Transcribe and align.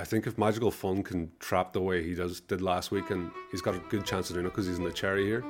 I 0.00 0.04
think 0.04 0.26
if 0.26 0.38
Magical 0.38 0.70
Fun 0.70 1.02
can 1.02 1.30
trap 1.40 1.74
the 1.74 1.80
way 1.82 2.02
he 2.02 2.14
does 2.14 2.40
did 2.40 2.62
last 2.62 2.90
week, 2.90 3.10
and 3.10 3.30
he's 3.50 3.60
got 3.60 3.74
a 3.74 3.78
good 3.90 4.06
chance 4.06 4.30
of 4.30 4.34
doing 4.34 4.46
it 4.46 4.48
because 4.48 4.66
he's 4.66 4.78
in 4.78 4.84
the 4.84 4.92
cherry 4.92 5.26
here. 5.26 5.44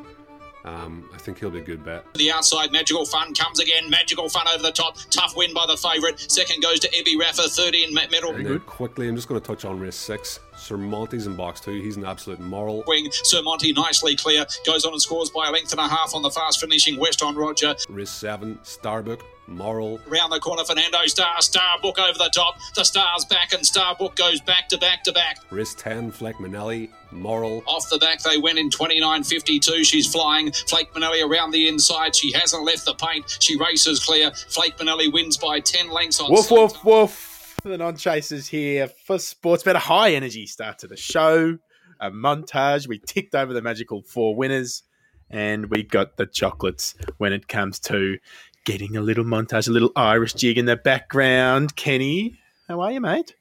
Um, 0.64 1.08
I 1.14 1.18
think 1.18 1.38
he'll 1.38 1.50
be 1.50 1.60
a 1.60 1.62
good 1.62 1.84
bet. 1.84 2.04
The 2.14 2.32
outside, 2.32 2.72
Magical 2.72 3.06
Fun 3.06 3.32
comes 3.32 3.60
again. 3.60 3.88
Magical 3.88 4.28
Fun 4.28 4.48
over 4.52 4.60
the 4.60 4.72
top. 4.72 4.96
Tough 5.08 5.36
win 5.36 5.54
by 5.54 5.66
the 5.66 5.76
favourite. 5.76 6.18
Second 6.28 6.62
goes 6.62 6.80
to 6.80 6.88
Ebby 6.90 7.14
Raffa. 7.14 7.48
Third 7.48 7.76
in 7.76 7.94
medal. 7.94 8.34
And 8.34 8.44
then 8.44 8.58
quickly, 8.60 9.06
I'm 9.06 9.14
just 9.14 9.28
going 9.28 9.40
to 9.40 9.46
touch 9.46 9.64
on 9.64 9.78
race 9.78 9.94
six. 9.94 10.40
Sir 10.56 10.76
Monty's 10.76 11.28
in 11.28 11.36
box 11.36 11.60
two. 11.60 11.80
He's 11.80 11.96
an 11.96 12.04
absolute 12.04 12.40
moral. 12.40 12.82
Wing. 12.88 13.08
Sir 13.12 13.42
Monty 13.42 13.72
nicely 13.72 14.16
clear. 14.16 14.44
Goes 14.66 14.84
on 14.84 14.92
and 14.92 15.00
scores 15.00 15.30
by 15.30 15.46
a 15.46 15.52
length 15.52 15.70
and 15.70 15.80
a 15.80 15.88
half 15.88 16.12
on 16.12 16.22
the 16.22 16.30
fast 16.30 16.60
finishing 16.60 16.98
West 16.98 17.22
on 17.22 17.36
Roger. 17.36 17.76
Race 17.88 18.10
seven, 18.10 18.58
Starbook. 18.64 19.20
Moral. 19.50 20.00
Round 20.06 20.32
the 20.32 20.38
corner, 20.38 20.64
Fernando 20.64 20.98
Star. 21.06 21.38
Starbook 21.38 21.98
over 21.98 22.16
the 22.16 22.30
top. 22.32 22.56
The 22.74 22.84
Star's 22.84 23.24
back, 23.24 23.52
and 23.52 23.62
Starbook 23.62 24.16
goes 24.16 24.40
back 24.40 24.68
to 24.68 24.78
back 24.78 25.02
to 25.04 25.12
back. 25.12 25.38
Race 25.50 25.74
10, 25.74 26.12
Flake 26.12 26.36
Manelli. 26.36 26.88
Moral. 27.10 27.64
Off 27.66 27.90
the 27.90 27.98
back, 27.98 28.22
they 28.22 28.38
went 28.38 28.58
in 28.58 28.70
29.52. 28.70 29.84
She's 29.84 30.06
flying. 30.10 30.52
Flake 30.52 30.92
Manelli 30.94 31.28
around 31.28 31.50
the 31.50 31.66
inside. 31.68 32.14
She 32.14 32.32
hasn't 32.32 32.64
left 32.64 32.84
the 32.84 32.94
paint. 32.94 33.36
She 33.40 33.56
races 33.56 34.04
clear. 34.04 34.30
Flake 34.30 34.76
Manelli 34.78 35.12
wins 35.12 35.36
by 35.36 35.60
10 35.60 35.90
lengths 35.90 36.20
on 36.20 36.30
Woof, 36.30 36.50
woof, 36.50 36.84
woof. 36.84 37.56
The 37.64 37.76
non 37.76 37.96
chasers 37.96 38.46
here 38.46 38.88
for 38.88 39.18
sports 39.18 39.64
bet. 39.64 39.76
A 39.76 39.80
high 39.80 40.14
energy 40.14 40.46
start 40.46 40.78
to 40.78 40.86
the 40.86 40.96
show. 40.96 41.58
A 42.00 42.10
montage. 42.10 42.86
We 42.88 42.98
ticked 42.98 43.34
over 43.34 43.52
the 43.52 43.60
magical 43.62 44.02
four 44.02 44.34
winners. 44.36 44.84
And 45.32 45.66
we 45.70 45.84
got 45.84 46.16
the 46.16 46.26
chocolates 46.26 46.96
when 47.18 47.32
it 47.32 47.46
comes 47.46 47.78
to 47.80 48.18
getting 48.64 48.96
a 48.96 49.00
little 49.00 49.24
montage, 49.24 49.68
a 49.68 49.72
little 49.72 49.92
Irish 49.96 50.34
jig 50.34 50.58
in 50.58 50.66
the 50.66 50.76
background. 50.76 51.76
Kenny, 51.76 52.38
how 52.68 52.80
are 52.80 52.92
you, 52.92 53.00
mate? 53.00 53.34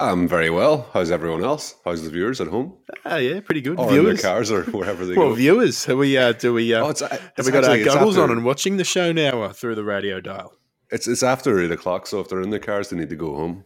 I'm 0.00 0.28
very 0.28 0.48
well. 0.48 0.88
How's 0.92 1.10
everyone 1.10 1.42
else? 1.42 1.74
How's 1.84 2.04
the 2.04 2.10
viewers 2.10 2.40
at 2.40 2.46
home? 2.46 2.74
Oh 3.04 3.16
yeah, 3.16 3.40
pretty 3.40 3.60
good. 3.60 3.80
Or 3.80 3.90
viewers. 3.90 4.10
in 4.10 4.14
their 4.16 4.22
cars 4.22 4.50
or 4.52 4.62
wherever 4.64 5.04
they 5.04 5.16
well, 5.16 5.30
go. 5.30 5.34
viewers. 5.34 5.88
Are 5.88 5.96
we? 5.96 6.16
Uh, 6.16 6.32
do 6.32 6.54
we? 6.54 6.72
Uh, 6.72 6.84
Oh, 6.86 6.90
it's- 6.90 7.10
have 7.36 7.46
we 7.46 7.50
got 7.50 7.64
actually- 7.64 7.80
our 7.88 7.94
goggles 7.96 8.16
after- 8.16 8.22
on 8.24 8.30
and 8.30 8.44
watching 8.44 8.76
the 8.76 8.84
show 8.84 9.10
now 9.10 9.32
or 9.32 9.52
through 9.52 9.74
the 9.74 9.82
radio 9.84 10.20
dial? 10.20 10.52
It's 10.90 11.08
it's 11.08 11.22
after 11.24 11.58
eight 11.60 11.72
o'clock, 11.72 12.06
so 12.06 12.20
if 12.20 12.28
they're 12.28 12.40
in 12.40 12.50
their 12.50 12.60
cars, 12.60 12.90
they 12.90 12.96
need 12.96 13.10
to 13.10 13.16
go 13.16 13.34
home. 13.34 13.64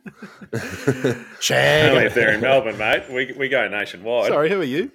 Shag. 1.41 1.91
Only 1.93 2.07
if 2.07 2.15
they're 2.15 2.33
in 2.33 2.41
Melbourne, 2.41 2.79
mate. 2.79 3.05
We, 3.11 3.33
we 3.39 3.49
go 3.49 3.69
nationwide. 3.69 4.29
Sorry, 4.29 4.49
who 4.49 4.61
are 4.61 4.65
you? 4.65 4.91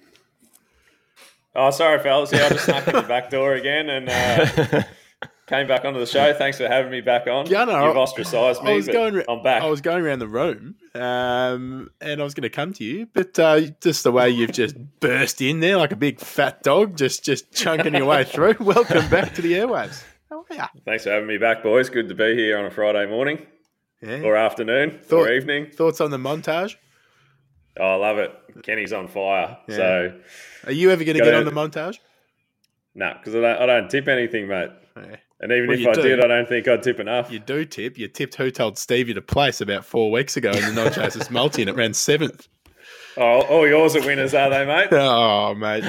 Oh, 1.56 1.72
sorry, 1.72 2.00
fellas. 2.00 2.32
Yeah, 2.34 2.46
I 2.46 2.50
just 2.50 2.66
snuck 2.66 2.88
in 2.88 2.96
the 2.96 3.02
back 3.04 3.30
door 3.30 3.54
again 3.54 3.90
and 3.90 4.10
uh, 4.10 4.84
came 5.48 5.68
back 5.68 5.84
onto 5.86 6.00
the 6.00 6.06
show. 6.06 6.34
Thanks 6.34 6.58
for 6.58 6.68
having 6.68 6.92
me 6.92 7.02
back 7.02 7.26
on. 7.28 7.48
Yeah, 7.48 7.66
You've 7.66 7.98
ostracised 7.98 8.62
me, 8.64 8.74
I 8.74 8.76
was 8.76 8.88
going. 8.88 9.24
I'm 9.28 9.42
back. 9.42 9.64
I 9.64 9.68
was 9.68 9.82
going 9.82 10.04
around 10.04 10.20
the 10.20 10.28
room, 10.28 10.76
um, 10.94 11.90
and 12.02 12.22
I 12.22 12.24
was 12.24 12.34
going 12.34 12.44
to 12.44 12.50
come 12.50 12.74
to 12.74 12.84
you, 12.84 13.08
but 13.14 13.38
uh, 13.40 13.62
just 13.82 14.04
the 14.04 14.12
way 14.12 14.30
you've 14.30 14.52
just 14.52 14.76
burst 15.00 15.42
in 15.42 15.60
there 15.62 15.78
like 15.78 15.92
a 15.92 15.96
big 15.96 16.20
fat 16.20 16.62
dog, 16.64 16.96
just 16.98 17.24
just 17.24 17.52
chunking 17.54 17.96
your 17.96 18.06
way 18.06 18.24
through. 18.24 18.56
Welcome 18.60 19.10
back 19.10 19.34
to 19.36 19.42
the 19.42 19.54
airwaves. 19.54 20.04
How 20.30 20.46
are 20.50 20.56
ya? 20.56 20.68
Thanks 20.86 21.06
for 21.06 21.12
having 21.12 21.28
me 21.28 21.38
back, 21.38 21.64
boys. 21.64 21.90
Good 21.90 22.10
to 22.10 22.16
be 22.16 22.36
here 22.36 22.58
on 22.58 22.66
a 22.66 22.72
Friday 22.72 23.06
morning 23.10 23.46
Yeah. 24.02 24.22
or 24.22 24.36
afternoon 24.36 25.00
Thought- 25.04 25.28
or 25.30 25.32
evening. 25.32 25.72
Thoughts 25.72 26.02
on 26.02 26.12
the 26.12 26.18
montage? 26.18 26.76
Oh, 27.80 27.86
I 27.86 27.96
love 27.96 28.18
it. 28.18 28.34
Kenny's 28.64 28.92
on 28.92 29.08
fire. 29.08 29.56
Yeah. 29.68 29.76
So, 29.76 30.20
Are 30.66 30.72
you 30.72 30.90
ever 30.90 31.04
going 31.04 31.18
to 31.18 31.24
get 31.24 31.34
on 31.36 31.46
the 31.46 31.52
montage? 31.52 32.00
no, 32.96 33.14
because 33.14 33.36
I 33.36 33.40
don't, 33.42 33.62
I 33.62 33.66
don't 33.68 33.90
tip 33.90 34.08
anything, 34.08 34.48
mate. 34.48 34.72
And 35.40 35.52
even 35.52 35.68
Well, 35.70 35.80
if 35.80 35.88
I 35.88 35.94
do. 35.94 36.02
did, 36.02 36.24
I 36.24 36.28
don't 36.28 36.48
think 36.50 36.68
I'd 36.68 36.82
tip 36.82 37.00
enough. 37.00 37.32
You 37.32 37.40
do 37.40 37.64
tip. 37.66 37.98
You 37.98 38.08
tipped 38.08 38.36
who 38.36 38.50
told 38.50 38.78
Stevie 38.78 39.14
to 39.14 39.22
place 39.22 39.62
about 39.62 39.86
four 39.86 40.10
weeks 40.12 40.36
ago 40.36 40.50
in 40.52 40.62
the 40.64 40.72
non 40.74 40.92
chasers 40.92 41.30
multi, 41.30 41.62
and 41.62 41.70
it 41.70 41.76
ran 41.76 41.94
seventh. 41.94 42.48
Oh, 43.20 43.42
all 43.42 43.68
yours 43.68 43.96
are 43.96 44.06
winners, 44.06 44.36
are 44.36 44.48
they, 44.52 44.64
mate? 44.64 44.90
Oh, 44.92 45.56
mate. 45.56 45.84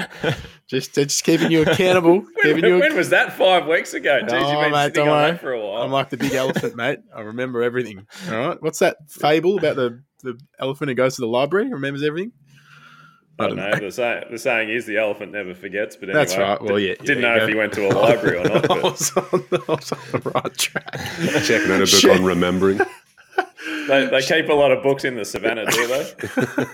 Just, 0.67 0.95
just 0.95 1.23
keeping 1.25 1.51
you 1.51 1.61
accountable. 1.61 2.21
When, 2.43 2.43
keeping 2.43 2.65
you 2.65 2.79
when 2.79 2.97
was 2.97 3.11
that? 3.11 3.34
Five 3.34 3.67
weeks 3.67 3.93
ago. 3.93 4.21
Jeez, 4.22 4.33
Oh, 4.33 4.50
you've 4.50 4.61
been 4.62 4.72
mate, 4.72 4.95
sitting 4.95 5.03
on 5.03 5.09
worry. 5.09 5.31
that 5.33 5.41
for 5.43 5.53
a 5.53 5.61
while. 5.61 5.83
I'm 5.83 5.91
like 5.93 6.09
the 6.09 6.17
big 6.17 6.33
elephant, 6.33 6.75
mate. 6.75 7.01
I 7.15 7.21
remember 7.21 7.62
everything. 7.62 8.06
All 8.31 8.34
right. 8.39 8.56
What's 8.62 8.78
that 8.78 8.97
fable 9.11 9.59
about 9.59 9.77
the, 9.77 10.03
the 10.22 10.41
elephant 10.59 10.89
who 10.89 10.95
goes 10.95 11.17
to 11.17 11.21
the 11.21 11.27
library, 11.28 11.69
remembers 11.71 12.03
everything? 12.03 12.33
I 13.41 13.47
don't 13.47 13.56
know. 13.56 13.71
The, 13.78 13.91
say, 13.93 14.25
the 14.31 14.38
saying 14.38 14.69
is 14.71 14.84
the 14.87 14.97
elephant 14.97 15.32
never 15.32 15.54
forgets. 15.54 15.94
But 15.97 16.09
anyway, 16.09 16.25
That's 16.25 16.37
right. 16.37 16.60
Well, 16.60 16.78
yeah. 16.78 16.94
Didn't 16.97 17.21
know 17.22 17.34
you 17.37 17.41
if 17.41 17.43
go. 17.43 17.47
he 17.49 17.54
went 17.54 17.72
to 17.75 17.87
a 17.88 17.91
library 17.94 18.38
or 18.38 18.44
not. 18.44 18.65
I, 18.65 18.66
But 18.66 18.82
was 18.82 19.16
on 19.16 19.22
the, 19.50 19.65
I 19.69 19.72
was 19.72 19.93
on 19.93 19.99
the 20.12 20.31
right 20.34 20.54
track. 20.59 20.94
Checking 21.44 21.71
out 21.71 21.77
a 21.77 21.78
book 21.81 21.88
Shit. 21.88 22.10
on 22.19 22.25
remembering. 22.25 22.78
they, 23.88 24.06
they 24.06 24.22
keep 24.22 24.48
a 24.48 24.53
lot 24.54 24.72
of 24.72 24.82
books 24.82 25.04
in 25.04 25.15
the 25.15 25.25
savannah, 25.25 25.66
do 25.66 25.87
they? 25.87 26.65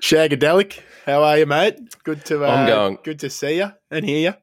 Shagadelic, 0.00 0.80
how 1.06 1.22
are 1.24 1.38
you, 1.38 1.46
mate? 1.46 1.78
Good 2.04 2.24
to 2.26 2.44
uh, 2.44 2.48
I'm 2.48 2.66
going- 2.66 2.98
Good 3.02 3.18
to 3.20 3.30
see 3.30 3.56
you 3.58 3.72
and 3.90 4.04
hear 4.04 4.30
you. 4.30 4.34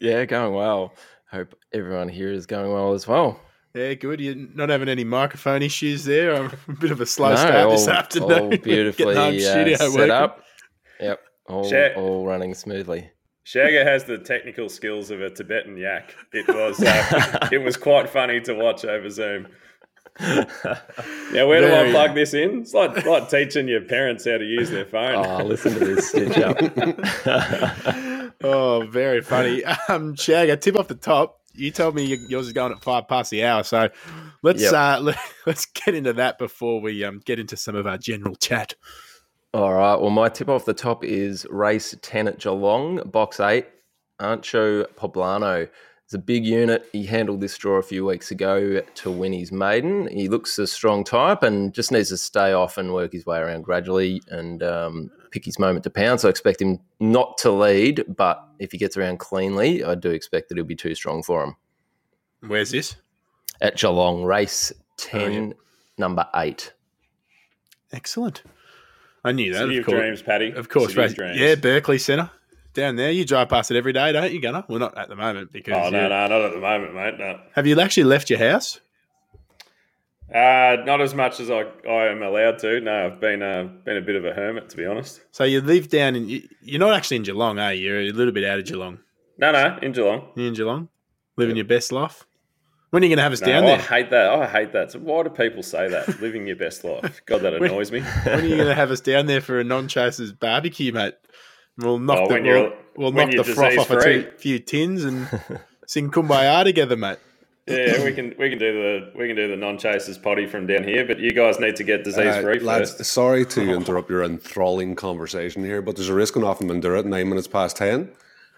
Yeah, 0.00 0.24
going 0.24 0.54
well. 0.54 0.92
Hope 1.30 1.54
everyone 1.72 2.08
here 2.08 2.30
is 2.32 2.46
going 2.46 2.72
well 2.72 2.92
as 2.92 3.06
well. 3.06 3.40
Yeah, 3.74 3.94
good. 3.94 4.20
You're 4.20 4.34
not 4.34 4.68
having 4.68 4.88
any 4.88 5.04
microphone 5.04 5.62
issues 5.62 6.04
there. 6.04 6.34
I'm 6.34 6.46
a 6.68 6.72
bit 6.74 6.90
of 6.90 7.00
a 7.00 7.06
slow 7.06 7.30
No, 7.30 7.36
start 7.36 7.70
this 7.70 7.86
all- 7.88 7.94
afternoon. 7.94 8.32
all 8.52 8.56
beautifully 8.58 9.14
home, 9.14 9.36
uh, 9.36 9.76
set 9.76 9.90
working. 9.92 10.10
up. 10.10 10.44
Yep, 11.00 11.20
all, 11.48 11.68
Share- 11.68 11.94
all 11.96 12.26
running 12.26 12.54
smoothly. 12.54 13.10
Shagger 13.46 13.84
has 13.84 14.04
the 14.04 14.18
technical 14.18 14.68
skills 14.68 15.10
of 15.10 15.20
a 15.20 15.28
Tibetan 15.30 15.76
yak. 15.76 16.14
It 16.32 16.46
was 16.48 16.80
uh, 16.82 17.48
it 17.52 17.58
was 17.58 17.76
quite 17.76 18.08
funny 18.08 18.40
to 18.42 18.54
watch 18.54 18.84
over 18.84 19.10
Zoom. 19.10 19.48
Yeah, 20.20 21.44
where 21.44 21.60
do 21.62 21.66
Very- 21.68 21.88
I 21.88 21.90
plug 21.90 22.14
this 22.14 22.34
in? 22.34 22.60
It's 22.60 22.72
like 22.74 23.04
like 23.06 23.30
teaching 23.30 23.66
your 23.66 23.80
parents 23.80 24.26
how 24.26 24.38
to 24.38 24.44
use 24.44 24.70
their 24.70 24.84
phone. 24.84 25.14
Oh, 25.26 25.42
listen 25.44 25.72
to 25.74 25.80
this 25.80 26.10
stitch 26.10 26.38
up. 26.38 26.56
Oh, 28.44 28.86
very 28.90 29.22
funny. 29.22 29.64
Um, 29.64 30.14
Shagger, 30.14 30.60
tip 30.60 30.76
off 30.76 30.88
the 30.88 30.94
top. 30.94 31.40
You 31.54 31.70
told 31.70 31.94
me 31.94 32.04
yours 32.28 32.46
is 32.46 32.52
going 32.52 32.72
at 32.72 32.82
five 32.82 33.08
past 33.08 33.30
the 33.30 33.44
hour, 33.44 33.62
so 33.62 33.88
let's 34.42 34.62
Yep. 34.62 34.72
uh, 34.72 35.00
let, 35.02 35.18
let's 35.46 35.66
get 35.66 35.94
into 35.94 36.12
that 36.14 36.38
before 36.38 36.80
we 36.80 37.04
um, 37.04 37.20
get 37.24 37.38
into 37.38 37.56
some 37.56 37.74
of 37.74 37.86
our 37.86 37.98
general 37.98 38.34
chat. 38.36 38.74
All 39.54 39.74
right. 39.74 39.96
Well, 39.96 40.10
my 40.10 40.28
tip 40.30 40.48
off 40.48 40.64
the 40.64 40.72
top 40.72 41.04
is 41.04 41.46
race 41.50 41.94
10 42.00 42.28
at 42.28 42.38
Geelong, 42.38 43.02
box 43.10 43.38
eight, 43.38 43.66
Ancho 44.20 44.86
Poblano. 44.94 45.68
It's 46.04 46.14
a 46.14 46.18
big 46.18 46.44
unit. 46.46 46.88
He 46.92 47.04
handled 47.04 47.40
this 47.42 47.56
draw 47.58 47.76
a 47.76 47.82
few 47.82 48.04
weeks 48.06 48.30
ago 48.30 48.80
to 48.80 49.10
win 49.10 49.32
his 49.34 49.52
maiden. 49.52 50.08
He 50.08 50.28
looks 50.28 50.58
a 50.58 50.66
strong 50.66 51.04
type 51.04 51.42
and 51.42 51.72
just 51.74 51.92
needs 51.92 52.08
to 52.10 52.16
stay 52.16 52.52
off 52.52 52.78
and 52.78 52.94
work 52.94 53.12
his 53.12 53.26
way 53.26 53.38
around 53.38 53.62
gradually 53.62 54.22
and 54.28 54.62
um, 54.62 55.10
pick 55.32 55.44
his 55.44 55.58
moment 55.58 55.84
to 55.84 55.90
pound. 55.90 56.20
So 56.20 56.28
I 56.28 56.30
expect 56.30 56.60
him 56.62 56.78
not 57.00 57.38
to 57.38 57.50
lead, 57.50 58.04
but 58.16 58.46
if 58.58 58.72
he 58.72 58.78
gets 58.78 58.96
around 58.96 59.18
cleanly, 59.18 59.82
I 59.82 59.94
do 59.94 60.10
expect 60.10 60.48
that 60.48 60.56
he'll 60.56 60.64
be 60.64 60.76
too 60.76 60.94
strong 60.94 61.22
for 61.22 61.42
him. 61.42 61.56
Where's 62.46 62.70
this? 62.70 62.96
At 63.60 63.76
Geelong, 63.76 64.24
race 64.24 64.72
10, 64.98 65.54
number 65.98 66.26
eight. 66.36 66.72
Excellent. 67.92 68.42
I 69.24 69.32
knew 69.32 69.52
that. 69.52 69.60
City 69.60 69.76
of 69.78 69.80
of 69.80 69.86
course. 69.86 70.00
Dreams, 70.00 70.22
Paddy. 70.22 70.50
Of 70.52 70.68
course, 70.68 70.94
City 70.94 71.04
of. 71.04 71.14
Dreams. 71.14 71.38
Yeah, 71.38 71.54
Berkeley 71.54 71.98
Centre. 71.98 72.30
Down 72.74 72.96
there, 72.96 73.10
you 73.10 73.26
drive 73.26 73.50
past 73.50 73.70
it 73.70 73.76
every 73.76 73.92
day, 73.92 74.12
don't 74.12 74.32
you, 74.32 74.40
Gunner? 74.40 74.64
Well, 74.66 74.78
not 74.78 74.96
at 74.96 75.08
the 75.08 75.14
moment 75.16 75.52
because 75.52 75.74
Oh 75.76 75.90
no, 75.90 76.08
no, 76.08 76.26
not 76.26 76.40
at 76.40 76.52
the 76.52 76.60
moment, 76.60 76.94
mate. 76.94 77.18
No. 77.18 77.38
have 77.54 77.66
you 77.66 77.78
actually 77.78 78.04
left 78.04 78.30
your 78.30 78.38
house? 78.38 78.80
Uh, 80.34 80.82
not 80.84 81.00
as 81.00 81.14
much 81.14 81.40
as 81.40 81.50
I, 81.50 81.64
I 81.88 82.06
am 82.10 82.22
allowed 82.22 82.58
to. 82.60 82.80
No, 82.80 83.06
I've 83.06 83.20
been 83.20 83.42
uh, 83.42 83.64
been 83.84 83.96
a 83.96 84.00
bit 84.00 84.16
of 84.16 84.24
a 84.24 84.32
hermit, 84.32 84.68
to 84.70 84.76
be 84.76 84.86
honest. 84.86 85.20
So 85.30 85.44
you 85.44 85.60
live 85.60 85.88
down 85.88 86.16
in. 86.16 86.28
you- 86.28 86.48
You're 86.62 86.80
not 86.80 86.94
actually 86.94 87.18
in 87.18 87.22
Geelong, 87.24 87.58
are 87.58 87.74
you? 87.74 87.82
You're 87.94 88.00
a 88.00 88.16
little 88.16 88.32
bit 88.32 88.44
out 88.44 88.58
of 88.58 88.64
Geelong. 88.64 88.98
No, 89.38 89.52
no, 89.52 89.78
in 89.82 89.92
Geelong. 89.92 90.28
You're 90.36 90.46
in 90.48 90.54
Geelong, 90.54 90.88
living 91.36 91.56
your 91.56 91.64
best 91.66 91.92
life. 91.92 92.24
When 92.90 93.02
are 93.02 93.06
you 93.06 93.10
going 93.10 93.16
to 93.18 93.22
have 93.22 93.32
us 93.32 93.40
No, 93.40 93.46
down 93.46 93.64
there? 93.64 93.78
I 93.78 93.80
hate 93.82 94.10
that. 94.10 94.28
I 94.30 94.46
hate 94.46 94.72
that. 94.74 94.92
So 94.92 94.98
why 94.98 95.22
do 95.22 95.30
people 95.30 95.62
say 95.62 95.88
that? 95.88 96.20
Living 96.20 96.46
your 96.46 96.56
best 96.56 96.84
life. 96.84 97.22
God, 97.24 97.40
that 97.40 97.54
When- 97.54 97.64
annoys 97.70 97.90
me. 97.90 98.00
when 98.02 98.40
are 98.40 98.44
you 98.44 98.56
going 98.56 98.68
to 98.68 98.74
have 98.74 98.90
us 98.90 99.00
down 99.00 99.24
there 99.24 99.40
for 99.40 99.58
a 99.58 99.64
non-chasers 99.64 100.32
barbecue, 100.32 100.92
mate? 100.92 101.14
We'll 101.78 101.98
knock 101.98 102.18
Oh, 102.30 102.34
the 102.34 102.42
we'll, 102.42 102.72
we'll 102.96 103.12
knock 103.12 103.30
the 103.30 103.44
froth 103.44 103.78
off 103.78 103.90
a 103.90 103.94
disease-free. 103.94 104.22
two, 104.32 104.36
few 104.36 104.58
tins 104.58 105.04
and 105.04 105.26
sing 105.86 106.10
kumbaya 106.10 106.64
together, 106.64 106.96
mate. 106.98 107.16
Yeah, 107.66 108.04
we 108.04 108.12
can 108.12 108.34
we 108.38 108.50
can 108.50 108.58
do 108.58 108.72
the 108.72 109.12
we 109.18 109.28
can 109.28 109.36
do 109.36 109.46
the 109.46 109.56
non 109.56 109.78
chasers 109.78 110.18
potty 110.18 110.46
from 110.46 110.66
down 110.66 110.82
here, 110.82 111.06
but 111.06 111.20
you 111.20 111.32
guys 111.32 111.60
need 111.60 111.76
to 111.76 111.84
get 111.84 112.02
disease 112.02 112.36
free 112.38 112.58
Uh, 112.58 112.64
lads, 112.64 112.94
first. 112.96 113.12
sorry 113.12 113.46
to 113.46 113.72
interrupt 113.72 114.10
your 114.10 114.24
enthralling 114.24 114.96
conversation 114.96 115.64
here, 115.64 115.80
but 115.80 115.94
there's 115.94 116.08
a 116.08 116.14
risk 116.14 116.34
going 116.34 116.44
off 116.44 116.60
in 116.60 116.66
Mandurah 116.68 117.00
at 117.00 117.06
nine 117.06 117.28
minutes 117.28 117.46
past 117.46 117.76
ten. 117.76 118.10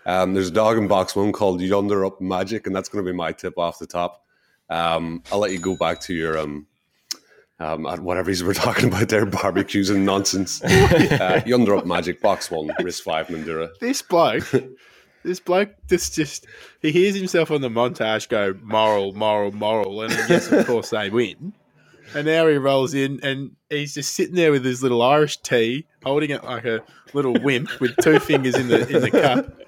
Um, 0.07 0.33
there's 0.33 0.49
a 0.49 0.53
dog 0.53 0.79
in 0.79 0.89
box 0.89 1.15
one 1.15 1.33
called 1.33 1.61
Yonder 1.61 2.05
Up 2.07 2.21
Magic, 2.21 2.67
and 2.67 2.75
that's 2.75 2.89
going 2.89 3.05
to 3.05 3.11
be 3.11 3.15
my 3.17 3.33
tip 3.33 3.59
off 3.59 3.79
the 3.79 3.87
top. 3.87 4.25
Um, 4.71 5.23
I'll 5.31 5.39
let 5.39 5.53
you 5.53 5.59
go 5.59 5.77
back 5.77 6.01
to 6.03 6.15
your 6.15 6.39
um, 6.39 6.67
um, 7.61 7.85
uh, 7.87 7.97
whatever 7.99 8.31
we're 8.43 8.55
talking 8.55 8.89
about 8.89 9.11
there, 9.11 9.27
barbecues 9.27 9.91
and 9.91 10.07
nonsense. 10.07 10.63
uh, 10.65 11.43
Yonder 11.45 11.77
Up 11.77 11.85
Magic, 11.87 12.23
box 12.23 12.51
one, 12.51 12.71
race 12.83 13.01
five, 13.01 13.27
Mandurah. 13.29 13.69
This 13.81 14.01
bloke, 14.01 14.51
this 15.25 15.41
bloke, 15.41 15.71
just 15.89 16.15
just 16.15 16.47
he 16.81 16.93
hears 16.93 17.15
himself 17.17 17.51
on 17.51 17.61
the 17.61 17.69
montage 17.69 18.29
go 18.29 18.55
moral, 18.63 19.13
moral, 19.15 19.51
moral, 19.53 20.03
and 20.03 20.13
guess 20.29 20.51
of 20.53 20.67
course 20.67 20.91
they 20.91 21.11
win. 21.11 21.53
And 22.15 22.27
now 22.27 22.47
he 22.47 22.57
rolls 22.57 22.95
in 22.95 23.19
and 23.25 23.57
he's 23.71 23.95
just 23.95 24.15
sitting 24.15 24.35
there 24.37 24.53
with 24.53 24.65
his 24.65 24.83
little 24.83 25.03
Irish 25.03 25.39
tea, 25.39 25.87
holding 26.05 26.31
it 26.31 26.45
like 26.45 26.65
a 26.65 26.83
little 27.15 27.33
wimp 27.43 27.81
with 27.81 27.97
two 28.03 28.21
fingers 28.21 28.55
in 28.55 28.69
the 28.69 28.87
in 28.89 29.03
the 29.03 29.11
cup. 29.11 29.61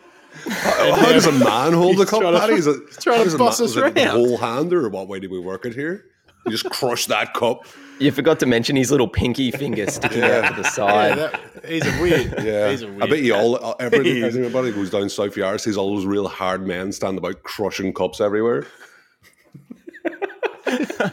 How, 0.49 1.13
does 1.13 1.27
a 1.27 1.33
man 1.33 1.73
hold 1.73 1.97
the 1.97 2.05
cup, 2.07 2.21
trying 2.21 2.35
to- 2.49 2.55
Is 2.55 2.67
it, 2.67 2.77
he's 2.89 2.99
trying 3.03 3.29
to 3.29 3.39
boss 3.39 3.61
us 3.61 3.71
is 3.71 3.77
it 3.79 3.95
the 3.95 4.03
around. 4.05 4.15
whole 4.17 4.37
hander, 4.37 4.85
or 4.85 4.91
what 4.91 5.09
way 5.09 5.19
do 5.19 5.31
we 5.31 5.41
work 5.41 5.65
it 5.65 5.75
here? 5.75 6.05
You 6.45 6.53
just 6.53 6.69
crush 6.71 7.07
that 7.07 7.33
cup. 7.35 7.67
You 7.99 8.11
forgot 8.13 8.39
to 8.41 8.47
mention 8.47 8.77
his 8.77 8.91
little 8.91 9.09
pinky 9.09 9.51
finger 9.51 9.87
sticking 9.91 10.23
out 10.23 10.49
to 10.49 10.55
the 10.55 10.63
Yeah, 10.63 10.71
side. 10.71 11.19
that, 11.19 11.41
he's 11.67 11.87
a 11.87 12.01
weird. 12.03 12.35
Yeah, 12.45 12.71
he's 12.71 12.83
a 12.83 12.89
weird. 12.89 13.03
I 13.03 13.07
bet 13.07 13.21
you 13.23 13.35
all, 13.35 13.57
uh, 13.65 13.75
every, 13.81 14.05
He 14.15 14.23
everybody 14.23 14.71
goes 14.73 14.91
down 14.91 15.09
South 15.09 15.37
Yard 15.37 15.61
sees 15.61 15.77
all 15.77 15.95
those 15.97 16.05
real 16.07 16.29
hard 16.29 16.67
men 16.67 16.93
stand 16.93 17.17
about 17.19 17.43
crushing 17.43 17.93
cups 17.95 18.21
everywhere, 18.21 18.67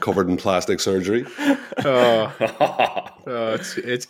covered 0.01 0.29
in 0.29 0.37
plastic 0.37 0.79
surgery. 0.79 1.25
Oh, 1.85 2.33
oh, 3.27 3.53
it's 3.53 3.77
it's 3.77 4.07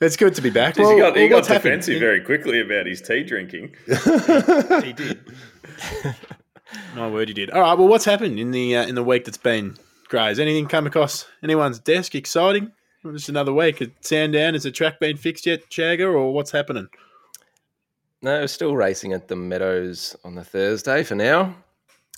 it's 0.00 0.16
good 0.16 0.34
to 0.36 0.42
be 0.42 0.50
back. 0.50 0.74
Jeez, 0.76 0.80
Well, 0.84 0.92
he 0.94 0.98
got, 1.00 1.16
he 1.16 1.22
well, 1.22 1.28
got 1.30 1.34
what's 1.36 1.48
happened? 1.48 1.80
defensive 1.82 1.98
very 2.00 2.20
quickly 2.20 2.60
about 2.60 2.86
his 2.86 3.00
tea 3.02 3.24
drinking. 3.24 3.74
He 3.86 4.92
did. 4.92 5.20
My 6.94 7.08
word, 7.08 7.28
he 7.28 7.34
did. 7.34 7.50
All 7.50 7.60
right. 7.60 7.76
Well, 7.78 7.88
what's 7.88 8.04
happened 8.04 8.38
in 8.38 8.50
the 8.52 8.76
uh, 8.76 8.86
in 8.86 8.94
the 8.94 9.02
week 9.02 9.24
that's 9.24 9.38
been? 9.38 9.76
Grays, 10.08 10.38
anything 10.38 10.66
come 10.66 10.86
across 10.86 11.26
anyone's 11.42 11.78
desk 11.78 12.14
exciting? 12.14 12.72
Just 13.12 13.28
another 13.28 13.52
week 13.52 13.82
at 13.82 13.90
Sandown. 14.00 14.54
Has 14.54 14.62
the 14.62 14.70
track 14.70 14.98
been 15.00 15.16
fixed 15.18 15.44
yet, 15.46 15.68
Shagger, 15.70 16.12
or 16.14 16.32
what's 16.32 16.50
happening? 16.50 16.88
No, 18.22 18.46
still 18.46 18.74
racing 18.74 19.12
at 19.12 19.28
the 19.28 19.36
Meadows 19.36 20.16
on 20.24 20.34
the 20.34 20.42
Thursday 20.42 21.04
for 21.04 21.14
now. 21.14 21.54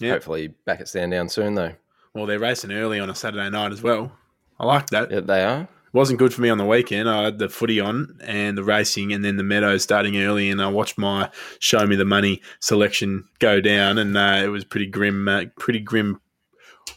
Yeah. 0.01 0.13
Hopefully 0.13 0.49
back 0.65 0.81
at 0.81 0.89
Sandown 0.89 1.29
soon 1.29 1.55
though. 1.55 1.75
Well, 2.15 2.27
they're 2.27 2.39
racing 2.39 2.73
early 2.73 2.99
on 3.01 3.11
a 3.11 3.15
Saturday 3.15 3.51
night 3.51 3.73
as 3.73 3.83
well. 3.83 4.13
I 4.59 4.67
like 4.67 4.91
that. 4.91 5.11
Yeah, 5.11 5.21
they 5.21 5.45
are. 5.45 5.69
wasn't 5.93 6.19
good 6.19 6.33
for 6.33 6.41
me 6.43 6.49
on 6.49 6.59
the 6.59 6.65
weekend. 6.65 7.09
I 7.09 7.25
had 7.25 7.39
the 7.39 7.49
footy 7.49 7.81
on 7.81 8.19
and 8.23 8.57
the 8.57 8.65
racing, 8.65 9.13
and 9.13 9.25
then 9.25 9.37
the 9.37 9.43
Meadows 9.43 9.83
starting 9.83 10.17
early, 10.17 10.49
and 10.49 10.63
I 10.63 10.69
watched 10.69 10.97
my 10.97 11.31
show 11.59 11.87
me 11.87 11.97
the 11.97 12.05
money 12.05 12.41
selection 12.61 13.29
go 13.41 13.61
down, 13.61 13.99
and 13.99 14.17
uh, 14.17 14.41
it 14.43 14.49
was 14.49 14.65
pretty 14.65 14.87
grim. 14.87 15.29
Uh, 15.29 15.45
pretty 15.59 15.81
grim. 15.81 16.21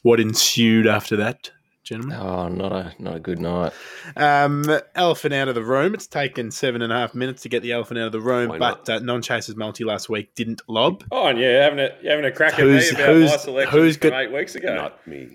What 0.03 0.19
ensued 0.19 0.85
after 0.85 1.15
that, 1.17 1.49
gentlemen? 1.83 2.17
Oh, 2.19 2.47
not 2.49 2.71
a 2.71 2.93
not 2.99 3.15
a 3.15 3.19
good 3.19 3.39
night. 3.39 3.71
Um, 4.17 4.63
elephant 4.95 5.33
out 5.33 5.47
of 5.47 5.55
the 5.55 5.63
room. 5.63 5.93
It's 5.93 6.07
taken 6.07 6.51
seven 6.51 6.81
and 6.81 6.91
a 6.91 6.95
half 6.95 7.15
minutes 7.15 7.41
to 7.43 7.49
get 7.49 7.61
the 7.63 7.71
elephant 7.71 7.99
out 7.99 8.07
of 8.07 8.11
the 8.11 8.19
room, 8.21 8.49
Why 8.49 8.57
but 8.59 8.89
uh, 8.89 8.99
non-chasers 8.99 9.55
multi 9.55 9.83
last 9.85 10.09
week 10.09 10.35
didn't 10.35 10.61
lob. 10.67 11.03
Oh, 11.11 11.27
and 11.27 11.39
yeah, 11.39 11.63
having 11.63 11.79
a 11.79 11.89
you 12.01 12.09
having 12.09 12.25
a 12.25 12.31
crack 12.31 12.53
at 12.53 12.59
Who's- 12.59 12.91
me 12.91 12.97
about 13.01 13.07
my 13.07 13.13
who's- 13.21 13.43
selection 13.43 13.79
who's 13.79 13.97
from 13.97 14.09
got- 14.11 14.21
eight 14.23 14.31
weeks 14.33 14.55
ago. 14.55 14.75
Not 14.75 15.07
me. 15.07 15.29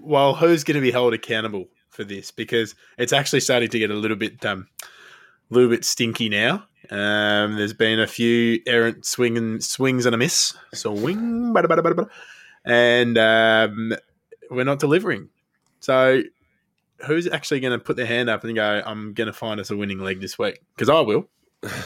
Well, 0.00 0.34
who's 0.34 0.64
going 0.64 0.74
to 0.74 0.82
be 0.82 0.90
held 0.90 1.14
accountable 1.14 1.66
for 1.88 2.04
this? 2.04 2.30
Because 2.30 2.74
it's 2.98 3.12
actually 3.14 3.40
starting 3.40 3.70
to 3.70 3.78
get 3.78 3.90
a 3.90 3.94
little 3.94 4.18
bit, 4.18 4.44
um, 4.44 4.66
a 5.50 5.54
little 5.54 5.70
bit 5.70 5.82
stinky 5.82 6.28
now. 6.28 6.64
Um, 6.90 7.56
there's 7.56 7.72
been 7.72 7.98
a 7.98 8.06
few 8.06 8.60
errant 8.66 9.06
swinging 9.06 9.60
swings 9.60 10.04
and 10.04 10.14
a 10.14 10.18
miss, 10.18 10.54
swing, 10.74 11.54
bada, 11.54 11.64
bada, 11.64 11.78
bada, 11.78 11.92
bada. 11.94 12.10
And 12.64 13.18
um, 13.18 13.94
we're 14.50 14.64
not 14.64 14.78
delivering. 14.78 15.28
So, 15.80 16.22
who's 17.06 17.26
actually 17.26 17.60
going 17.60 17.78
to 17.78 17.84
put 17.84 17.96
their 17.96 18.06
hand 18.06 18.30
up 18.30 18.44
and 18.44 18.54
go, 18.54 18.82
"I'm 18.84 19.12
going 19.12 19.26
to 19.26 19.32
find 19.32 19.60
us 19.60 19.70
a 19.70 19.76
winning 19.76 19.98
leg 19.98 20.20
this 20.20 20.38
week"? 20.38 20.60
Because 20.74 20.88
I 20.88 21.00
will. 21.00 21.28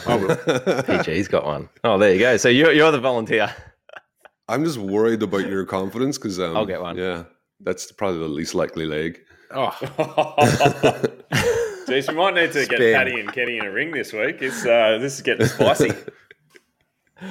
I 0.07 0.15
will. 0.15 0.27
PG's 0.35 1.27
got 1.27 1.45
one. 1.45 1.69
Oh, 1.83 1.97
there 1.97 2.13
you 2.13 2.19
go. 2.19 2.37
So 2.37 2.49
you're, 2.49 2.71
you're 2.71 2.91
the 2.91 2.99
volunteer. 2.99 3.53
I'm 4.49 4.63
just 4.63 4.77
worried 4.77 5.21
about 5.21 5.47
your 5.47 5.65
confidence 5.65 6.17
because 6.17 6.39
um, 6.39 6.57
I'll 6.57 6.65
get 6.65 6.81
one. 6.81 6.97
Yeah, 6.97 7.25
that's 7.59 7.91
probably 7.91 8.19
the 8.19 8.27
least 8.27 8.55
likely 8.55 8.85
leg. 8.85 9.21
Oh, 9.51 9.69
Jeez, 11.87 12.07
we 12.07 12.15
might 12.15 12.35
need 12.35 12.51
to 12.53 12.65
get 12.65 12.79
Spam. 12.79 12.93
Paddy 12.95 13.19
and 13.19 13.31
Kenny 13.31 13.57
in 13.57 13.65
a 13.65 13.71
ring 13.71 13.91
this 13.91 14.11
week. 14.13 14.41
It's 14.41 14.65
uh, 14.65 14.97
this 14.99 15.15
is 15.15 15.21
getting 15.21 15.47
spicy. 15.47 15.91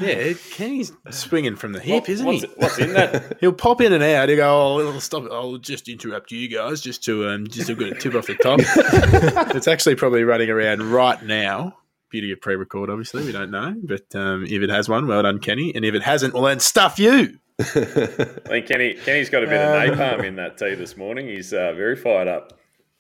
Yeah, 0.01 0.33
Kenny's 0.53 0.93
swinging 1.11 1.57
from 1.57 1.73
the 1.73 1.81
hip, 1.81 2.03
What- 2.03 2.09
isn't 2.09 2.27
what's, 2.27 2.43
he? 2.43 2.49
What's 2.57 2.79
in 2.79 2.93
that? 2.95 3.37
He'll 3.41 3.53
pop 3.53 3.81
in 3.81 3.93
and 3.93 4.03
out. 4.03 4.29
He'll 4.29 4.37
go, 4.39 4.49
"Oh, 4.81 4.93
I'll 4.93 5.01
stop. 5.01 5.25
I'll 5.31 5.57
just 5.59 5.89
interrupt 5.89 6.31
you 6.33 6.49
guys, 6.49 6.81
just 6.81 7.05
to 7.05 7.29
um, 7.29 7.47
just 7.47 7.67
to 7.69 7.75
get 7.75 7.93
a 7.93 7.95
tip 7.95 8.15
off 8.15 8.27
the 8.27 8.35
top." 8.37 8.61
it's 9.57 9.69
actually 9.69 9.95
probably 9.95 10.25
running 10.25 10.51
around 10.51 10.83
right 10.91 11.23
now. 11.23 11.77
Beauty 12.11 12.33
of 12.33 12.41
pre-record, 12.41 12.89
obviously, 12.89 13.23
we 13.25 13.33
don't 13.33 13.51
know, 13.51 13.75
but 13.83 14.15
um, 14.15 14.45
if 14.45 14.63
it 14.63 14.71
has 14.71 14.89
one, 14.89 15.07
well 15.07 15.23
done, 15.23 15.39
Kenny. 15.41 15.75
And 15.75 15.85
if 15.85 15.95
it 15.95 16.03
hasn't, 16.03 16.33
well 16.33 16.45
then 16.45 16.59
stuff 16.61 16.99
you. 16.99 17.39
I 17.61 17.65
think 17.65 18.67
Kenny 18.67 18.95
Kenny's 18.95 19.29
got 19.31 19.43
a 19.45 19.47
bit 19.47 19.61
Um, 19.61 19.91
of 19.93 19.99
napalm 19.99 20.25
in 20.25 20.37
that 20.37 20.57
tea 20.59 20.75
this 20.75 20.97
morning. 20.97 21.27
He's 21.29 21.53
uh, 21.53 21.73
very 21.75 21.97
fired 21.97 22.29
up. 22.29 22.59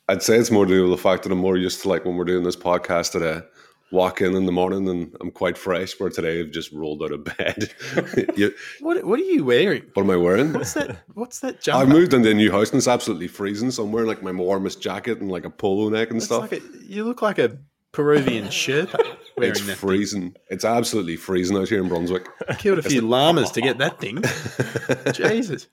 I'd 0.08 0.22
say 0.22 0.36
it's 0.36 0.50
more 0.50 0.66
to 0.66 0.72
do 0.72 0.82
with 0.88 0.90
the 0.98 1.02
fact 1.02 1.22
that 1.22 1.32
I'm 1.32 1.38
more 1.38 1.56
used 1.56 1.82
to 1.82 1.88
like 1.88 2.04
when 2.04 2.16
we're 2.16 2.24
doing 2.24 2.42
this 2.44 2.56
podcast 2.56 3.12
today. 3.12 3.40
Walk 3.90 4.20
in 4.20 4.34
in 4.34 4.44
the 4.46 4.52
morning 4.52 4.88
and 4.88 5.16
I'm 5.20 5.30
quite 5.30 5.56
fresh. 5.56 5.98
Where 5.98 6.10
today 6.10 6.40
I've 6.40 6.50
just 6.50 6.72
rolled 6.72 7.02
out 7.02 7.12
of 7.12 7.24
bed. 7.38 7.72
you, 8.36 8.52
What 8.80 9.04
What 9.04 9.18
are 9.18 9.22
you 9.24 9.44
wearing? 9.44 9.84
what 9.94 10.02
am 10.02 10.10
I 10.10 10.16
wearing? 10.16 10.52
What's 10.52 10.74
that? 10.74 10.98
What's 11.14 11.40
that 11.40 11.60
jacket? 11.60 11.78
I 11.78 11.84
moved 11.86 12.12
into 12.12 12.30
a 12.30 12.34
new 12.34 12.50
house 12.50 12.70
and 12.70 12.78
it's 12.78 12.88
absolutely 12.88 13.28
freezing. 13.28 13.70
So 13.70 13.84
I'm 13.84 13.92
wearing 13.92 14.08
like 14.08 14.22
my 14.22 14.32
warmest 14.32 14.82
jacket 14.82 15.20
and 15.20 15.30
like 15.30 15.44
a 15.44 15.50
polo 15.50 15.88
neck 15.88 16.08
and 16.08 16.18
It's 16.18 16.26
stuff. 16.26 16.42
like 16.50 16.52
a, 16.52 16.60
you 16.86 17.04
look 17.04 17.22
like 17.22 17.38
a 17.38 17.58
Peruvian 17.92 18.44
Sherpa 18.48 19.16
it's 19.38 19.60
freezing. 19.60 20.34
It's 20.50 20.64
absolutely 20.64 21.16
freezing 21.16 21.56
out 21.56 21.68
here 21.68 21.80
in 21.80 21.88
Brunswick. 21.88 22.26
Killed 22.58 22.78
a 22.80 22.82
few 22.82 23.00
llamas 23.02 23.50
to 23.52 23.60
get 23.60 23.78
that 23.78 24.00
thing. 24.00 24.22
Jesus. 25.14 25.68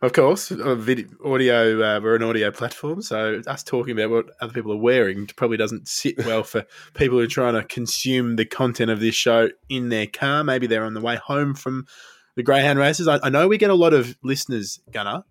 Of 0.00 0.12
course, 0.12 0.50
video, 0.50 1.08
audio. 1.24 1.82
Uh, 1.82 2.00
we're 2.00 2.14
an 2.14 2.22
audio 2.22 2.52
platform, 2.52 3.02
so 3.02 3.42
us 3.48 3.64
talking 3.64 3.98
about 3.98 4.10
what 4.10 4.26
other 4.40 4.52
people 4.52 4.72
are 4.72 4.76
wearing 4.76 5.26
probably 5.34 5.56
doesn't 5.56 5.88
sit 5.88 6.16
well 6.24 6.44
for 6.44 6.64
people 6.94 7.18
who 7.18 7.24
are 7.24 7.26
trying 7.26 7.54
to 7.54 7.64
consume 7.64 8.36
the 8.36 8.44
content 8.44 8.92
of 8.92 9.00
this 9.00 9.16
show 9.16 9.48
in 9.68 9.88
their 9.88 10.06
car. 10.06 10.44
Maybe 10.44 10.68
they're 10.68 10.84
on 10.84 10.94
the 10.94 11.00
way 11.00 11.16
home 11.16 11.52
from 11.52 11.84
the 12.36 12.44
greyhound 12.44 12.78
races. 12.78 13.08
I, 13.08 13.18
I 13.24 13.28
know 13.28 13.48
we 13.48 13.58
get 13.58 13.70
a 13.70 13.74
lot 13.74 13.92
of 13.92 14.16
listeners, 14.22 14.78
Gunner, 14.92 15.24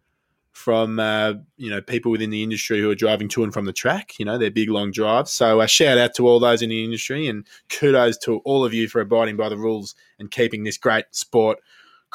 from 0.52 1.00
uh, 1.00 1.36
you 1.56 1.70
know 1.70 1.80
people 1.80 2.12
within 2.12 2.30
the 2.30 2.44
industry 2.44 2.82
who 2.82 2.92
are 2.92 2.96
driving 2.96 3.30
to 3.30 3.46
and 3.46 3.54
from 3.54 3.64
the 3.64 3.72
track. 3.72 4.20
You 4.20 4.26
know, 4.26 4.38
their 4.38 4.52
big 4.52 4.70
long 4.70 4.92
drives. 4.92 5.32
So 5.32 5.62
a 5.62 5.68
shout 5.70 5.98
out 5.98 6.14
to 6.16 6.28
all 6.28 6.42
those 6.42 6.62
in 6.62 6.72
the 6.72 6.84
industry, 6.84 7.30
and 7.30 7.48
kudos 7.70 8.18
to 8.26 8.40
all 8.40 8.66
of 8.66 8.74
you 8.74 8.90
for 8.90 9.00
abiding 9.00 9.38
by 9.38 9.48
the 9.48 9.58
rules 9.58 9.96
and 10.20 10.30
keeping 10.30 10.66
this 10.66 10.78
great 10.78 11.06
sport 11.12 11.60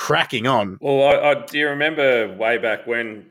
cracking 0.03 0.49
on. 0.49 0.79
Well, 0.81 1.05
I, 1.07 1.31
I, 1.31 1.35
do 1.47 1.59
you 1.59 1.69
remember 1.69 2.35
way 2.37 2.59
back 2.59 2.89
when 2.89 3.27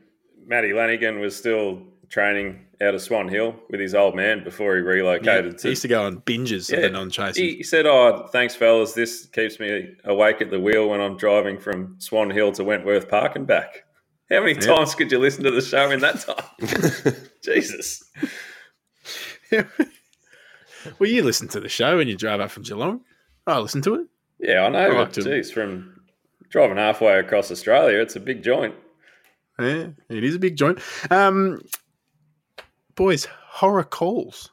Matty 0.45 0.71
Lanigan 0.71 1.19
was 1.19 1.35
still 1.35 1.81
training 2.07 2.65
out 2.81 2.95
of 2.95 3.01
Swan 3.01 3.27
Hill 3.27 3.55
with 3.69 3.81
his 3.81 3.93
old 3.93 4.15
man 4.15 4.41
before 4.43 4.75
he 4.77 4.81
relocated 4.81 5.51
he 5.53 5.57
to 5.60 5.69
used 5.69 5.81
to 5.81 5.89
go 5.89 6.03
on 6.05 6.22
binges 6.22 6.74
of 6.74 6.81
the 6.81 6.89
non-chasers. 6.89 7.36
He 7.36 7.57
he 7.57 7.63
said, 7.63 7.86
"Oh, 7.86 8.27
thanks, 8.31 8.55
fellas. 8.55 8.93
This 8.93 9.25
keeps 9.27 9.60
me 9.60 9.96
awake 10.05 10.41
at 10.41 10.50
the 10.50 10.60
wheel 10.62 10.88
when 10.88 11.01
I'm 11.01 11.17
driving 11.17 11.60
from 11.60 11.96
Swan 12.00 12.29
Hill 12.29 12.53
to 12.53 12.63
Wentworth 12.63 13.10
Park 13.10 13.36
and 13.36 13.46
back." 13.46 13.84
How 14.29 14.39
many 14.39 14.53
Yeah. 14.53 14.60
times 14.62 14.96
could 14.96 15.12
you 15.12 15.19
listen 15.19 15.43
to 15.43 15.51
the 15.51 15.62
show 15.62 15.91
in 15.91 16.00
that 16.00 16.22
time? 16.22 17.13
Jesus. 17.43 18.01
well, 19.51 21.10
you 21.10 21.22
listen 21.24 21.50
to 21.50 21.60
the 21.60 21.67
show 21.67 21.98
when 21.98 22.07
you 22.07 22.15
drive 22.15 22.39
up 22.39 22.50
from 22.50 22.63
Geelong. 22.63 23.01
I 23.46 23.60
listen 23.60 23.81
to 23.81 23.96
it. 23.96 24.07
Yeah, 24.39 24.62
I 24.63 24.69
know. 24.69 24.79
I 24.79 24.88
like 24.88 24.98
but 24.98 25.13
to- 25.15 25.24
geez, 25.24 25.51
from 25.51 26.00
driving 26.51 26.77
halfway 26.77 27.17
across 27.17 27.50
Australia, 27.50 28.00
it's 28.00 28.15
a 28.15 28.20
big 28.20 28.43
joint. 28.43 28.75
Yeah, 29.58 29.88
it 30.10 30.24
is 30.24 30.36
a 30.36 30.39
big 30.39 30.58
joint. 30.58 30.79
Um, 31.10 31.62
boys, 32.96 33.25
horror 33.25 33.84
calls. 33.84 34.51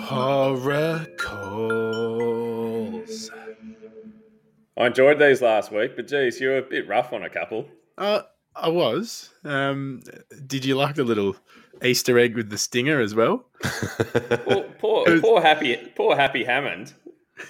Horror 0.00 1.06
calls. 1.18 3.30
I 4.78 4.86
enjoyed 4.86 5.18
these 5.18 5.40
last 5.40 5.72
week, 5.72 5.96
but 5.96 6.06
geez, 6.06 6.40
you 6.40 6.48
were 6.48 6.58
a 6.58 6.62
bit 6.62 6.88
rough 6.88 7.12
on 7.12 7.22
a 7.22 7.30
couple. 7.30 7.68
Uh, 7.96 8.22
I 8.54 8.68
was. 8.68 9.30
Um, 9.44 10.02
did 10.46 10.64
you 10.64 10.76
like 10.76 10.96
the 10.96 11.04
little 11.04 11.36
Easter 11.82 12.18
egg 12.18 12.34
with 12.36 12.50
the 12.50 12.58
stinger 12.58 13.00
as 13.00 13.14
well? 13.14 13.44
Poor, 13.62 14.62
poor, 14.78 15.20
poor 15.20 15.40
happy, 15.40 15.76
poor 15.94 16.16
happy 16.16 16.44
Hammond 16.44 16.92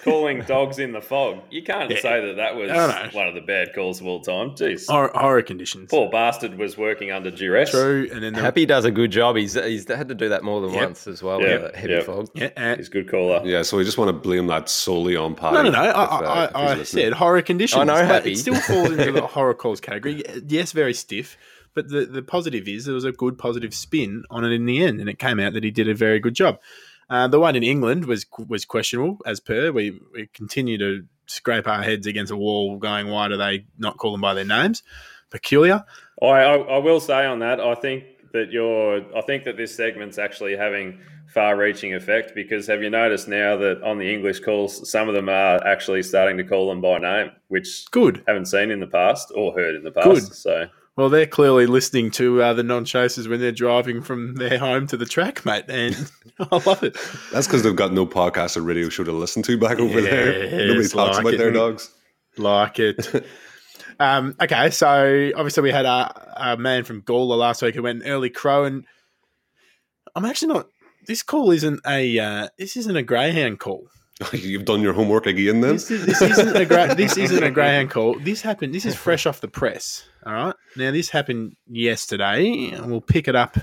calling 0.02 0.40
dogs 0.42 0.78
in 0.80 0.90
the 0.92 1.00
fog. 1.00 1.42
You 1.50 1.62
can't 1.62 1.90
Yeah. 1.90 2.00
say 2.00 2.26
that 2.26 2.36
that 2.36 2.56
was 2.56 2.70
one 3.14 3.28
of 3.28 3.34
the 3.34 3.40
bad 3.40 3.72
calls 3.74 4.00
of 4.00 4.06
all 4.06 4.20
time. 4.20 4.50
Jeez, 4.50 4.86
Horror, 4.88 5.12
horror 5.14 5.42
conditions. 5.42 5.90
poor 5.90 6.10
bastard 6.10 6.58
was 6.58 6.76
working 6.76 7.12
under 7.12 7.30
duress. 7.30 7.70
True, 7.70 8.08
and 8.12 8.22
then 8.22 8.32
the, 8.32 8.40
Happy 8.40 8.66
does 8.66 8.84
a 8.84 8.90
good 8.90 9.12
job. 9.12 9.36
He's 9.36 9.54
he's 9.54 9.86
had 9.88 10.08
to 10.08 10.14
do 10.14 10.28
that 10.30 10.42
more 10.42 10.60
than 10.60 10.72
Yep. 10.72 10.84
once 10.84 11.06
as 11.06 11.22
well. 11.22 11.40
Yep, 11.40 11.62
with 11.62 11.74
heavy 11.76 11.92
yep. 11.92 12.04
fog. 12.04 12.28
yeah, 12.34 12.50
and, 12.56 12.78
He's 12.78 12.88
a 12.88 12.90
good 12.90 13.08
caller. 13.08 13.42
Yeah, 13.44 13.62
so 13.62 13.76
we 13.76 13.84
just 13.84 13.98
want 13.98 14.08
to 14.08 14.12
blame 14.12 14.48
that 14.48 14.68
solely 14.68 15.14
on 15.14 15.34
Paddy. 15.36 15.54
No, 15.54 15.62
no, 15.62 15.70
no. 15.70 15.78
I, 15.78 15.90
if, 15.90 15.96
uh, 15.96 16.02
I, 16.26 16.44
if 16.44 16.56
I, 16.56 16.80
I 16.80 16.82
said 16.82 17.12
horror 17.12 17.42
conditions. 17.42 17.80
I 17.80 17.84
know, 17.84 17.94
but 17.94 18.06
Happy. 18.06 18.32
It 18.32 18.38
still 18.38 18.56
falls 18.56 18.90
into 18.90 19.12
the 19.12 19.22
horror 19.26 19.54
calls 19.54 19.80
category. 19.80 20.24
Yes, 20.48 20.72
very 20.72 20.94
stiff. 20.94 21.36
But 21.76 21.90
the, 21.90 22.06
the 22.06 22.22
positive 22.22 22.66
is 22.66 22.86
there 22.86 22.94
was 22.94 23.04
a 23.04 23.12
good 23.12 23.36
positive 23.38 23.74
spin 23.74 24.24
on 24.30 24.44
it 24.44 24.50
in 24.50 24.64
the 24.64 24.82
end, 24.82 24.98
and 24.98 25.08
it 25.08 25.18
came 25.18 25.38
out 25.38 25.52
that 25.52 25.62
he 25.62 25.70
did 25.70 25.88
a 25.88 25.94
very 25.94 26.18
good 26.18 26.34
job. 26.34 26.58
Uh, 27.08 27.28
the 27.28 27.38
one 27.38 27.54
in 27.54 27.62
England 27.62 28.06
was 28.06 28.26
was 28.48 28.64
questionable, 28.64 29.18
as 29.26 29.38
per. 29.38 29.70
We 29.70 30.00
we 30.12 30.26
continue 30.32 30.78
to 30.78 31.04
scrape 31.26 31.68
our 31.68 31.82
heads 31.82 32.06
against 32.06 32.32
a 32.32 32.36
wall, 32.36 32.78
going, 32.78 33.08
"Why 33.08 33.28
do 33.28 33.36
they 33.36 33.66
not 33.78 33.98
call 33.98 34.12
them 34.12 34.22
by 34.22 34.34
their 34.34 34.46
names?" 34.46 34.82
Peculiar. 35.30 35.84
I, 36.22 36.26
I, 36.26 36.56
I 36.56 36.78
will 36.78 37.00
say 37.00 37.26
on 37.26 37.40
that, 37.40 37.60
I 37.60 37.74
think 37.74 38.04
that 38.32 38.52
you're, 38.52 39.04
I 39.14 39.20
think 39.22 39.44
that 39.44 39.56
this 39.56 39.76
segment's 39.76 40.18
actually 40.18 40.56
having 40.56 41.00
far-reaching 41.28 41.94
effect 41.94 42.32
because 42.34 42.66
have 42.68 42.82
you 42.82 42.88
noticed 42.88 43.28
now 43.28 43.56
that 43.56 43.82
on 43.82 43.98
the 43.98 44.12
English 44.12 44.40
calls, 44.40 44.88
some 44.88 45.08
of 45.08 45.14
them 45.14 45.28
are 45.28 45.62
actually 45.66 46.02
starting 46.02 46.36
to 46.38 46.44
call 46.44 46.68
them 46.68 46.80
by 46.80 46.98
name, 46.98 47.32
which 47.48 47.84
Good. 47.90 48.22
haven't 48.26 48.46
seen 48.46 48.70
in 48.70 48.80
the 48.80 48.86
past 48.86 49.32
or 49.34 49.52
heard 49.52 49.74
in 49.74 49.82
the 49.82 49.90
past. 49.90 50.08
Good. 50.08 50.22
So 50.34 50.68
Well, 50.96 51.10
they're 51.10 51.26
clearly 51.26 51.66
listening 51.66 52.10
to 52.12 52.40
uh, 52.40 52.52
the 52.54 52.62
non-chasers 52.62 53.28
when 53.28 53.38
they're 53.38 53.52
driving 53.52 54.00
from 54.00 54.36
their 54.36 54.58
home 54.58 54.86
to 54.86 54.96
the 54.96 55.04
track, 55.04 55.44
mate, 55.44 55.66
and 55.68 55.94
I 56.40 56.62
love 56.64 56.82
it. 56.82 56.96
That's 57.32 57.46
because 57.46 57.62
they've 57.62 57.76
got 57.76 57.92
no 57.92 58.06
podcast 58.06 58.56
or 58.56 58.62
radio 58.62 58.88
show 58.88 59.04
to 59.04 59.12
listen 59.12 59.42
to 59.42 59.58
back 59.58 59.78
over 59.78 60.00
there. 60.00 60.66
Nobody 60.68 60.88
talks 60.88 60.94
like 60.94 61.20
about 61.20 61.34
it. 61.34 61.36
their 61.36 61.52
dogs. 61.52 61.90
Like 62.38 62.78
it. 62.78 63.26
um, 64.00 64.36
okay, 64.40 64.70
so 64.70 65.32
obviously 65.36 65.64
we 65.64 65.70
had 65.70 65.84
a, 65.84 66.52
a 66.52 66.56
man 66.56 66.84
from 66.84 67.02
Gawler 67.02 67.36
last 67.36 67.60
week 67.60 67.74
who 67.74 67.82
went 67.82 68.02
early 68.06 68.30
crow, 68.30 68.64
and 68.64 68.86
I'm 70.14 70.24
actually 70.24 70.48
not. 70.48 70.68
This 71.06 71.22
call 71.22 71.50
isn't 71.50 71.80
a. 71.86 72.18
Uh, 72.18 72.48
this 72.58 72.74
isn't 72.78 72.96
a 72.96 73.02
greyhound 73.02 73.60
call. 73.60 73.88
You've 74.32 74.64
done 74.64 74.80
your 74.80 74.94
homework 74.94 75.26
again, 75.26 75.60
then. 75.60 75.74
This, 75.74 75.90
is, 75.90 76.06
this 76.06 76.22
isn't 76.22 76.56
a 76.56 76.64
gra- 76.64 76.94
this 76.94 77.16
isn't 77.16 77.42
a 77.42 77.50
greyhound 77.50 77.90
call. 77.90 78.18
This 78.18 78.40
happened. 78.40 78.74
This 78.74 78.86
is 78.86 78.94
fresh 79.06 79.26
off 79.26 79.40
the 79.40 79.48
press. 79.48 80.08
All 80.24 80.32
right. 80.32 80.54
Now 80.76 80.90
this 80.90 81.10
happened 81.10 81.56
yesterday, 81.68 82.70
and 82.70 82.90
we'll 82.90 83.02
pick 83.02 83.28
it 83.28 83.36
up, 83.36 83.58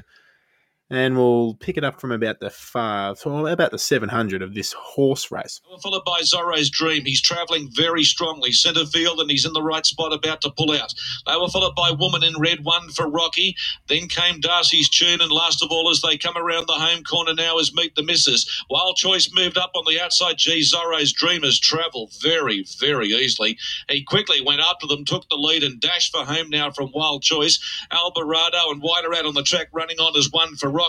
and 0.95 1.17
we'll 1.17 1.55
pick 1.55 1.77
it 1.77 1.83
up 1.83 1.99
from 1.99 2.11
about 2.11 2.39
the 2.39 2.49
far, 2.49 3.15
so 3.15 3.47
about 3.47 3.71
the 3.71 3.79
700 3.79 4.41
of 4.41 4.53
this 4.53 4.73
horse 4.73 5.31
race. 5.31 5.59
Followed 5.81 6.05
by 6.05 6.21
Zorro's 6.21 6.69
Dream. 6.69 7.05
He's 7.05 7.21
travelling 7.21 7.69
very 7.73 8.03
strongly. 8.03 8.51
Centre 8.51 8.85
field, 8.85 9.19
and 9.19 9.29
he's 9.31 9.45
in 9.45 9.53
the 9.53 9.63
right 9.63 9.85
spot 9.85 10.13
about 10.13 10.41
to 10.41 10.51
pull 10.51 10.71
out. 10.71 10.93
They 11.25 11.35
were 11.35 11.49
followed 11.49 11.75
by 11.75 11.91
Woman 11.91 12.23
in 12.23 12.39
Red, 12.39 12.63
one 12.63 12.89
for 12.89 13.09
Rocky. 13.09 13.55
Then 13.87 14.07
came 14.07 14.39
Darcy's 14.39 14.89
Tune, 14.89 15.21
and 15.21 15.31
last 15.31 15.63
of 15.63 15.71
all, 15.71 15.89
as 15.89 16.01
they 16.01 16.17
come 16.17 16.37
around 16.37 16.67
the 16.67 16.73
home 16.73 17.03
corner 17.03 17.33
now, 17.33 17.57
is 17.57 17.73
Meet 17.73 17.95
the 17.95 18.03
Misses. 18.03 18.49
Wild 18.69 18.95
Choice 18.95 19.31
moved 19.33 19.57
up 19.57 19.71
on 19.75 19.85
the 19.87 19.99
outside. 19.99 20.37
Gee, 20.37 20.61
Zorro's 20.61 21.11
Dream 21.11 21.41
has 21.41 21.59
travelled 21.59 22.11
very, 22.21 22.65
very 22.79 23.07
easily. 23.07 23.57
He 23.89 24.03
quickly 24.03 24.41
went 24.41 24.61
after 24.61 24.85
them, 24.85 25.05
took 25.05 25.27
the 25.29 25.37
lead, 25.37 25.63
and 25.63 25.81
dashed 25.81 26.11
for 26.11 26.23
home 26.23 26.49
now 26.49 26.69
from 26.69 26.91
Wild 26.93 27.23
Choice. 27.23 27.59
Alvarado 27.91 28.69
and 28.69 28.81
Wider 28.81 29.13
out 29.15 29.25
on 29.25 29.33
the 29.33 29.43
track, 29.43 29.69
running 29.71 29.97
on 29.97 30.15
as 30.15 30.29
one 30.31 30.55
for 30.55 30.69
Rocky. 30.69 30.82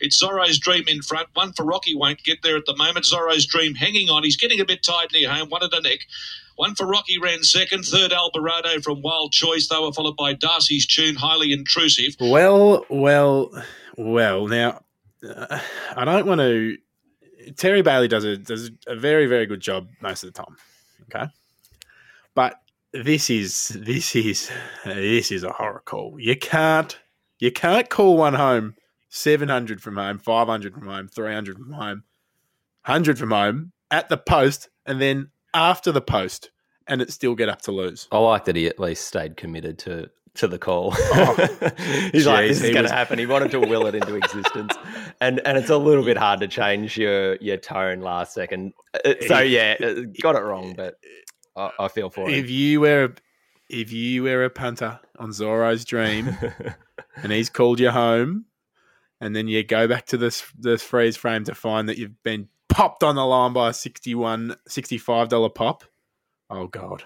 It's 0.00 0.22
Zorro's 0.22 0.58
Dream 0.58 0.84
in 0.86 1.02
front. 1.02 1.28
One 1.34 1.52
for 1.52 1.64
Rocky 1.64 1.94
won't 1.94 2.22
get 2.22 2.42
there 2.42 2.56
at 2.56 2.66
the 2.66 2.76
moment. 2.76 3.04
Zorro's 3.06 3.46
Dream 3.46 3.74
hanging 3.74 4.08
on. 4.08 4.22
He's 4.22 4.36
getting 4.36 4.60
a 4.60 4.64
bit 4.64 4.82
tired 4.82 5.12
near 5.12 5.30
home. 5.30 5.48
One 5.48 5.62
at 5.62 5.70
the 5.70 5.80
neck. 5.80 6.00
One 6.56 6.74
for 6.74 6.86
Rocky 6.86 7.18
ran 7.18 7.42
second. 7.42 7.84
Third, 7.84 8.12
Alvarado 8.12 8.80
from 8.80 9.02
Wild 9.02 9.32
Choice. 9.32 9.68
They 9.68 9.78
were 9.78 9.92
followed 9.92 10.16
by 10.16 10.34
Darcy's 10.34 10.86
Tune, 10.86 11.14
highly 11.14 11.52
intrusive. 11.52 12.14
Well, 12.20 12.84
well, 12.88 13.50
well. 13.96 14.46
Now, 14.46 14.82
uh, 15.28 15.58
I 15.96 16.04
don't 16.04 16.26
want 16.26 16.40
to. 16.40 16.76
Terry 17.56 17.82
Bailey 17.82 18.08
does 18.08 18.24
a 18.24 18.36
does 18.36 18.70
a 18.86 18.94
very 18.94 19.26
very 19.26 19.46
good 19.46 19.60
job 19.60 19.88
most 20.00 20.22
of 20.22 20.32
the 20.32 20.42
time. 20.42 20.56
Okay, 21.04 21.26
but 22.34 22.60
this 22.92 23.30
is 23.30 23.68
this 23.68 24.14
is 24.14 24.50
this 24.84 25.32
is 25.32 25.42
a 25.42 25.52
horror 25.52 25.82
call. 25.84 26.16
You 26.20 26.36
can't 26.36 26.98
you 27.38 27.50
can't 27.50 27.88
call 27.88 28.16
one 28.16 28.34
home 28.34 28.74
seven 29.14 29.48
hundred 29.48 29.82
from 29.82 29.96
home, 29.96 30.18
five 30.18 30.48
hundred 30.48 30.72
from 30.74 30.86
home, 30.86 31.06
three 31.06 31.32
hundred 31.34 31.58
from 31.58 31.72
home, 31.72 32.02
hundred 32.82 33.18
from 33.18 33.30
home 33.30 33.72
at 33.90 34.08
the 34.08 34.16
post, 34.16 34.68
and 34.86 35.00
then 35.00 35.30
after 35.54 35.92
the 35.92 36.00
post, 36.00 36.50
and 36.86 37.02
it 37.02 37.12
still 37.12 37.34
get 37.34 37.48
up 37.50 37.60
to 37.62 37.72
lose. 37.72 38.08
I 38.10 38.18
like 38.18 38.46
that 38.46 38.56
he 38.56 38.66
at 38.66 38.80
least 38.80 39.06
stayed 39.06 39.36
committed 39.36 39.78
to 39.80 40.10
to 40.36 40.48
the 40.48 40.58
call. 40.58 40.94
Oh, 41.14 41.34
He's 42.12 42.26
like, 42.26 42.48
this 42.48 42.60
is 42.60 42.62
he 42.68 42.72
going 42.72 42.84
was- 42.84 42.90
to 42.90 42.96
happen. 42.96 43.18
He 43.18 43.26
wanted 43.26 43.50
to 43.50 43.60
will 43.60 43.86
it 43.86 43.94
into 43.94 44.14
existence, 44.22 44.74
and 45.20 45.40
and 45.46 45.58
it's 45.58 45.68
a 45.70 45.76
little 45.76 46.04
bit 46.04 46.16
hard 46.16 46.40
to 46.40 46.48
change 46.48 46.96
your 46.96 47.36
your 47.36 47.58
tone 47.58 48.00
last 48.00 48.32
second. 48.32 48.72
Uh, 49.04 49.14
So 49.28 49.40
yeah, 49.40 49.76
uh, 49.78 49.94
got 50.22 50.36
it 50.36 50.40
wrong, 50.40 50.72
but 50.74 50.94
I, 51.54 51.70
I 51.78 51.88
feel 51.88 52.08
for 52.08 52.28
him. 52.28 52.34
If 52.34 52.48
you 52.50 52.80
were 52.80 53.04
a, 53.04 53.10
if 53.68 53.92
you 53.92 54.22
were 54.22 54.44
a 54.44 54.50
punter 54.50 54.98
on 55.18 55.30
Zorro's 55.32 55.84
dream 55.84 56.34
and 57.16 57.30
he's 57.32 57.50
called 57.50 57.78
you 57.80 57.90
home, 57.90 58.46
and 59.22 59.34
then 59.34 59.46
you 59.48 59.62
go 59.62 59.86
back 59.88 60.04
to 60.06 60.18
this 60.18 60.42
this 60.58 60.82
freeze 60.82 61.16
frame 61.16 61.44
to 61.44 61.54
find 61.54 61.88
that 61.88 61.96
you've 61.96 62.22
been 62.24 62.48
popped 62.68 63.02
on 63.04 63.14
the 63.14 63.24
line 63.24 63.52
by 63.52 63.68
a 63.70 63.72
61 63.72 64.56
$65 64.68 65.54
pop. 65.54 65.84
Oh 66.50 66.66
god. 66.66 67.04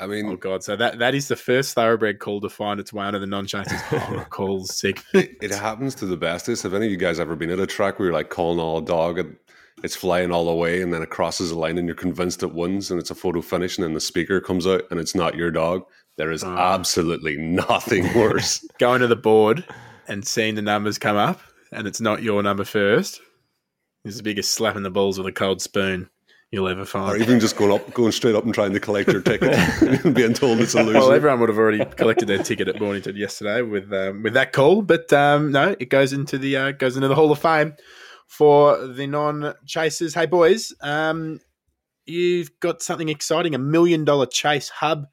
I 0.00 0.06
mean 0.06 0.26
Oh 0.26 0.36
god. 0.36 0.62
So 0.62 0.76
that 0.76 0.98
that 0.98 1.14
is 1.14 1.28
the 1.28 1.36
first 1.36 1.74
thoroughbred 1.74 2.18
call 2.18 2.40
to 2.42 2.48
find 2.48 2.78
its 2.80 2.92
way 2.92 3.06
under 3.06 3.18
the 3.18 3.26
non-chasers 3.26 3.80
oh, 3.92 3.98
horror 3.98 4.26
calls 4.28 4.76
segment. 4.76 5.30
it 5.40 5.50
happens 5.52 5.94
to 5.96 6.06
the 6.06 6.16
bestest. 6.16 6.62
Have 6.64 6.74
any 6.74 6.86
of 6.86 6.92
you 6.92 6.98
guys 6.98 7.18
ever 7.18 7.34
been 7.36 7.50
at 7.50 7.60
a 7.60 7.66
track 7.66 7.98
where 7.98 8.06
you're 8.06 8.12
like 8.14 8.28
calling 8.30 8.58
all 8.60 8.78
a 8.78 8.84
dog 8.84 9.18
and 9.18 9.36
it's 9.82 9.96
flying 9.96 10.32
all 10.32 10.44
the 10.46 10.54
way 10.54 10.82
and 10.82 10.92
then 10.92 11.02
it 11.02 11.10
crosses 11.10 11.50
a 11.50 11.58
line 11.58 11.78
and 11.78 11.86
you're 11.88 11.94
convinced 11.96 12.42
it 12.42 12.54
wins 12.54 12.90
and 12.90 13.00
it's 13.00 13.10
a 13.10 13.14
photo 13.14 13.40
finish 13.40 13.76
and 13.78 13.84
then 13.86 13.94
the 13.94 14.00
speaker 14.00 14.40
comes 14.40 14.66
out 14.66 14.82
and 14.90 15.00
it's 15.00 15.14
not 15.14 15.34
your 15.36 15.50
dog? 15.50 15.84
There 16.16 16.30
is 16.30 16.44
Oh. 16.44 16.56
absolutely 16.56 17.36
nothing 17.36 18.12
worse. 18.14 18.66
Going 18.78 19.00
to 19.00 19.06
the 19.06 19.16
board 19.16 19.64
and 20.08 20.26
seeing 20.26 20.54
the 20.56 20.62
numbers 20.62 20.98
come 20.98 21.16
up 21.16 21.40
and 21.74 21.86
it's 21.86 22.00
not 22.00 22.22
your 22.22 22.42
number 22.42 22.64
first 22.64 23.20
is 24.04 24.18
the 24.18 24.22
biggest 24.22 24.52
slap 24.52 24.76
in 24.76 24.82
the 24.82 24.90
balls 24.90 25.18
with 25.18 25.26
a 25.26 25.32
cold 25.32 25.62
spoon 25.62 26.08
you'll 26.50 26.68
ever 26.68 26.84
find. 26.84 27.12
or 27.12 27.16
even 27.16 27.40
just 27.40 27.56
going 27.56 27.72
up, 27.72 27.92
going 27.94 28.12
straight 28.12 28.34
up 28.34 28.44
and 28.44 28.54
trying 28.54 28.72
to 28.72 28.80
collect 28.80 29.10
your 29.10 29.20
ticket 29.20 29.52
and 30.04 30.14
being 30.14 30.34
told 30.34 30.60
it's 30.60 30.74
a 30.74 30.82
loser. 30.82 30.98
Well, 30.98 31.12
everyone 31.12 31.40
would 31.40 31.48
have 31.48 31.58
already 31.58 31.84
collected 31.84 32.28
their 32.28 32.42
ticket 32.42 32.68
at 32.68 32.80
Mornington 32.80 33.16
yesterday 33.16 33.62
with 33.62 33.92
um, 33.92 34.22
with 34.22 34.34
that 34.34 34.52
call, 34.52 34.82
but 34.82 35.12
um, 35.12 35.50
no, 35.50 35.74
it 35.78 35.88
goes 35.88 36.12
into 36.12 36.38
the 36.38 36.56
uh, 36.56 36.72
goes 36.72 36.96
into 36.96 37.08
the 37.08 37.14
Hall 37.14 37.32
of 37.32 37.38
Fame 37.40 37.74
for 38.26 38.86
the 38.86 39.06
non 39.06 39.54
chasers. 39.66 40.14
Hey 40.14 40.26
boys, 40.26 40.72
um, 40.80 41.40
you've 42.06 42.50
got 42.60 42.82
something 42.82 43.08
exciting: 43.08 43.54
a 43.54 43.58
million 43.58 44.04
dollar 44.04 44.26
chase 44.26 44.68
hub 44.68 45.06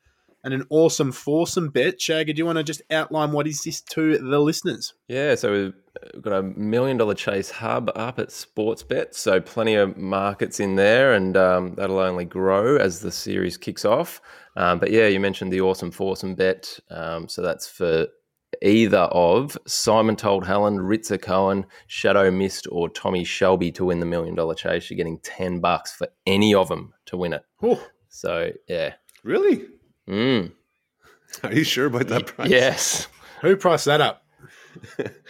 and 0.44 0.54
an 0.54 0.66
awesome 0.70 1.12
foursome 1.12 1.70
bet. 1.70 2.00
Shagger, 2.00 2.36
do 2.36 2.40
you 2.40 2.46
want 2.46 2.58
to 2.58 2.64
just 2.64 2.82
outline 2.92 3.32
what 3.32 3.48
is 3.48 3.62
this 3.64 3.82
to 3.82 4.18
the 4.18 4.40
listeners? 4.40 4.94
Yeah, 5.08 5.36
so 5.36 5.74
we've 6.14 6.22
got 6.22 6.34
a 6.34 6.44
million 6.44 6.98
dollar 6.98 7.14
chase 7.16 7.50
hub 7.52 7.92
up 7.96 8.20
at 8.20 8.30
Sportsbet. 8.30 9.14
So 9.14 9.40
plenty 9.42 9.76
of 9.76 9.98
markets 9.98 10.60
in 10.60 10.76
there, 10.76 11.14
and 11.14 11.36
um, 11.38 11.76
that'll 11.76 12.00
only 12.00 12.26
grow 12.26 12.78
as 12.78 13.00
the 13.00 13.12
series 13.12 13.58
kicks 13.58 13.86
off. 13.86 14.22
Um, 14.56 14.80
but 14.80 14.92
yeah, 14.92 15.08
you 15.08 15.20
mentioned 15.20 15.52
the 15.52 15.62
awesome 15.62 15.92
foursome 15.92 16.36
bet. 16.36 16.80
Um, 16.90 17.28
so 17.28 17.42
that's 17.42 17.68
for 17.68 18.08
either 18.62 18.98
of 19.12 19.58
Simon 19.66 20.16
Told 20.18 20.46
Helen, 20.46 20.78
Ritzer 20.78 21.22
Cohen, 21.22 21.66
Shadow 21.88 22.30
Mist, 22.32 22.68
or 22.70 22.90
Tommy 22.90 23.24
Shelby 23.24 23.72
to 23.74 23.86
win 23.86 24.00
the 24.02 24.06
million 24.06 24.36
dollar 24.36 24.56
chase. 24.56 24.90
You're 24.90 24.98
getting 24.98 25.20
10 25.20 25.62
bucks 25.62 25.94
for 25.94 26.08
any 26.26 26.54
of 26.54 26.68
them 26.68 26.94
to 27.06 27.16
win 27.18 27.32
it. 27.34 27.44
Oh, 27.64 27.82
So 28.10 28.52
yeah. 28.68 28.96
really? 29.24 29.66
Mm, 30.10 30.52
Are 31.44 31.54
you 31.54 31.64
sure 31.64 31.86
about 31.86 32.08
that 32.10 32.26
price? 32.28 32.50
yes. 32.50 33.08
who 33.42 33.56
priced 33.56 33.86
that 33.86 34.02
up? 34.02 34.26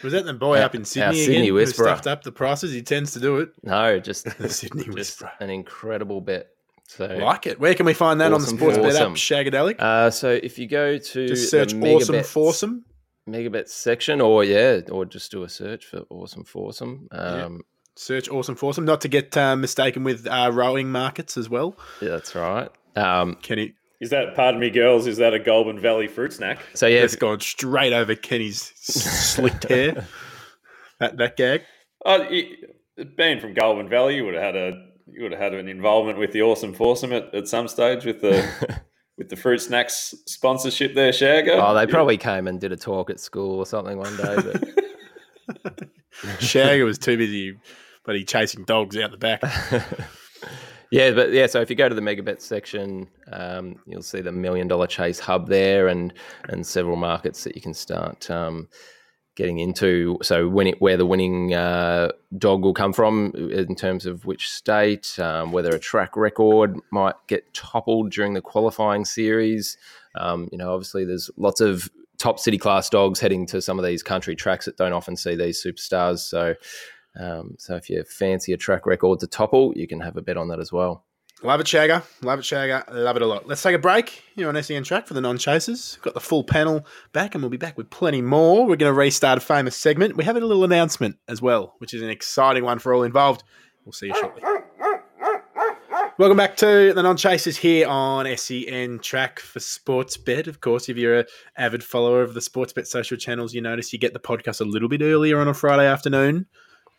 Was 0.04 0.14
that 0.14 0.26
the 0.26 0.34
boy 0.34 0.58
Our- 0.60 0.66
up 0.66 0.76
in 0.76 0.86
Sydney 0.86 1.20
Sydney 1.20 1.36
again? 1.36 1.48
Who 1.48 1.54
Whisperer. 1.56 1.86
stuffed 1.88 2.08
up 2.08 2.24
the 2.24 2.32
prices. 2.32 2.72
He 2.74 2.82
tends 2.82 3.12
to 3.14 3.20
do 3.20 3.38
it. 3.38 3.50
No, 3.64 4.00
just, 4.00 4.26
The 4.38 4.50
Sydney 4.50 4.84
just 4.86 4.96
Whisperer. 4.96 5.32
an 5.40 5.50
incredible 5.50 6.22
bet. 6.22 6.48
So 6.88 7.06
Like 7.06 7.48
it. 7.48 7.60
Where 7.60 7.74
can 7.74 7.86
we 7.86 7.94
find 7.94 8.20
that 8.22 8.34
Awesome 8.34 8.54
on 8.54 8.60
the 8.60 8.66
Sportsbet 8.80 8.84
bet 8.94 9.02
app, 9.02 9.08
Shagadelic? 9.12 9.80
Uh, 9.80 10.10
so 10.12 10.30
if 10.32 10.60
you 10.60 10.68
go 10.68 10.98
to 10.98 11.28
Just 11.28 11.50
search 11.50 11.74
awesome 11.74 12.16
Bets- 12.16 12.30
foursome. 12.32 12.86
Megabet 13.30 13.70
section, 13.70 14.20
or 14.20 14.44
yeah, 14.44 14.82
or 14.92 15.06
just 15.06 15.32
do 15.32 15.44
a 15.44 15.48
search 15.50 15.86
for 15.86 16.00
awesome 16.10 16.44
foursome. 16.44 17.08
Um, 17.12 17.62
Search 17.96 18.28
awesome 18.30 18.56
foursome. 18.56 18.84
Not 18.84 19.02
to 19.02 19.08
get 19.08 19.38
uh, 19.38 19.56
mistaken 19.56 20.04
with 20.04 20.26
uh, 20.26 20.50
rowing 20.52 20.92
markets 20.92 21.38
as 21.38 21.48
well. 21.48 21.78
yeah, 22.02 22.10
that's 22.10 22.34
right. 22.34 22.70
Um, 22.96 23.36
Kenny, 23.36 23.76
is 24.02 24.10
that, 24.10 24.36
pardon 24.36 24.60
me, 24.60 24.70
girls, 24.72 25.08
is 25.08 25.18
that 25.18 25.34
a 25.34 25.40
Goulburn 25.40 25.80
Valley 25.80 26.08
fruit 26.08 26.34
snack? 26.34 26.60
so 26.74 26.88
yeah, 26.88 27.04
it's 27.04 27.16
gone 27.16 27.40
straight 27.40 27.94
over 27.94 28.16
Kenny's 28.16 28.74
slicked 28.76 29.70
hair. 29.70 30.06
That 31.00 31.18
that 31.18 31.36
gag. 31.36 31.64
Uh, 32.06 32.26
it, 32.30 33.18
being 33.18 33.40
from 33.40 33.56
Goulburn 33.56 33.90
Valley, 33.90 34.18
you 34.18 34.26
would 34.26 34.36
have 34.36 34.44
had 34.44 34.56
a 34.56 34.86
you 35.08 35.24
would 35.24 35.32
have 35.32 35.42
had 35.42 35.56
an 35.56 35.68
involvement 35.68 36.20
with 36.20 36.32
the 36.32 36.44
awesome 36.44 36.76
foursome 36.76 37.12
at, 37.12 37.34
at 37.34 37.48
some 37.48 37.68
stage 37.68 38.06
with 38.06 38.22
the 38.22 38.48
with 39.18 39.30
the 39.30 39.36
fruit 39.36 39.60
snacks 39.62 40.14
sponsorship 40.28 40.94
there, 40.94 41.12
Shagger. 41.12 41.60
oh, 41.60 41.74
they 41.74 41.88
probably 41.88 42.18
came 42.18 42.48
and 42.48 42.62
did 42.62 42.72
a 42.72 42.78
talk 42.78 43.10
at 43.10 43.20
school 43.20 43.58
or 43.58 43.66
something 43.66 43.98
one 43.98 44.16
day. 44.16 44.36
But 45.64 45.90
Shagger 46.40 46.86
was 46.86 47.00
too 47.00 47.18
busy, 47.18 47.58
but 48.06 48.16
he 48.16 48.24
chasing 48.24 48.64
dogs 48.64 48.96
out 48.98 49.10
the 49.10 49.18
back. 49.18 49.42
Yeah, 50.92 51.12
but 51.12 51.32
yeah. 51.32 51.48
So 51.48 51.62
if 51.62 51.70
you 51.70 51.76
go 51.76 51.90
to 51.90 51.96
the 51.96 52.02
Megabet 52.02 52.42
section, 52.42 53.08
um, 53.32 53.80
you'll 53.88 54.02
see 54.02 54.22
the 54.22 54.32
million 54.32 54.68
dollar 54.68 54.88
chase 54.88 55.20
hub 55.20 55.48
there, 55.48 55.88
and 55.88 56.14
and 56.50 56.66
several 56.68 56.98
markets 56.98 57.44
that 57.46 57.56
you 57.56 57.62
can 57.62 57.74
start 57.74 58.30
um, 58.30 58.68
getting 59.36 59.60
into. 59.60 60.18
So 60.22 60.48
when 60.48 60.68
it, 60.68 60.82
where 60.82 60.98
the 60.98 61.06
winning 61.06 61.54
uh, 61.54 62.10
dog 62.38 62.64
will 62.64 62.74
come 62.74 62.94
from 62.94 63.32
in 63.36 63.76
terms 63.76 64.06
of 64.06 64.26
which 64.26 64.50
state, 64.50 65.18
um, 65.18 65.52
whether 65.52 65.74
a 65.74 65.80
track 65.80 66.18
record 66.18 66.78
might 66.92 67.16
get 67.28 67.54
toppled 67.54 68.12
during 68.12 68.34
the 68.34 68.42
qualifying 68.42 69.06
series. 69.06 69.78
Um, 70.16 70.50
you 70.52 70.58
know, 70.58 70.74
obviously 70.74 71.06
there's 71.06 71.32
lots 71.38 71.62
of 71.62 71.90
top 72.18 72.38
city 72.38 72.58
class 72.58 72.90
dogs 72.90 73.20
heading 73.20 73.46
to 73.48 73.62
some 73.62 73.80
of 73.80 73.86
these 73.86 74.04
country 74.04 74.36
tracks 74.36 74.66
that 74.66 74.78
don't 74.78 74.94
often 74.94 75.16
see 75.16 75.36
these 75.36 75.64
superstars. 75.64 76.20
So, 76.20 76.56
um, 77.20 77.56
so 77.58 77.76
if 77.76 77.90
you 77.90 78.04
fancy 78.04 78.54
a 78.54 78.58
track 78.58 78.86
record 78.86 79.20
to 79.20 79.28
topple, 79.28 79.74
you 79.76 79.88
can 79.88 80.00
have 80.00 80.18
a 80.18 80.22
bet 80.22 80.38
on 80.38 80.48
that 80.50 80.60
as 80.60 80.72
well. 80.72 81.06
Love 81.44 81.60
it, 81.60 81.66
Shagger. 81.66 82.04
Love 82.22 82.40
it, 82.40 82.44
Shagger. 82.44 82.84
Love 82.94 83.16
it 83.16 83.24
a 83.24 83.26
lot. 83.26 83.48
Let's 83.48 83.64
take 83.64 83.76
a 83.76 83.80
break 83.80 84.24
here 84.36 84.48
on 84.48 84.62
SEN 84.62 84.84
Track 84.84 85.08
for 85.08 85.16
the 85.16 85.22
non 85.22 85.40
chasers. 85.40 85.98
Got 86.04 86.14
the 86.14 86.20
full 86.20 86.44
panel 86.44 86.86
back, 87.14 87.34
and 87.34 87.44
we'll 87.44 87.50
be 87.50 87.58
back 87.58 87.78
with 87.78 87.90
plenty 87.90 88.22
more. 88.22 88.68
We're 88.68 88.76
going 88.76 88.94
to 88.94 88.98
restart 88.98 89.40
a 89.40 89.42
famous 89.42 89.76
segment. 89.76 90.16
We 90.16 90.24
have 90.24 90.38
a 90.38 90.40
little 90.40 90.64
announcement 90.64 91.18
as 91.28 91.42
well, 91.42 91.74
which 91.80 91.96
is 91.96 92.04
an 92.04 92.10
exciting 92.10 92.64
one 92.64 92.78
for 92.78 92.94
all 92.94 93.02
involved. 93.02 93.44
We'll 93.86 93.94
see 93.94 94.08
you 94.08 94.16
shortly. 94.16 94.44
Welcome 96.20 96.38
back 96.38 96.58
to 96.58 96.94
the 96.94 97.02
non 97.02 97.18
chasers 97.18 97.58
here 97.58 97.88
on 97.88 98.28
SEN 98.38 99.00
Track 99.00 99.40
for 99.40 99.60
Sportsbet. 99.60 100.46
Of 100.46 100.62
course, 100.62 100.90
if 100.90 100.98
you're 100.98 101.22
an 101.22 101.26
avid 101.58 101.84
follower 101.84 102.22
of 102.22 102.36
the 102.36 102.40
Sportsbet 102.40 102.86
social 102.86 103.18
channels, 103.18 103.56
you 103.56 103.62
notice 103.62 103.92
you 103.92 103.98
get 103.98 104.14
the 104.14 104.20
podcast 104.20 104.62
a 104.62 104.66
little 104.66 104.90
bit 104.90 105.02
earlier 105.02 105.40
on 105.40 105.48
a 105.48 105.56
Friday 105.56 105.88
afternoon 105.88 106.46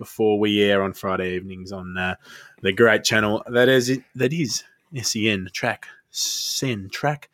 before 0.02 0.37
we 0.37 0.61
air 0.61 0.82
on 0.82 0.92
Friday 0.92 1.37
evenings 1.37 1.71
on 1.71 1.97
uh, 1.97 2.16
the 2.61 2.73
great 2.73 3.04
channel 3.04 3.40
that 3.47 3.68
is 3.68 4.00
that 4.16 4.32
is 4.32 4.64
SEN 5.00 5.49
Track 5.52 5.87
Sen 6.11 6.88
Track. 6.90 7.30